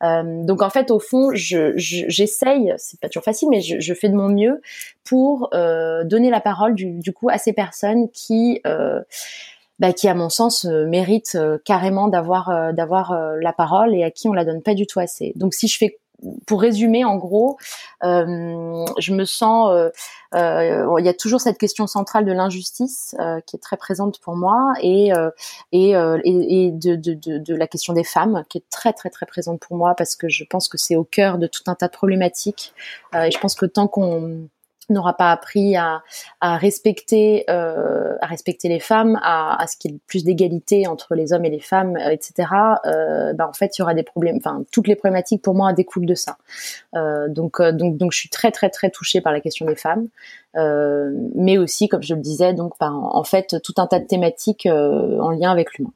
Euh, 0.04 0.44
donc, 0.44 0.62
en 0.62 0.70
fait, 0.70 0.92
au 0.92 1.00
fond, 1.00 1.32
j'essaye, 1.34 1.74
je, 1.78 2.06
j'essaye, 2.10 2.74
c'est 2.78 3.00
pas 3.00 3.08
toujours 3.08 3.24
facile, 3.24 3.48
mais 3.50 3.62
je, 3.62 3.80
je, 3.80 3.94
fais 3.94 4.10
de 4.10 4.16
mon 4.16 4.28
mieux 4.28 4.62
pour 5.06 5.50
euh, 5.54 6.04
donner 6.04 6.30
la 6.30 6.42
parole 6.42 6.76
du, 6.76 7.00
du, 7.00 7.14
coup 7.14 7.30
à 7.30 7.38
ces 7.38 7.54
personnes 7.54 8.10
qui 8.10 8.60
euh, 8.66 9.02
bah, 9.82 9.94
qui 9.94 10.08
à 10.08 10.13
mon 10.13 10.30
sens 10.30 10.65
euh, 10.65 10.86
mérite 10.86 11.34
euh, 11.34 11.58
carrément 11.65 12.08
d'avoir 12.08 12.50
euh, 12.50 12.72
d'avoir 12.72 13.17
la 13.41 13.52
parole 13.52 13.96
et 13.96 14.04
à 14.04 14.12
qui 14.12 14.30
on 14.30 14.34
la 14.34 14.46
donne 14.46 14.62
pas 14.62 14.76
du 14.76 14.86
tout 14.86 15.00
assez. 15.00 15.34
Donc 15.36 15.56
si 15.56 15.67
je 15.67 15.76
fais 15.76 15.98
pour 16.46 16.62
résumer, 16.62 17.04
en 17.04 17.15
gros, 17.17 17.58
je 18.04 19.12
me 19.12 19.26
sens, 19.26 19.91
il 20.36 21.06
y 21.06 21.10
a 21.10 21.13
toujours 21.15 21.41
cette 21.41 21.58
question 21.58 21.88
centrale 21.88 22.26
de 22.26 22.32
l'injustice 22.32 23.15
qui 23.48 23.56
est 23.56 23.60
très 23.60 23.76
présente 23.76 24.20
pour 24.20 24.36
moi 24.36 24.72
et 24.84 25.10
et, 25.72 25.89
et, 25.94 26.72
de, 26.72 26.96
de, 26.96 27.15
de, 27.15 27.40
de, 27.40 27.56
la 27.56 27.65
question 27.65 27.94
des 27.94 28.04
femmes 28.04 28.44
qui 28.50 28.60
est 28.60 28.69
très 28.69 28.94
très 28.94 29.10
très 29.10 29.25
présente 29.25 29.62
pour 29.62 29.75
moi 29.75 29.96
parce 29.96 30.15
que 30.15 30.29
je 30.29 30.44
pense 30.44 30.69
que 30.69 30.77
c'est 30.77 30.96
au 30.96 31.04
cœur 31.04 31.40
de 31.40 31.48
tout 31.48 31.63
un 31.65 31.73
tas 31.73 31.88
de 31.88 31.94
problématiques 31.94 32.75
et 33.15 33.32
je 33.32 33.40
pense 33.40 33.56
que 33.56 33.65
tant 33.65 33.88
qu'on 33.88 34.48
n'aura 34.92 35.15
pas 35.15 35.31
appris 35.31 35.75
à, 35.75 36.02
respecter 36.42 37.46
euh, 37.50 38.15
à 38.21 38.27
respecter 38.27 38.69
les 38.69 38.79
femmes, 38.79 39.19
à, 39.23 39.65
ce 39.67 39.77
qu'il 39.77 39.92
y 39.92 39.96
ait 39.96 40.00
plus 40.08 40.23
d'égalité 40.23 40.87
entre 40.87 41.15
les 41.15 41.33
hommes 41.33 41.46
et 41.46 41.50
les 41.50 41.60
femmes, 41.60 41.98
euh, 41.98 42.10
etc. 42.10 42.50
Euh, 42.85 43.33
bah, 43.33 43.48
en 43.48 43.54
fait, 43.54 43.77
il 43.77 43.81
y 43.81 43.83
aura 43.83 43.94
des 43.94 44.04
problèmes. 44.04 44.37
Enfin, 44.37 44.63
toutes 44.71 44.87
les 44.87 44.96
problématiques 44.96 45.42
pour 45.42 45.56
moi 45.56 45.73
découlent 45.73 46.06
de 46.06 46.15
ça. 46.15 46.37
Euh, 46.96 47.27
donc, 47.29 47.60
euh, 47.60 47.71
donc, 47.71 47.98
donc, 47.98 48.12
je 48.12 48.17
suis 48.17 48.29
très, 48.29 48.52
très, 48.52 48.69
très 48.69 48.89
touchée 48.89 49.21
par 49.21 49.33
la 49.33 49.42
question 49.42 49.65
des 49.65 49.75
femmes, 49.75 50.08
euh, 50.56 51.12
mais 51.35 51.58
aussi, 51.58 51.87
comme 51.87 52.04
je 52.04 52.13
le 52.13 52.21
disais, 52.21 52.54
donc, 52.54 52.77
par, 52.77 52.94
en 52.94 53.23
fait, 53.23 53.58
tout 53.63 53.73
un 53.77 53.87
tas 53.87 54.00
de 54.00 54.06
thématiques 54.06 54.67
en 54.67 55.29
lien 55.31 55.52
avec 55.52 55.73
l'humain. 55.77 55.92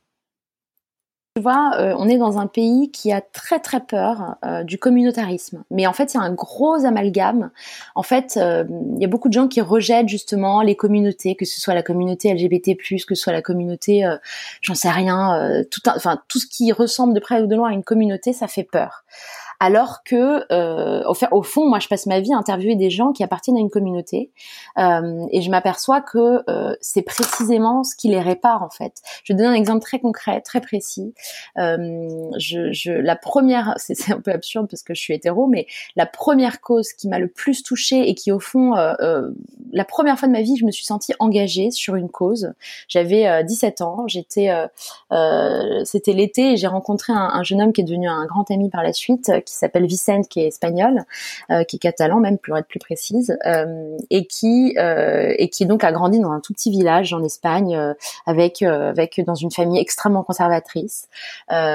Tu 1.37 1.41
vois, 1.41 1.73
euh, 1.79 1.93
on 1.97 2.07
est 2.07 2.17
dans 2.17 2.37
un 2.37 2.47
pays 2.47 2.91
qui 2.91 3.11
a 3.11 3.19
très 3.19 3.59
très 3.59 3.81
peur 3.81 4.37
euh, 4.45 4.63
du 4.63 4.77
communautarisme. 4.77 5.65
Mais 5.69 5.85
en 5.85 5.91
fait, 5.91 6.13
il 6.13 6.17
y 6.17 6.19
a 6.21 6.23
un 6.23 6.31
gros 6.31 6.85
amalgame. 6.85 7.51
En 7.93 8.03
fait, 8.03 8.37
euh, 8.37 8.63
il 8.95 9.01
y 9.01 9.03
a 9.03 9.09
beaucoup 9.09 9.27
de 9.27 9.33
gens 9.33 9.49
qui 9.49 9.59
rejettent 9.59 10.07
justement 10.07 10.61
les 10.61 10.77
communautés, 10.77 11.35
que 11.35 11.43
ce 11.43 11.59
soit 11.59 11.73
la 11.73 11.83
communauté 11.83 12.33
LGBT+, 12.33 12.77
que 12.77 13.15
ce 13.15 13.21
soit 13.21 13.33
la 13.33 13.41
communauté, 13.41 14.09
j'en 14.61 14.75
sais 14.75 14.89
rien, 14.89 15.61
tout, 15.69 15.81
enfin 15.93 16.21
tout 16.29 16.39
ce 16.39 16.47
qui 16.47 16.71
ressemble 16.71 17.13
de 17.13 17.19
près 17.19 17.41
ou 17.41 17.47
de 17.47 17.55
loin 17.55 17.71
à 17.71 17.73
une 17.73 17.83
communauté, 17.83 18.31
ça 18.31 18.47
fait 18.47 18.63
peur 18.63 19.03
alors 19.59 20.03
que 20.03 20.51
euh, 20.51 21.03
au, 21.31 21.43
fond, 21.43 21.67
moi, 21.67 21.79
je 21.79 21.87
passe 21.87 22.05
ma 22.05 22.19
vie 22.19 22.33
à 22.33 22.37
interviewer 22.37 22.75
des 22.75 22.89
gens 22.89 23.11
qui 23.11 23.23
appartiennent 23.23 23.57
à 23.57 23.59
une 23.59 23.69
communauté, 23.69 24.31
euh, 24.77 25.25
et 25.31 25.41
je 25.41 25.49
m'aperçois 25.49 26.01
que 26.01 26.43
euh, 26.49 26.75
c'est 26.81 27.01
précisément 27.01 27.83
ce 27.83 27.95
qui 27.95 28.09
les 28.09 28.19
répare 28.19 28.63
en 28.63 28.69
fait. 28.69 29.01
Je 29.23 29.33
vais 29.33 29.37
donner 29.37 29.49
un 29.49 29.53
exemple 29.53 29.81
très 29.81 29.99
concret, 29.99 30.41
très 30.41 30.61
précis. 30.61 31.13
Je, 31.55 32.69
je, 32.71 32.91
la 32.91 33.15
première, 33.15 33.75
c'est 33.77 34.11
un 34.11 34.19
peu 34.19 34.31
absurde 34.31 34.67
parce 34.69 34.83
que 34.83 34.93
je 34.93 35.01
suis 35.01 35.13
hétéro, 35.13 35.47
mais 35.47 35.67
la 35.95 36.05
première 36.05 36.61
cause 36.61 36.93
qui 36.93 37.07
m'a 37.07 37.19
le 37.19 37.27
plus 37.27 37.63
touchée 37.63 38.09
et 38.09 38.15
qui 38.15 38.31
au 38.31 38.39
fond, 38.39 38.73
la 38.73 39.85
première 39.85 40.19
fois 40.19 40.27
de 40.27 40.33
ma 40.33 40.41
vie, 40.41 40.57
je 40.57 40.65
me 40.65 40.71
suis 40.71 40.85
sentie 40.85 41.13
engagée 41.19 41.71
sur 41.71 41.95
une 41.95 42.09
cause. 42.09 42.53
J'avais 42.87 43.43
17 43.43 43.81
ans, 43.81 44.07
j'étais, 44.07 44.51
c'était 45.83 46.13
l'été, 46.13 46.53
et 46.53 46.57
j'ai 46.57 46.67
rencontré 46.67 47.13
un 47.13 47.43
jeune 47.43 47.61
homme 47.61 47.73
qui 47.73 47.81
est 47.81 47.85
devenu 47.85 48.07
un 48.07 48.25
grand 48.25 48.49
ami 48.51 48.69
par 48.69 48.83
la 48.83 48.93
suite 48.93 49.31
qui 49.45 49.55
s'appelle 49.55 49.85
Vicente, 49.85 50.27
qui 50.27 50.41
est 50.41 50.47
espagnol, 50.47 51.03
euh, 51.51 51.63
qui 51.63 51.77
est 51.77 51.79
catalan 51.79 52.19
même, 52.19 52.37
pour 52.37 52.57
être 52.57 52.67
plus 52.67 52.79
précise, 52.79 53.37
euh, 53.45 53.97
et 54.09 54.25
qui 54.25 54.75
euh, 54.77 55.33
et 55.37 55.49
qui 55.49 55.65
donc 55.65 55.83
a 55.83 55.91
grandi 55.91 56.19
dans 56.19 56.31
un 56.31 56.39
tout 56.39 56.53
petit 56.53 56.71
village 56.71 57.13
en 57.13 57.23
Espagne 57.23 57.79
avec 58.25 58.63
dans 58.63 59.35
une 59.35 59.51
famille 59.51 59.79
extrêmement 59.79 60.23
conservatrice, 60.23 61.07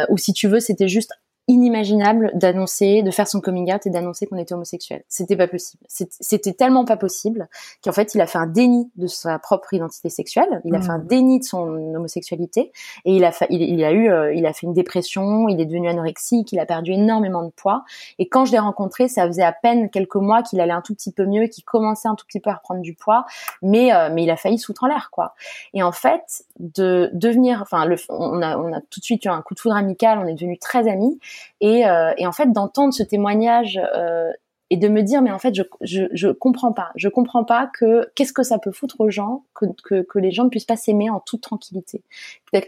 où 0.09 0.19
si 0.19 0.33
tu 0.33 0.49
veux, 0.49 0.61
c'était 0.61 0.89
juste 0.89 1.13
inimaginable 1.51 2.31
d'annoncer, 2.35 3.03
de 3.03 3.11
faire 3.11 3.27
son 3.27 3.41
coming 3.41 3.73
out 3.75 3.85
et 3.85 3.91
d'annoncer 3.91 4.27
qu'on 4.27 4.39
était 4.39 4.55
homosexuel. 4.55 5.03
C'était 5.09 5.37
pas 5.37 5.49
possible. 5.49 5.83
C'était 5.89 6.53
tellement 6.53 6.85
pas 6.85 6.97
possible 6.97 7.49
qu'en 7.83 7.91
fait, 7.91 8.15
il 8.15 8.21
a 8.21 8.27
fait 8.29 8.39
un 8.39 8.47
déni 8.47 8.89
de 8.95 9.09
sa 9.09 9.39
propre 9.41 9.75
identité 9.75 10.11
sexuelle. 10.11 10.61
Il 10.65 10.77
a 10.77 10.81
fait 10.81 10.91
un 10.91 10.99
mmh. 10.99 11.07
déni 11.09 11.41
de 11.41 11.45
son 11.45 11.95
homosexualité 11.95 12.71
et 13.05 13.17
il 13.17 13.25
a, 13.25 13.33
fait, 13.33 13.49
il, 13.51 13.83
a 13.83 13.91
eu, 13.91 14.09
euh, 14.09 14.33
il 14.33 14.47
a 14.47 14.53
fait 14.53 14.67
une 14.69 14.73
dépression. 14.73 15.49
Il 15.49 15.61
est 15.61 15.67
devenu 15.67 15.89
anorexique. 15.89 16.53
Il 16.53 16.61
a 16.61 16.67
perdu 16.67 16.93
énormément 16.93 17.43
de 17.43 17.51
poids. 17.51 17.85
Et 18.21 18.29
quand 18.29 18.45
je 18.45 18.53
l'ai 18.53 18.61
rencontré, 18.61 19.09
ça 19.09 19.27
faisait 19.27 19.43
à 19.43 19.53
peine 19.53 19.91
quelques 19.91 20.15
mois 20.15 20.45
qu'il 20.45 20.61
allait 20.61 20.73
un 20.73 20.83
tout 20.83 20.95
petit 20.95 21.11
peu 21.11 21.27
mieux, 21.27 21.49
qu'il 21.49 21.65
commençait 21.65 22.09
un 22.09 22.15
tout 22.15 22.27
petit 22.27 22.41
peu 22.41 22.51
à 22.51 22.55
reprendre 22.55 22.81
du 22.81 22.95
poids, 22.95 23.27
mais 23.61 23.93
euh, 23.93 24.09
mais 24.13 24.23
il 24.23 24.31
a 24.31 24.37
failli 24.37 24.59
soutre 24.59 24.85
en 24.85 24.87
l'air, 24.87 25.11
quoi. 25.11 25.35
Et 25.75 25.83
en 25.83 25.93
fait, 25.93 26.45
de 26.61 27.11
devenir, 27.13 27.61
enfin, 27.63 27.89
on 28.09 28.41
a 28.41 28.57
on 28.57 28.73
a 28.73 28.81
tout 28.81 29.01
de 29.01 29.05
suite 29.05 29.25
eu 29.25 29.29
un 29.29 29.43
coup 29.43 29.55
de 29.55 29.61
foudre 29.61 29.77
amical. 29.77 30.19
On 30.19 30.27
est 30.29 30.35
devenus 30.35 30.61
très 30.61 30.89
amis. 30.89 31.19
Et, 31.61 31.87
euh, 31.87 32.13
et 32.17 32.27
en 32.27 32.33
fait, 32.33 32.53
d'entendre 32.53 32.93
ce 32.93 33.03
témoignage 33.03 33.81
euh, 33.95 34.31
et 34.71 34.77
de 34.77 34.89
me 34.89 35.03
dire 35.03 35.21
mais 35.21 35.33
en 35.33 35.39
fait 35.39 35.55
je 35.55 35.63
je 35.81 36.05
je 36.13 36.29
comprends 36.29 36.73
pas. 36.73 36.91
Je 36.95 37.09
comprends 37.09 37.45
pas 37.45 37.67
que 37.67 38.09
qu'est-ce 38.15 38.33
que 38.33 38.45
ça 38.45 38.59
peut 38.59 38.71
foutre 38.71 39.01
aux 39.01 39.11
gens 39.11 39.43
que 39.55 39.67
que, 39.85 40.03
que 40.03 40.19
les 40.21 40.31
gens 40.31 40.45
ne 40.45 40.49
puissent 40.49 40.65
pas 40.65 40.77
s'aimer 40.77 41.11
en 41.11 41.19
toute 41.19 41.43
tranquillité. 41.43 42.03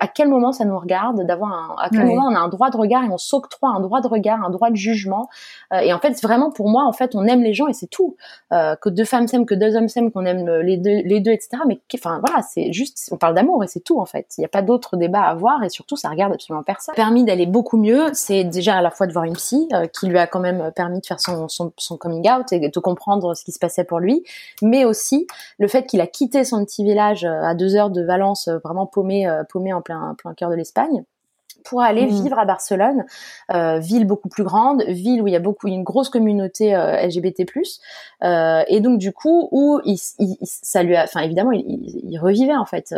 À 0.00 0.08
quel 0.08 0.28
moment 0.28 0.52
ça 0.52 0.64
nous 0.64 0.78
regarde 0.78 1.24
d'avoir 1.26 1.52
un 1.52 1.76
à 1.78 1.90
quel 1.90 2.04
moment 2.04 2.26
on 2.28 2.34
a 2.34 2.38
un 2.38 2.48
droit 2.48 2.70
de 2.70 2.76
regard 2.76 3.04
et 3.04 3.08
on 3.08 3.18
s'octroie 3.18 3.70
un 3.70 3.80
droit 3.80 4.00
de 4.00 4.08
regard 4.08 4.42
un 4.44 4.50
droit 4.50 4.70
de 4.70 4.76
jugement 4.76 5.28
euh, 5.72 5.78
et 5.78 5.92
en 5.92 5.98
fait 6.00 6.20
vraiment 6.22 6.50
pour 6.50 6.68
moi 6.68 6.84
en 6.84 6.92
fait 6.92 7.14
on 7.14 7.24
aime 7.24 7.42
les 7.42 7.54
gens 7.54 7.68
et 7.68 7.72
c'est 7.72 7.86
tout. 7.86 8.16
Euh, 8.52 8.74
que 8.76 8.88
deux 8.88 9.04
femmes 9.04 9.28
s'aiment 9.28 9.46
que 9.46 9.54
deux 9.54 9.76
hommes 9.76 9.88
s'aiment 9.88 10.10
qu'on 10.10 10.24
aime 10.24 10.48
les 10.58 10.76
deux 10.76 11.02
les 11.04 11.20
deux 11.20 11.30
etc 11.30 11.62
mais 11.66 11.80
enfin 11.94 12.20
voilà 12.26 12.42
c'est 12.42 12.72
juste 12.72 13.08
on 13.12 13.16
parle 13.16 13.34
d'amour 13.34 13.62
et 13.62 13.68
c'est 13.68 13.80
tout 13.80 14.00
en 14.00 14.06
fait. 14.06 14.26
Il 14.38 14.40
n'y 14.40 14.44
a 14.44 14.48
pas 14.48 14.62
d'autre 14.62 14.96
débat 14.96 15.22
à 15.22 15.30
avoir 15.30 15.62
et 15.62 15.68
surtout 15.68 15.96
ça 15.96 16.08
regarde 16.08 16.32
absolument 16.32 16.64
personne. 16.64 16.94
Permis 16.96 17.24
d'aller 17.24 17.46
beaucoup 17.46 17.76
mieux 17.76 18.06
c'est 18.12 18.42
déjà 18.42 18.76
à 18.76 18.82
la 18.82 18.90
fois 18.90 19.06
de 19.06 19.12
voir 19.12 19.24
une 19.24 19.34
psy 19.34 19.68
euh, 19.72 19.86
qui 19.86 20.08
lui 20.08 20.18
a 20.18 20.26
quand 20.26 20.40
même 20.40 20.72
permis 20.74 21.00
de 21.00 21.06
faire 21.06 21.20
son, 21.20 21.48
son 21.48 21.70
coming 21.96 22.28
out 22.30 22.52
et 22.52 22.60
de 22.68 22.80
comprendre 22.80 23.34
ce 23.34 23.44
qui 23.44 23.52
se 23.52 23.58
passait 23.58 23.84
pour 23.84 24.00
lui, 24.00 24.24
mais 24.60 24.84
aussi 24.84 25.26
le 25.58 25.68
fait 25.68 25.86
qu'il 25.86 26.00
a 26.00 26.06
quitté 26.06 26.44
son 26.44 26.64
petit 26.64 26.84
village 26.84 27.24
euh, 27.24 27.42
à 27.42 27.54
deux 27.54 27.76
heures 27.76 27.90
de 27.90 28.02
Valence, 28.02 28.48
euh, 28.48 28.58
vraiment 28.64 28.86
paumé, 28.86 29.26
euh, 29.26 29.44
paumé 29.44 29.72
en 29.72 29.82
plein, 29.82 30.14
plein 30.18 30.34
cœur 30.34 30.50
de 30.50 30.54
l'Espagne 30.54 31.04
pour 31.64 31.82
aller 31.82 32.06
mmh. 32.06 32.22
vivre 32.22 32.38
à 32.38 32.44
Barcelone, 32.44 33.04
euh, 33.50 33.78
ville 33.78 34.06
beaucoup 34.06 34.28
plus 34.28 34.44
grande, 34.44 34.82
ville 34.88 35.22
où 35.22 35.28
il 35.28 35.32
y 35.32 35.36
a 35.36 35.40
beaucoup 35.40 35.68
une 35.68 35.82
grosse 35.82 36.08
communauté 36.08 36.74
euh, 36.74 37.06
LGBT+. 37.06 37.46
Euh, 38.22 38.62
et 38.68 38.80
donc 38.80 38.98
du 38.98 39.12
coup 39.12 39.48
où 39.50 39.80
il, 39.84 39.98
il, 40.18 40.36
ça 40.42 40.82
lui 40.82 40.96
a, 40.96 41.04
enfin 41.04 41.20
évidemment 41.20 41.52
il, 41.52 41.64
il, 42.04 42.18
revivait 42.18 42.54
en 42.54 42.66
fait. 42.66 42.94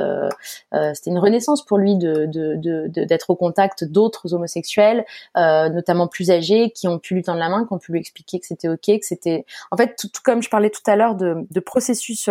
C'était 0.95 1.11
une 1.11 1.19
renaissance 1.19 1.65
pour 1.65 1.79
lui 1.79 1.97
de 1.97 2.27
d'être 2.27 2.61
de, 2.61 3.05
de, 3.05 3.19
au 3.29 3.37
contact 3.37 3.85
d'autres 3.85 4.35
homosexuels, 4.35 5.05
notamment 5.35 6.09
plus 6.09 6.31
âgés, 6.31 6.71
qui 6.71 6.89
ont 6.89 6.99
pu 6.99 7.15
lui 7.15 7.23
tendre 7.23 7.39
la 7.39 7.49
main, 7.49 7.65
qui 7.67 7.73
ont 7.73 7.79
pu 7.79 7.93
lui 7.93 8.01
expliquer 8.01 8.39
que 8.41 8.47
c'était 8.47 8.69
ok, 8.69 8.87
que 8.87 9.07
c'était 9.07 9.45
en 9.71 9.77
fait 9.77 9.97
tout, 9.97 10.09
comme 10.25 10.43
je 10.43 10.51
parlais 10.51 10.71
tout 10.71 10.83
à 10.87 10.97
l'heure 10.97 11.15
de, 11.15 11.47
de 11.51 11.61
processus 11.61 12.29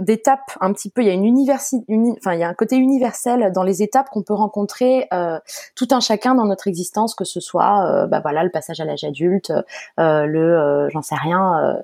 d'étapes 0.00 0.56
un 0.60 0.72
petit 0.72 0.90
peu. 0.90 1.02
Il 1.02 1.08
y 1.08 1.10
a 1.10 1.14
une 1.14 1.24
université, 1.24 1.78
enfin 2.18 2.34
il 2.34 2.40
y 2.40 2.44
a 2.44 2.48
un 2.48 2.54
côté 2.54 2.76
universel 2.76 3.50
dans 3.52 3.62
les 3.62 3.82
étapes 3.82 4.08
qu'on 4.10 4.22
peut 4.22 4.34
rencontrer 4.34 4.95
euh, 5.12 5.38
tout 5.74 5.88
un 5.90 6.00
chacun 6.00 6.34
dans 6.34 6.44
notre 6.44 6.68
existence, 6.68 7.14
que 7.14 7.24
ce 7.24 7.40
soit, 7.40 7.86
euh, 7.86 8.06
bah 8.06 8.20
voilà, 8.20 8.44
le 8.44 8.50
passage 8.50 8.80
à 8.80 8.84
l'âge 8.84 9.04
adulte, 9.04 9.52
euh, 10.00 10.24
le, 10.26 10.88
j'en 10.90 11.02
sais 11.02 11.14
rien, 11.14 11.78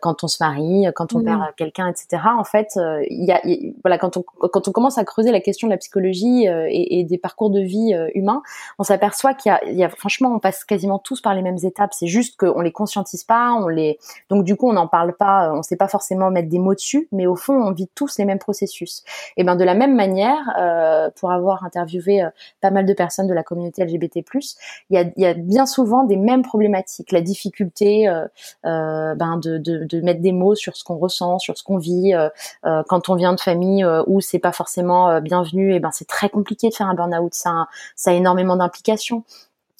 quand 0.00 0.24
on 0.24 0.28
se 0.28 0.42
marie, 0.42 0.86
quand 0.94 1.14
on 1.14 1.22
perd 1.22 1.40
mmh. 1.40 1.46
quelqu'un, 1.56 1.88
etc. 1.88 2.22
En 2.38 2.44
fait, 2.44 2.78
il 3.10 3.24
y 3.24 3.32
a, 3.32 3.40
voilà, 3.82 3.98
quand 3.98 4.16
on 4.16 4.22
quand 4.22 4.68
on 4.68 4.72
commence 4.72 4.98
à 4.98 5.04
creuser 5.04 5.32
la 5.32 5.40
question 5.40 5.68
de 5.68 5.72
la 5.72 5.78
psychologie 5.78 6.44
et, 6.46 7.00
et, 7.00 7.04
des 7.04 7.18
parcours 7.18 7.50
de 7.50 7.60
vie 7.60 7.94
humains, 8.14 8.42
on 8.78 8.82
s'aperçoit 8.82 9.34
qu'il 9.34 9.54
y, 9.66 9.74
y 9.74 9.84
a, 9.84 9.88
franchement, 9.88 10.32
on 10.34 10.38
passe 10.38 10.64
quasiment 10.64 10.98
tous 10.98 11.20
par 11.20 11.34
les 11.34 11.42
mêmes 11.42 11.58
étapes. 11.62 11.92
C'est 11.92 12.06
juste 12.06 12.38
qu'on 12.38 12.60
les 12.60 12.72
conscientise 12.72 13.24
pas, 13.24 13.52
on 13.52 13.68
les, 13.68 13.98
donc 14.30 14.44
du 14.44 14.56
coup, 14.56 14.68
on 14.68 14.72
n'en 14.72 14.88
parle 14.88 15.14
pas, 15.14 15.52
on 15.52 15.62
sait 15.62 15.76
pas 15.76 15.88
forcément 15.88 16.30
mettre 16.30 16.48
des 16.48 16.58
mots 16.58 16.74
dessus, 16.74 17.08
mais 17.12 17.26
au 17.26 17.36
fond, 17.36 17.54
on 17.54 17.72
vit 17.72 17.88
tous 17.94 18.18
les 18.18 18.24
mêmes 18.24 18.38
processus. 18.38 19.04
Et 19.36 19.44
ben 19.44 19.56
de 19.56 19.64
la 19.64 19.74
même 19.74 19.94
manière, 19.94 20.38
euh, 20.58 21.10
pour 21.16 21.30
avoir 21.30 21.64
interviewé 21.64 22.22
pas 22.60 22.70
mal 22.70 22.86
de 22.86 22.92
personnes 22.92 23.26
de 23.26 23.34
la 23.34 23.42
communauté 23.42 23.84
LGBT+, 23.84 24.24
il 24.90 24.96
y 24.96 24.98
a, 24.98 25.04
y 25.16 25.26
a 25.26 25.34
bien 25.34 25.66
souvent 25.66 26.04
des 26.04 26.16
mêmes 26.16 26.42
problématiques, 26.42 27.12
la 27.12 27.20
difficulté 27.20 28.08
euh, 28.08 28.26
euh, 28.66 29.14
ben 29.14 29.38
de, 29.38 29.58
de, 29.58 30.00
mettre 30.00 30.20
des 30.20 30.32
mots 30.32 30.54
sur 30.54 30.76
ce 30.76 30.84
qu'on 30.84 30.96
ressent, 30.96 31.38
sur 31.38 31.56
ce 31.56 31.62
qu'on 31.62 31.78
vit. 31.78 32.14
Euh, 32.14 32.28
euh 32.64 32.82
quand 32.88 33.08
on 33.08 33.14
vient 33.14 33.34
de 33.34 33.40
famille 33.40 33.84
où 34.06 34.20
c'est 34.20 34.38
pas 34.38 34.52
forcément 34.52 35.20
bienvenu, 35.20 35.74
et 35.74 35.80
ben 35.80 35.90
c'est 35.92 36.06
très 36.06 36.28
compliqué 36.28 36.68
de 36.68 36.74
faire 36.74 36.86
un 36.86 36.94
burn-out, 36.94 37.34
ça, 37.34 37.68
ça 37.96 38.10
a 38.10 38.14
énormément 38.14 38.56
d'implications 38.56 39.24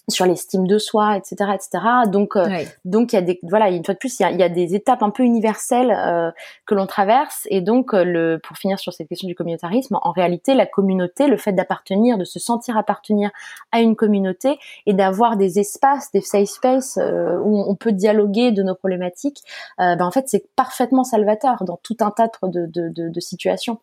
sur 0.09 0.25
l'estime 0.25 0.67
de 0.67 0.79
soi, 0.79 1.17
etc., 1.17 1.51
etc. 1.55 1.85
Donc, 2.07 2.35
euh, 2.37 2.49
donc 2.85 3.13
il 3.13 3.17
y 3.17 3.19
a 3.19 3.23
des, 3.23 3.39
voilà, 3.43 3.69
une 3.69 3.85
fois 3.85 3.95
de 3.95 3.99
plus, 3.99 4.19
il 4.19 4.23
y 4.23 4.27
a, 4.27 4.31
y 4.31 4.43
a 4.43 4.49
des 4.49 4.75
étapes 4.75 5.03
un 5.03 5.11
peu 5.11 5.23
universelles 5.23 5.91
euh, 5.91 6.31
que 6.67 6.75
l'on 6.75 6.87
traverse. 6.87 7.47
Et 7.51 7.61
donc, 7.61 7.93
euh, 7.93 8.05
le, 8.05 8.39
pour 8.39 8.57
finir 8.57 8.79
sur 8.79 8.93
cette 8.93 9.09
question 9.09 9.29
du 9.29 9.35
communautarisme, 9.35 9.99
en 10.01 10.11
réalité, 10.11 10.55
la 10.55 10.67
communauté, 10.67 11.27
le 11.29 11.37
fait 11.37 11.53
d'appartenir, 11.53 12.17
de 12.17 12.25
se 12.25 12.39
sentir 12.39 12.77
appartenir 12.79 13.31
à 13.71 13.81
une 13.81 13.97
communauté 13.97 14.59
et 14.87 14.95
d'avoir 14.95 15.37
des 15.37 15.59
espaces, 15.59 16.11
des 16.13 16.23
safe 16.23 16.49
spaces 16.49 16.99
où 17.45 17.63
on 17.69 17.75
peut 17.75 17.93
dialoguer 17.93 18.53
de 18.53 18.63
nos 18.63 18.75
problématiques, 18.75 19.43
ben 19.79 20.01
en 20.01 20.11
fait, 20.11 20.29
c'est 20.29 20.47
parfaitement 20.55 21.05
salvateur 21.05 21.65
dans 21.65 21.79
tout 21.83 21.97
un 22.01 22.11
tas 22.11 22.29
de, 22.43 22.67
de, 22.67 22.89
de, 22.89 23.09
de 23.09 23.21
situations. 23.21 23.79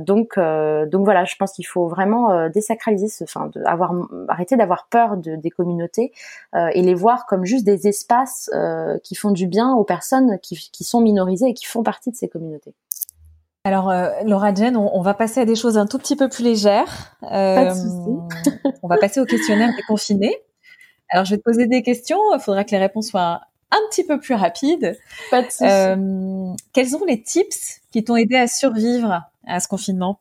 donc, 0.00 0.36
donc 0.36 1.04
voilà, 1.04 1.24
je 1.24 1.36
pense 1.36 1.52
qu'il 1.52 1.66
faut 1.66 1.86
vraiment 1.88 2.48
désacraliser 2.48 3.08
ce, 3.08 3.24
enfin, 3.24 3.50
de 3.54 3.62
avoir, 3.64 3.92
arrêter 4.28 4.56
d'avoir 4.56 4.86
peur 4.88 5.16
de 5.16 5.36
des 5.44 5.50
communautés 5.50 6.12
euh, 6.56 6.68
et 6.72 6.82
les 6.82 6.94
voir 6.94 7.26
comme 7.26 7.44
juste 7.44 7.64
des 7.64 7.86
espaces 7.86 8.50
euh, 8.52 8.98
qui 9.04 9.14
font 9.14 9.30
du 9.30 9.46
bien 9.46 9.72
aux 9.74 9.84
personnes 9.84 10.38
qui, 10.40 10.56
sont 10.84 11.00
minorisées 11.00 11.50
et 11.50 11.54
qui 11.54 11.66
font 11.66 11.84
partie 11.84 12.10
de 12.10 12.16
ces 12.16 12.28
communautés. 12.28 12.74
Alors, 13.62 13.88
euh, 13.90 14.10
Laura 14.24 14.52
Jen, 14.52 14.76
on, 14.76 15.00
va 15.00 15.14
passer 15.14 15.40
à 15.40 15.44
des 15.44 15.54
choses 15.54 15.78
un 15.78 15.86
tout 15.86 15.98
petit 15.98 16.16
peu 16.16 16.28
plus 16.28 16.42
légères. 16.42 17.16
Pas 17.22 17.66
de 17.66 17.74
souci. 17.74 18.50
on 18.82 18.88
va 18.88 18.98
passer 18.98 19.20
au 19.20 19.24
questionnaire 19.24 19.70
des 19.74 19.82
confinés. 19.88 20.36
Alors, 21.08 21.24
je 21.24 21.30
vais 21.30 21.38
te 21.38 21.42
poser 21.42 21.66
des 21.66 21.82
questions. 21.82 22.18
Il 22.34 22.40
faudra 22.40 22.64
que 22.64 22.72
les 22.72 22.78
réponses 22.78 23.08
soient 23.08 23.40
un 23.70 23.80
petit 23.90 24.04
peu 24.04 24.20
plus 24.20 24.34
rapides. 24.34 24.98
Pas 25.30 25.42
de 25.42 25.50
souci. 25.50 25.64
Euh, 25.64 26.52
quels 26.72 26.88
sont 26.88 27.04
les 27.06 27.22
tips 27.22 27.80
qui 27.90 28.04
t'ont 28.04 28.16
aidé 28.16 28.36
à 28.36 28.46
survivre 28.46 29.22
à 29.46 29.60
ce 29.60 29.68
confinement? 29.68 30.18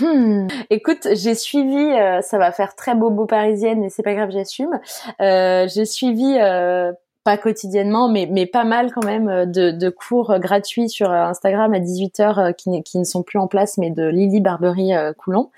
Hmm. 0.00 0.46
Écoute, 0.70 1.08
j'ai 1.12 1.34
suivi, 1.34 1.76
euh, 1.76 2.20
ça 2.20 2.38
va 2.38 2.52
faire 2.52 2.74
très 2.74 2.94
bobo 2.94 3.26
parisienne, 3.26 3.80
mais 3.80 3.88
c'est 3.88 4.02
pas 4.02 4.14
grave, 4.14 4.30
j'assume. 4.30 4.78
Euh, 5.20 5.66
j'ai 5.68 5.86
suivi 5.86 6.36
euh, 6.38 6.92
pas 7.24 7.38
quotidiennement, 7.38 8.08
mais, 8.08 8.28
mais 8.30 8.46
pas 8.46 8.64
mal 8.64 8.92
quand 8.92 9.04
même 9.04 9.28
euh, 9.28 9.46
de, 9.46 9.70
de 9.70 9.88
cours 9.88 10.38
gratuits 10.38 10.88
sur 10.88 11.10
Instagram 11.10 11.72
à 11.72 11.80
18h 11.80 12.54
qui, 12.54 12.82
qui 12.82 12.98
ne 12.98 13.04
sont 13.04 13.22
plus 13.22 13.38
en 13.38 13.46
place, 13.48 13.78
mais 13.78 13.90
de 13.90 14.06
Lily 14.06 14.40
Barbery 14.40 14.92
Coulon, 15.16 15.50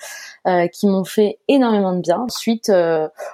qui 0.72 0.86
m'ont 0.86 1.04
fait 1.04 1.38
énormément 1.48 1.92
de 1.92 2.00
bien. 2.00 2.20
Ensuite, 2.20 2.72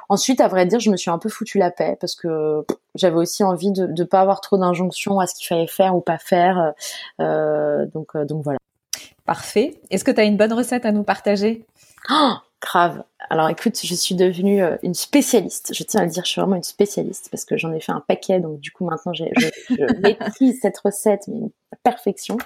ensuite, 0.08 0.40
à 0.40 0.48
vrai 0.48 0.66
dire, 0.66 0.80
je 0.80 0.90
me 0.90 0.96
suis 0.96 1.10
un 1.10 1.18
peu 1.18 1.28
foutu 1.28 1.58
la 1.58 1.70
paix 1.70 1.96
parce 2.00 2.14
que 2.14 2.64
j'avais 2.94 3.16
aussi 3.16 3.44
envie 3.44 3.70
de 3.70 3.86
ne 3.86 4.04
pas 4.04 4.20
avoir 4.20 4.40
trop 4.40 4.56
d'injonctions 4.56 5.20
à 5.20 5.26
ce 5.26 5.34
qu'il 5.34 5.46
fallait 5.46 5.66
faire 5.66 5.94
ou 5.94 6.00
pas 6.00 6.18
faire. 6.18 6.72
donc, 7.18 8.16
donc 8.16 8.42
voilà. 8.42 8.58
Parfait. 9.26 9.80
Est-ce 9.90 10.04
que 10.04 10.10
tu 10.10 10.20
as 10.20 10.24
une 10.24 10.36
bonne 10.36 10.52
recette 10.52 10.86
à 10.86 10.92
nous 10.92 11.02
partager? 11.02 11.66
Oh, 12.10 12.34
Grave. 12.60 13.04
Alors 13.28 13.50
écoute, 13.50 13.78
je 13.82 13.94
suis 13.94 14.14
devenue 14.14 14.62
euh, 14.62 14.76
une 14.82 14.94
spécialiste. 14.94 15.74
Je 15.74 15.82
tiens 15.82 16.00
à 16.00 16.04
le 16.04 16.10
dire, 16.10 16.24
je 16.24 16.30
suis 16.30 16.40
vraiment 16.40 16.56
une 16.56 16.62
spécialiste 16.62 17.28
parce 17.30 17.44
que 17.44 17.58
j'en 17.58 17.72
ai 17.72 17.80
fait 17.80 17.92
un 17.92 18.00
paquet. 18.00 18.40
Donc 18.40 18.60
du 18.60 18.70
coup, 18.70 18.86
maintenant, 18.86 19.12
je, 19.12 19.24
je 19.68 20.00
maîtrise 20.00 20.58
cette 20.62 20.78
recette, 20.78 21.28
mais 21.28 21.50
à 21.72 21.76
perfection. 21.82 22.38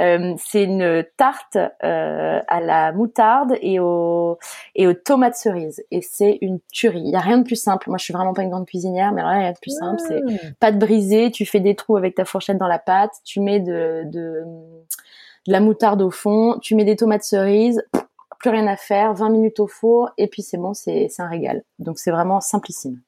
Euh, 0.00 0.34
c'est 0.38 0.64
une 0.64 1.04
tarte 1.18 1.56
euh, 1.56 2.40
à 2.48 2.60
la 2.60 2.92
moutarde 2.92 3.54
et 3.60 3.80
aux, 3.80 4.38
et 4.76 4.86
aux 4.86 4.94
tomates 4.94 5.36
cerises. 5.36 5.84
Et 5.90 6.00
c'est 6.00 6.38
une 6.40 6.60
tuerie. 6.72 7.00
Il 7.00 7.10
n'y 7.10 7.16
a 7.16 7.20
rien 7.20 7.38
de 7.38 7.44
plus 7.44 7.60
simple. 7.60 7.90
Moi, 7.90 7.98
je 7.98 8.04
suis 8.04 8.14
vraiment 8.14 8.32
pas 8.32 8.42
une 8.42 8.50
grande 8.50 8.66
cuisinière, 8.66 9.12
mais 9.12 9.22
là, 9.22 9.32
il 9.34 9.38
n'y 9.38 9.42
a 9.42 9.46
rien 9.46 9.52
de 9.52 9.58
plus 9.58 9.76
simple. 9.76 10.00
C'est 10.08 10.20
mmh. 10.20 10.54
pâte 10.58 10.78
brisée, 10.78 11.30
tu 11.30 11.44
fais 11.44 11.60
des 11.60 11.74
trous 11.74 11.98
avec 11.98 12.14
ta 12.14 12.24
fourchette 12.24 12.56
dans 12.56 12.68
la 12.68 12.78
pâte, 12.78 13.12
tu 13.24 13.40
mets 13.40 13.60
de, 13.60 14.04
de 14.06 14.44
de 15.46 15.52
la 15.52 15.60
moutarde 15.60 16.02
au 16.02 16.10
fond, 16.10 16.58
tu 16.60 16.74
mets 16.74 16.84
des 16.84 16.96
tomates 16.96 17.24
cerises, 17.24 17.82
plus 18.38 18.50
rien 18.50 18.66
à 18.66 18.76
faire, 18.76 19.14
20 19.14 19.30
minutes 19.30 19.60
au 19.60 19.66
four 19.66 20.10
et 20.18 20.26
puis 20.28 20.42
c'est 20.42 20.56
bon, 20.56 20.74
c'est 20.74 21.08
un 21.18 21.28
régal. 21.28 21.62
Donc 21.78 21.98
c'est 21.98 22.10
vraiment 22.10 22.40
simplissime. 22.40 23.00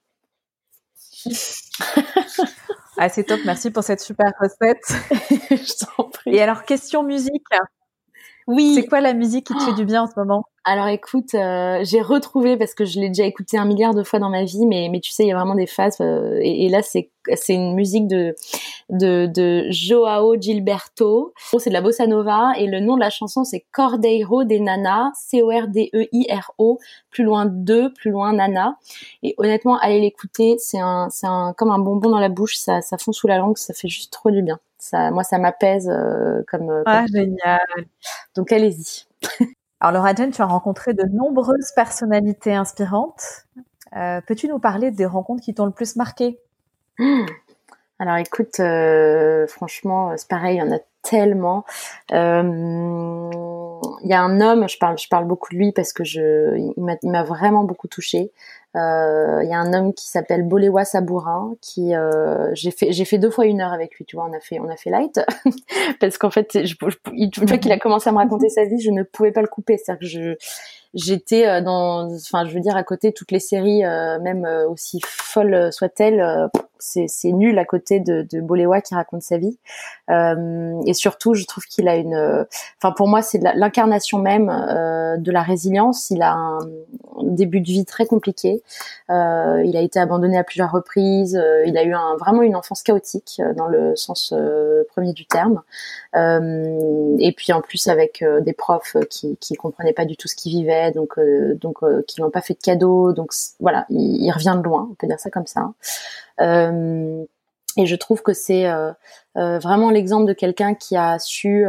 ah, 2.98 3.08
c'est 3.08 3.24
top, 3.24 3.40
merci 3.44 3.70
pour 3.70 3.84
cette 3.84 4.00
super 4.00 4.32
recette. 4.40 4.84
Je 5.50 5.84
t'en 5.86 6.04
prie. 6.04 6.34
Et 6.34 6.42
alors, 6.42 6.64
question 6.64 7.02
musique. 7.02 7.44
Oui. 8.46 8.74
C'est 8.74 8.86
quoi 8.86 9.00
la 9.00 9.14
musique 9.14 9.46
qui 9.46 9.54
te 9.54 9.62
fait 9.62 9.74
du 9.74 9.84
bien 9.84 10.02
en 10.02 10.06
ce 10.06 10.14
moment? 10.16 10.44
Alors 10.64 10.86
écoute, 10.86 11.34
euh, 11.34 11.80
j'ai 11.82 12.00
retrouvé 12.00 12.56
parce 12.56 12.74
que 12.74 12.84
je 12.84 13.00
l'ai 13.00 13.08
déjà 13.08 13.24
écouté 13.24 13.58
un 13.58 13.64
milliard 13.64 13.94
de 13.94 14.04
fois 14.04 14.20
dans 14.20 14.30
ma 14.30 14.44
vie, 14.44 14.64
mais 14.66 14.88
mais 14.92 15.00
tu 15.00 15.10
sais, 15.10 15.24
il 15.24 15.28
y 15.28 15.32
a 15.32 15.36
vraiment 15.36 15.56
des 15.56 15.66
phases. 15.66 15.96
Euh, 16.00 16.38
et, 16.40 16.68
là, 16.68 16.82
c'est 16.82 17.10
c'est 17.34 17.54
une 17.54 17.74
musique 17.74 18.06
de 18.06 18.36
de 18.88 19.26
de 19.26 19.66
Joao 19.70 20.40
Gilberto. 20.40 21.34
C'est 21.58 21.70
de 21.70 21.74
la 21.74 21.80
bossa 21.80 22.06
nova 22.06 22.52
et 22.58 22.66
le 22.68 22.78
nom 22.78 22.94
de 22.94 23.00
la 23.00 23.10
chanson 23.10 23.44
c'est 23.44 23.64
Cordeiro 23.72 24.44
des 24.44 24.60
Nana, 24.60 25.10
C 25.16 25.42
O 25.42 25.50
R 25.50 25.66
D 25.68 25.90
E 25.94 26.06
plus 27.10 27.24
loin 27.24 27.46
deux, 27.46 27.92
plus 27.92 28.10
loin 28.12 28.32
Nana. 28.32 28.76
Et 29.24 29.34
honnêtement, 29.38 29.78
allez 29.78 30.00
l'écouter, 30.00 30.56
c'est 30.58 30.80
un 30.80 31.08
c'est 31.10 31.26
un 31.26 31.54
comme 31.56 31.70
un 31.72 31.78
bonbon 31.80 32.10
dans 32.10 32.20
la 32.20 32.28
bouche, 32.28 32.56
ça 32.56 32.82
ça 32.82 32.98
fond 32.98 33.12
sous 33.12 33.26
la 33.26 33.38
langue, 33.38 33.58
ça 33.58 33.74
fait 33.74 33.88
juste 33.88 34.12
trop 34.12 34.30
du 34.30 34.42
bien. 34.42 34.58
Ça, 34.78 35.12
moi, 35.12 35.22
ça 35.22 35.38
m'apaise 35.38 35.88
euh, 35.88 36.42
comme. 36.48 36.82
Ah 36.86 37.04
génial. 37.12 37.60
Donc 38.36 38.52
allez-y. 38.52 39.06
Alors 39.82 39.90
Laura 39.90 40.14
Jane, 40.14 40.30
tu 40.30 40.40
as 40.40 40.46
rencontré 40.46 40.94
de 40.94 41.02
nombreuses 41.12 41.72
personnalités 41.74 42.54
inspirantes. 42.54 43.46
Euh, 43.96 44.20
peux-tu 44.24 44.46
nous 44.46 44.60
parler 44.60 44.92
des 44.92 45.06
rencontres 45.06 45.42
qui 45.42 45.54
t'ont 45.54 45.66
le 45.66 45.72
plus 45.72 45.96
marqué? 45.96 46.38
Alors 47.98 48.16
écoute, 48.18 48.60
euh, 48.60 49.44
franchement, 49.48 50.16
c'est 50.16 50.28
pareil, 50.28 50.58
il 50.58 50.60
y 50.60 50.62
en 50.62 50.70
a 50.70 50.78
tellement. 51.02 51.64
Euh, 52.12 53.30
il 54.02 54.10
y 54.10 54.14
a 54.14 54.20
un 54.20 54.40
homme, 54.40 54.68
je 54.68 54.78
parle, 54.78 54.98
je 54.98 55.08
parle 55.08 55.26
beaucoup 55.26 55.52
de 55.52 55.58
lui 55.58 55.72
parce 55.72 55.92
que 55.92 56.04
je, 56.04 56.56
il 56.56 57.10
m'a 57.10 57.22
vraiment 57.24 57.64
beaucoup 57.64 57.88
touchée. 57.88 58.32
Euh, 58.74 59.40
il 59.42 59.50
y 59.50 59.52
a 59.52 59.58
un 59.58 59.74
homme 59.74 59.92
qui 59.92 60.08
s'appelle 60.08 60.44
Boléwa 60.44 60.86
Sabourin 60.86 61.54
qui 61.60 61.94
euh, 61.94 62.48
j'ai 62.54 62.70
fait 62.70 62.90
j'ai 62.90 63.04
fait 63.04 63.18
deux 63.18 63.28
fois 63.28 63.44
une 63.44 63.60
heure 63.60 63.74
avec 63.74 63.96
lui 63.96 64.06
tu 64.06 64.16
vois 64.16 64.26
on 64.26 64.32
a 64.32 64.40
fait 64.40 64.60
on 64.60 64.70
a 64.70 64.76
fait 64.76 64.88
light 64.88 65.20
parce 66.00 66.16
qu'en 66.16 66.30
fait 66.30 66.64
je, 66.64 66.74
une 67.12 67.48
fois 67.48 67.58
qu'il 67.58 67.70
a 67.70 67.78
commencé 67.78 68.08
à 68.08 68.12
me 68.12 68.16
raconter 68.16 68.48
sa 68.48 68.64
vie 68.64 68.80
je 68.80 68.90
ne 68.90 69.02
pouvais 69.02 69.30
pas 69.30 69.42
le 69.42 69.48
couper 69.48 69.76
c'est 69.76 69.92
à 69.92 69.96
dire 69.96 70.00
que 70.00 70.06
je 70.06 70.36
j'étais 70.94 71.46
euh, 71.46 71.60
dans, 71.60 72.12
enfin, 72.14 72.44
je 72.46 72.54
veux 72.54 72.60
dire, 72.60 72.76
à 72.76 72.82
côté 72.82 73.12
toutes 73.12 73.30
les 73.30 73.40
séries, 73.40 73.84
euh, 73.84 74.18
même 74.20 74.44
euh, 74.44 74.68
aussi 74.68 75.00
folles 75.04 75.72
soient-elles, 75.72 76.48
c'est, 76.78 77.06
c'est 77.06 77.30
nul 77.30 77.58
à 77.58 77.64
côté 77.64 78.00
de, 78.00 78.26
de 78.30 78.40
Boléwa 78.40 78.80
qui 78.80 78.94
raconte 78.94 79.22
sa 79.22 79.38
vie. 79.38 79.56
et 80.10 80.94
surtout, 80.94 81.34
je 81.34 81.44
trouve 81.46 81.64
qu'il 81.64 81.88
a 81.88 81.94
une, 81.96 82.46
enfin, 82.78 82.92
pour 82.92 83.06
moi, 83.06 83.22
c'est 83.22 83.38
l'incarnation 83.38 84.18
même 84.18 84.48
de 84.48 85.32
la 85.32 85.42
résilience. 85.42 86.10
Il 86.10 86.22
a 86.22 86.32
un, 86.32 86.58
début 87.22 87.60
de 87.60 87.66
vie 87.66 87.84
très 87.84 88.04
compliqué. 88.04 88.62
il 89.08 89.76
a 89.76 89.80
été 89.80 90.00
abandonné 90.00 90.36
à 90.36 90.44
plusieurs 90.44 90.72
reprises. 90.72 91.40
il 91.66 91.78
a 91.78 91.84
eu 91.84 91.94
un, 91.94 92.16
vraiment 92.16 92.42
une 92.42 92.56
enfance 92.56 92.82
chaotique 92.82 93.40
dans 93.56 93.68
le 93.68 93.94
sens 93.94 94.34
premier 94.88 95.12
du 95.12 95.24
terme. 95.26 95.62
et 96.14 97.32
puis 97.36 97.52
en 97.52 97.60
plus 97.60 97.86
avec 97.86 98.24
des 98.40 98.52
profs 98.52 98.96
qui 99.08 99.36
qui 99.36 99.54
comprenaient 99.54 99.92
pas 99.92 100.04
du 100.04 100.16
tout 100.16 100.26
ce 100.26 100.34
qu'il 100.34 100.52
vivait 100.52 100.81
donc 100.90 101.18
euh, 101.18 101.54
donc 101.54 101.82
euh, 101.82 102.02
qui 102.06 102.20
n'ont 102.20 102.30
pas 102.30 102.40
fait 102.40 102.54
de 102.54 102.60
cadeaux. 102.60 103.12
Donc 103.12 103.32
voilà, 103.60 103.86
il, 103.90 104.30
revient 104.32 104.54
de 104.56 104.62
loin, 104.62 104.88
on 104.90 104.94
peut 104.94 105.06
dire 105.06 105.20
ça 105.20 105.30
comme 105.30 105.46
ça. 105.46 105.72
Euh, 106.40 107.24
et 107.76 107.86
je 107.86 107.96
trouve 107.96 108.22
que 108.22 108.32
c'est 108.32 108.66
vraiment 109.34 109.90
l'exemple 109.90 110.26
de 110.26 110.34
quelqu'un 110.34 110.74
qui 110.74 110.96
a 110.96 111.18
su 111.18 111.66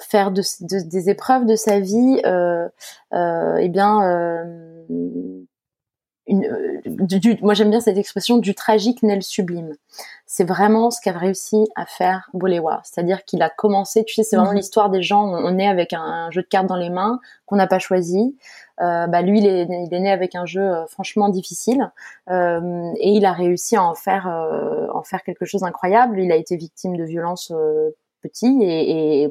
faire 0.00 0.30
de, 0.30 0.42
des 0.60 1.10
épreuves 1.10 1.46
de 1.46 1.56
sa 1.56 1.80
vie, 1.80 2.20
euh, 2.26 2.68
eh 3.12 3.68
bien, 3.68 4.34
une, 6.26 6.80
du, 6.84 7.38
moi 7.42 7.54
j'aime 7.54 7.70
bien 7.70 7.80
cette 7.80 7.98
expression 7.98 8.38
du 8.38 8.54
tragique 8.54 9.02
naît 9.02 9.16
le 9.16 9.22
sublime. 9.22 9.74
C'est 10.26 10.44
vraiment 10.44 10.90
ce 10.90 11.00
qu'a 11.00 11.12
réussi 11.12 11.68
à 11.76 11.86
faire 11.86 12.28
Bolewa. 12.34 12.80
C'est-à-dire 12.84 13.24
qu'il 13.24 13.42
a 13.42 13.48
commencé, 13.48 14.04
tu 14.04 14.14
sais, 14.14 14.22
c'est 14.22 14.36
vraiment 14.36 14.50
mhm. 14.50 14.58
l'histoire 14.58 14.90
des 14.90 15.02
gens, 15.02 15.24
on 15.24 15.58
est 15.58 15.68
avec 15.68 15.92
un, 15.92 16.30
jeu 16.30 16.42
de 16.42 16.46
cartes 16.46 16.66
dans 16.66 16.76
les 16.76 16.90
mains 16.90 17.20
qu'on 17.46 17.56
n'a 17.56 17.66
pas 17.66 17.78
choisi. 17.78 18.36
Euh, 18.80 19.06
bah 19.06 19.22
lui, 19.22 19.38
il 19.38 19.46
est, 19.46 19.62
il 19.62 19.94
est, 19.94 20.00
né 20.00 20.10
avec 20.10 20.34
un 20.34 20.44
jeu 20.44 20.60
euh, 20.60 20.86
franchement 20.86 21.30
difficile 21.30 21.90
euh, 22.28 22.92
et 22.96 23.10
il 23.12 23.24
a 23.24 23.32
réussi 23.32 23.76
à 23.76 23.82
en 23.82 23.94
faire, 23.94 24.26
euh, 24.28 24.86
en 24.92 25.02
faire 25.02 25.22
quelque 25.22 25.46
chose 25.46 25.62
d'incroyable. 25.62 26.20
Il 26.20 26.30
a 26.30 26.36
été 26.36 26.56
victime 26.56 26.96
de 26.96 27.04
violences 27.04 27.52
euh, 27.54 27.90
et, 28.62 29.22
et, 29.24 29.28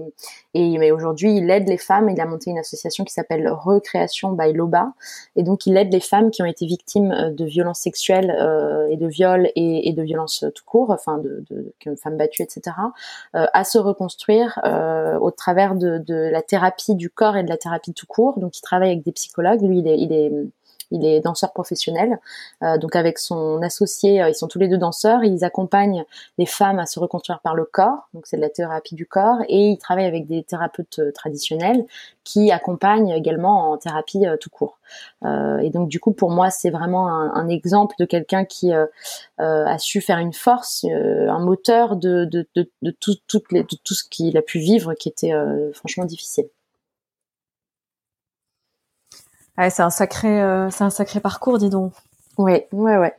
et 0.53 0.77
mais 0.77 0.91
aujourd'hui 0.91 1.37
il 1.37 1.49
aide 1.49 1.67
les 1.67 1.77
femmes. 1.77 2.09
Il 2.09 2.19
a 2.19 2.25
monté 2.25 2.49
une 2.49 2.57
association 2.57 3.03
qui 3.03 3.13
s'appelle 3.13 3.47
Recréation 3.49 4.31
by 4.31 4.53
Loba 4.53 4.93
et 5.35 5.43
donc 5.43 5.65
il 5.65 5.77
aide 5.77 5.91
les 5.91 5.99
femmes 5.99 6.31
qui 6.31 6.41
ont 6.41 6.45
été 6.45 6.65
victimes 6.65 7.11
euh, 7.11 7.31
de 7.31 7.45
violences 7.45 7.79
sexuelles 7.79 8.35
euh, 8.39 8.87
et 8.89 8.97
de 8.97 9.07
viols 9.07 9.51
et, 9.55 9.89
et, 9.89 9.93
de 9.93 10.01
violences 10.01 10.45
tout 10.53 10.63
court, 10.65 10.89
enfin 10.91 11.17
de, 11.17 11.43
de, 11.49 11.73
de 11.85 11.95
femmes 11.95 12.17
battues, 12.17 12.43
etc. 12.43 12.75
Euh, 13.35 13.45
à 13.53 13.63
se 13.63 13.77
reconstruire 13.77 14.59
euh, 14.65 15.17
au 15.19 15.31
travers 15.31 15.75
de, 15.75 15.97
de, 15.97 16.15
la 16.15 16.41
thérapie 16.41 16.95
du 16.95 17.09
corps 17.09 17.37
et 17.37 17.43
de 17.43 17.49
la 17.49 17.57
thérapie 17.57 17.93
tout 17.93 18.07
court. 18.07 18.39
Donc 18.39 18.57
il 18.57 18.61
travaille 18.61 18.91
avec 18.91 19.03
des 19.03 19.11
psychologues. 19.11 19.61
Lui 19.61 19.79
il 19.79 19.87
est, 19.87 19.99
il 19.99 20.13
est 20.13 20.31
il 20.91 21.05
est 21.05 21.21
danseur 21.21 21.51
professionnel. 21.53 22.19
Euh, 22.63 22.77
donc 22.77 22.95
avec 22.95 23.17
son 23.17 23.61
associé, 23.61 24.21
euh, 24.21 24.29
ils 24.29 24.35
sont 24.35 24.47
tous 24.47 24.59
les 24.59 24.67
deux 24.67 24.77
danseurs. 24.77 25.23
Ils 25.23 25.43
accompagnent 25.43 26.05
les 26.37 26.45
femmes 26.45 26.79
à 26.79 26.85
se 26.85 26.99
reconstruire 26.99 27.39
par 27.41 27.55
le 27.55 27.65
corps. 27.65 28.09
Donc 28.13 28.27
c'est 28.27 28.37
de 28.37 28.41
la 28.41 28.49
thérapie 28.49 28.95
du 28.95 29.05
corps. 29.05 29.39
Et 29.47 29.69
ils 29.69 29.77
travaillent 29.77 30.05
avec 30.05 30.27
des 30.27 30.43
thérapeutes 30.43 30.99
euh, 30.99 31.11
traditionnels 31.11 31.85
qui 32.23 32.51
accompagnent 32.51 33.11
également 33.11 33.71
en 33.71 33.77
thérapie 33.77 34.25
tout 34.41 34.49
court. 34.49 34.79
et 35.23 35.69
donc 35.69 35.89
du 35.89 35.99
coup 35.99 36.11
pour 36.11 36.31
moi 36.31 36.49
c'est 36.49 36.71
vraiment 36.71 37.07
un, 37.07 37.47
exemple 37.47 37.93
de 37.99 38.05
quelqu'un 38.05 38.45
qui 38.45 38.71
a 39.37 39.77
su 39.77 40.01
faire 40.01 40.17
une 40.17 40.33
force, 40.33 40.85
un 40.85 41.37
moteur 41.37 41.97
de 41.97 42.25
tout 42.99 43.93
ce 43.93 44.03
qu'il 44.09 44.35
a 44.39 44.41
pu 44.41 44.57
vivre 44.57 44.95
qui 44.95 45.07
était 45.07 45.33
franchement 45.73 46.05
difficile 46.05 46.47
c'est 49.57 49.81
un 49.81 49.89
sacré, 49.89 50.41
euh, 50.41 50.69
c'est 50.69 50.83
un 50.83 50.89
sacré 50.89 51.19
parcours, 51.19 51.57
dis 51.57 51.69
donc. 51.69 51.93
Oui, 52.37 52.63
ouais, 52.73 52.97
ouais. 52.97 53.13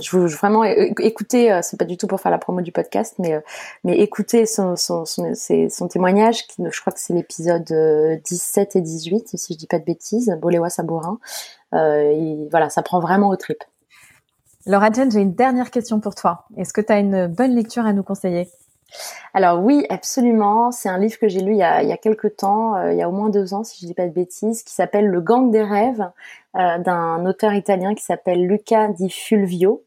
je 0.00 0.16
veux 0.16 0.26
vraiment 0.26 0.64
écouter, 0.64 1.50
euh, 1.50 1.60
c'est 1.62 1.78
pas 1.78 1.86
du 1.86 1.96
tout 1.96 2.06
pour 2.06 2.20
faire 2.20 2.30
la 2.30 2.38
promo 2.38 2.60
du 2.60 2.72
podcast, 2.72 3.14
mais, 3.18 3.34
euh, 3.34 3.40
mais 3.84 3.98
écouter 3.98 4.44
son, 4.46 4.76
son, 4.76 5.04
son, 5.06 5.88
témoignage, 5.88 6.46
qui, 6.46 6.62
je 6.70 6.80
crois 6.80 6.92
que 6.92 7.00
c'est 7.00 7.14
l'épisode 7.14 7.72
17 8.24 8.76
et 8.76 8.80
18, 8.80 9.36
si 9.36 9.54
je 9.54 9.58
dis 9.58 9.66
pas 9.66 9.78
de 9.78 9.84
bêtises, 9.84 10.36
Boléwa 10.40 10.68
Sabourin. 10.68 11.18
Euh, 11.74 12.46
voilà, 12.50 12.70
ça 12.70 12.82
prend 12.82 13.00
vraiment 13.00 13.28
au 13.28 13.36
trip. 13.36 13.58
Laura 14.66 14.90
Jen, 14.90 15.10
j'ai 15.10 15.20
une 15.20 15.34
dernière 15.34 15.70
question 15.70 16.00
pour 16.00 16.14
toi. 16.14 16.44
Est-ce 16.56 16.72
que 16.72 16.80
tu 16.80 16.92
as 16.92 16.98
une 16.98 17.26
bonne 17.26 17.54
lecture 17.54 17.84
à 17.84 17.92
nous 17.92 18.02
conseiller? 18.02 18.48
Alors 19.32 19.60
oui, 19.60 19.84
absolument. 19.88 20.70
C'est 20.70 20.88
un 20.88 20.98
livre 20.98 21.18
que 21.18 21.28
j'ai 21.28 21.40
lu 21.40 21.52
il 21.52 21.58
y 21.58 21.62
a, 21.62 21.82
il 21.82 21.88
y 21.88 21.92
a 21.92 21.96
quelques 21.96 22.36
temps, 22.36 22.76
euh, 22.76 22.92
il 22.92 22.98
y 22.98 23.02
a 23.02 23.08
au 23.08 23.12
moins 23.12 23.30
deux 23.30 23.54
ans, 23.54 23.64
si 23.64 23.80
je 23.80 23.86
dis 23.86 23.94
pas 23.94 24.06
de 24.06 24.12
bêtises, 24.12 24.62
qui 24.62 24.72
s'appelle 24.72 25.06
Le 25.06 25.20
Gang 25.20 25.50
des 25.50 25.62
rêves, 25.62 26.08
euh, 26.56 26.78
d'un 26.78 27.26
auteur 27.26 27.52
italien 27.52 27.94
qui 27.94 28.04
s'appelle 28.04 28.46
Luca 28.46 28.88
di 28.88 29.10
Fulvio. 29.10 29.82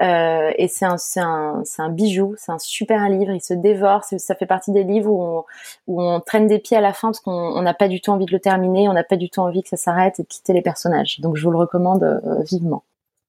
Euh, 0.00 0.50
et 0.56 0.68
c'est 0.68 0.84
un, 0.84 1.88
bijou, 1.90 2.34
c'est 2.36 2.50
un 2.50 2.58
super 2.58 3.08
livre, 3.08 3.30
il 3.32 3.42
se 3.42 3.54
dévore, 3.54 4.02
ça 4.04 4.34
fait 4.34 4.46
partie 4.46 4.72
des 4.72 4.82
livres 4.82 5.12
où 5.12 5.22
on, 5.22 5.44
où 5.86 6.02
on 6.02 6.18
traîne 6.18 6.48
des 6.48 6.58
pieds 6.58 6.76
à 6.76 6.80
la 6.80 6.92
fin 6.92 7.08
parce 7.08 7.20
qu'on 7.20 7.60
n'a 7.62 7.74
pas 7.74 7.88
du 7.88 8.00
tout 8.00 8.10
envie 8.10 8.24
de 8.24 8.32
le 8.32 8.40
terminer, 8.40 8.88
on 8.88 8.94
n'a 8.94 9.04
pas 9.04 9.16
du 9.16 9.30
tout 9.30 9.40
envie 9.40 9.62
que 9.62 9.68
ça 9.68 9.76
s'arrête 9.76 10.18
et 10.18 10.22
de 10.22 10.28
quitter 10.28 10.54
les 10.54 10.62
personnages. 10.62 11.20
Donc 11.20 11.36
je 11.36 11.44
vous 11.44 11.52
le 11.52 11.58
recommande 11.58 12.20
vivement. 12.50 12.82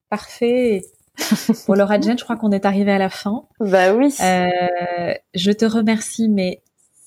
Parfait. 0.10 0.84
Bon, 1.68 1.74
Laura 1.74 2.00
Jen, 2.00 2.18
je 2.18 2.24
crois 2.24 2.36
qu'on 2.36 2.52
est 2.52 2.66
arrivé 2.66 2.92
à 2.92 2.98
la 2.98 3.10
fin. 3.10 3.44
Bah 3.60 3.94
oui. 3.94 4.14
Euh, 4.22 5.14
je 5.34 5.52
te 5.52 5.66
remercie, 5.66 6.30
mais 6.30 6.62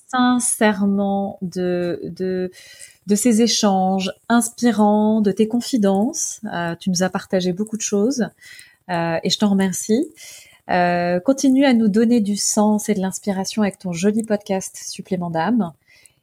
sincèrement 0.07 1.37
de, 1.41 1.99
de, 2.03 2.51
de 3.07 3.15
ces 3.15 3.41
échanges 3.41 4.11
inspirants, 4.29 5.21
de 5.21 5.31
tes 5.31 5.47
confidences. 5.47 6.41
Euh, 6.53 6.75
tu 6.79 6.89
nous 6.89 7.03
as 7.03 7.09
partagé 7.09 7.53
beaucoup 7.53 7.77
de 7.77 7.81
choses 7.81 8.27
euh, 8.89 9.17
et 9.23 9.29
je 9.29 9.37
t'en 9.37 9.49
remercie. 9.49 10.07
Euh, 10.69 11.19
continue 11.19 11.65
à 11.65 11.73
nous 11.73 11.87
donner 11.87 12.19
du 12.19 12.35
sens 12.35 12.89
et 12.89 12.93
de 12.93 12.99
l'inspiration 12.99 13.61
avec 13.61 13.79
ton 13.79 13.93
joli 13.93 14.23
podcast 14.23 14.77
Supplément 14.77 15.29
d'âme. 15.29 15.71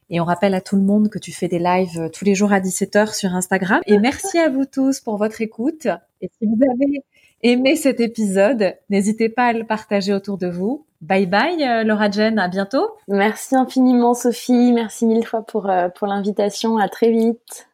Et 0.09 0.19
on 0.19 0.23
rappelle 0.23 0.53
à 0.53 0.61
tout 0.61 0.75
le 0.75 0.83
monde 0.83 1.09
que 1.09 1.17
tu 1.19 1.31
fais 1.31 1.47
des 1.47 1.59
lives 1.59 2.09
tous 2.13 2.25
les 2.25 2.35
jours 2.35 2.53
à 2.53 2.59
17h 2.59 3.15
sur 3.15 3.33
Instagram. 3.33 3.81
Et 3.87 3.97
merci 3.97 4.37
à 4.37 4.49
vous 4.49 4.65
tous 4.65 4.99
pour 4.99 5.17
votre 5.17 5.41
écoute. 5.41 5.87
Et 6.21 6.29
si 6.37 6.45
vous 6.45 6.57
avez 6.63 7.03
aimé 7.41 7.75
cet 7.75 7.99
épisode, 7.99 8.75
n'hésitez 8.89 9.29
pas 9.29 9.45
à 9.45 9.53
le 9.53 9.65
partager 9.65 10.13
autour 10.13 10.37
de 10.37 10.47
vous. 10.47 10.85
Bye 11.01 11.27
bye 11.27 11.63
euh, 11.63 11.83
Laura 11.83 12.09
Jen, 12.09 12.39
à 12.39 12.47
bientôt. 12.47 12.87
Merci 13.07 13.55
infiniment 13.55 14.13
Sophie, 14.13 14.71
merci 14.73 15.05
mille 15.05 15.25
fois 15.25 15.43
pour, 15.43 15.69
euh, 15.69 15.89
pour 15.89 16.07
l'invitation, 16.07 16.77
à 16.77 16.89
très 16.89 17.11
vite. 17.11 17.67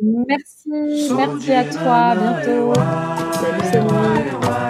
Merci, 0.00 1.10
merci 1.14 1.52
à 1.52 1.64
toi, 1.64 1.96
à 1.96 2.16
bientôt. 2.16 2.72
Salut, 3.32 3.64
salut. 3.72 4.67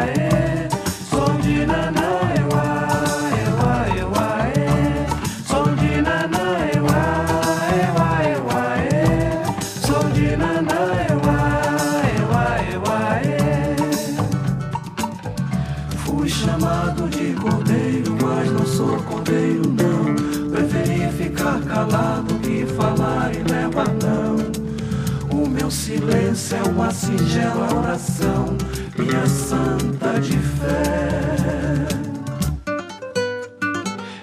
É 26.53 26.63
uma 26.63 26.91
singela 26.91 27.75
oração, 27.75 28.57
minha 28.97 29.27
santa 29.27 30.19
de 30.21 30.39
fé. 30.39 31.87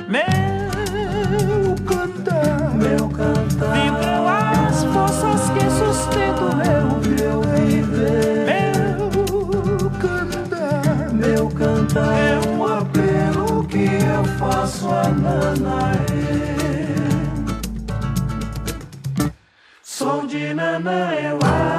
Meu 0.07 1.75
cantar, 1.85 2.73
meu 2.73 3.09
cantar, 3.09 3.73
vibram 3.73 4.27
as 4.27 4.83
forças 4.85 5.49
que 5.51 5.69
sustentam 5.69 6.55
meu, 6.55 6.87
meu 7.11 7.41
viver. 7.41 8.45
Meu 8.47 9.91
cantar, 9.99 11.13
meu 11.13 11.49
cantar 11.49 12.17
é 12.17 12.39
um 12.47 12.65
apelo 12.65 13.67
que 13.67 13.85
eu 13.85 14.25
faço 14.39 14.89
a 14.89 15.09
Nanaê. 15.09 15.95
Som 19.83 20.25
de 20.25 20.53
Nanaê. 20.53 21.74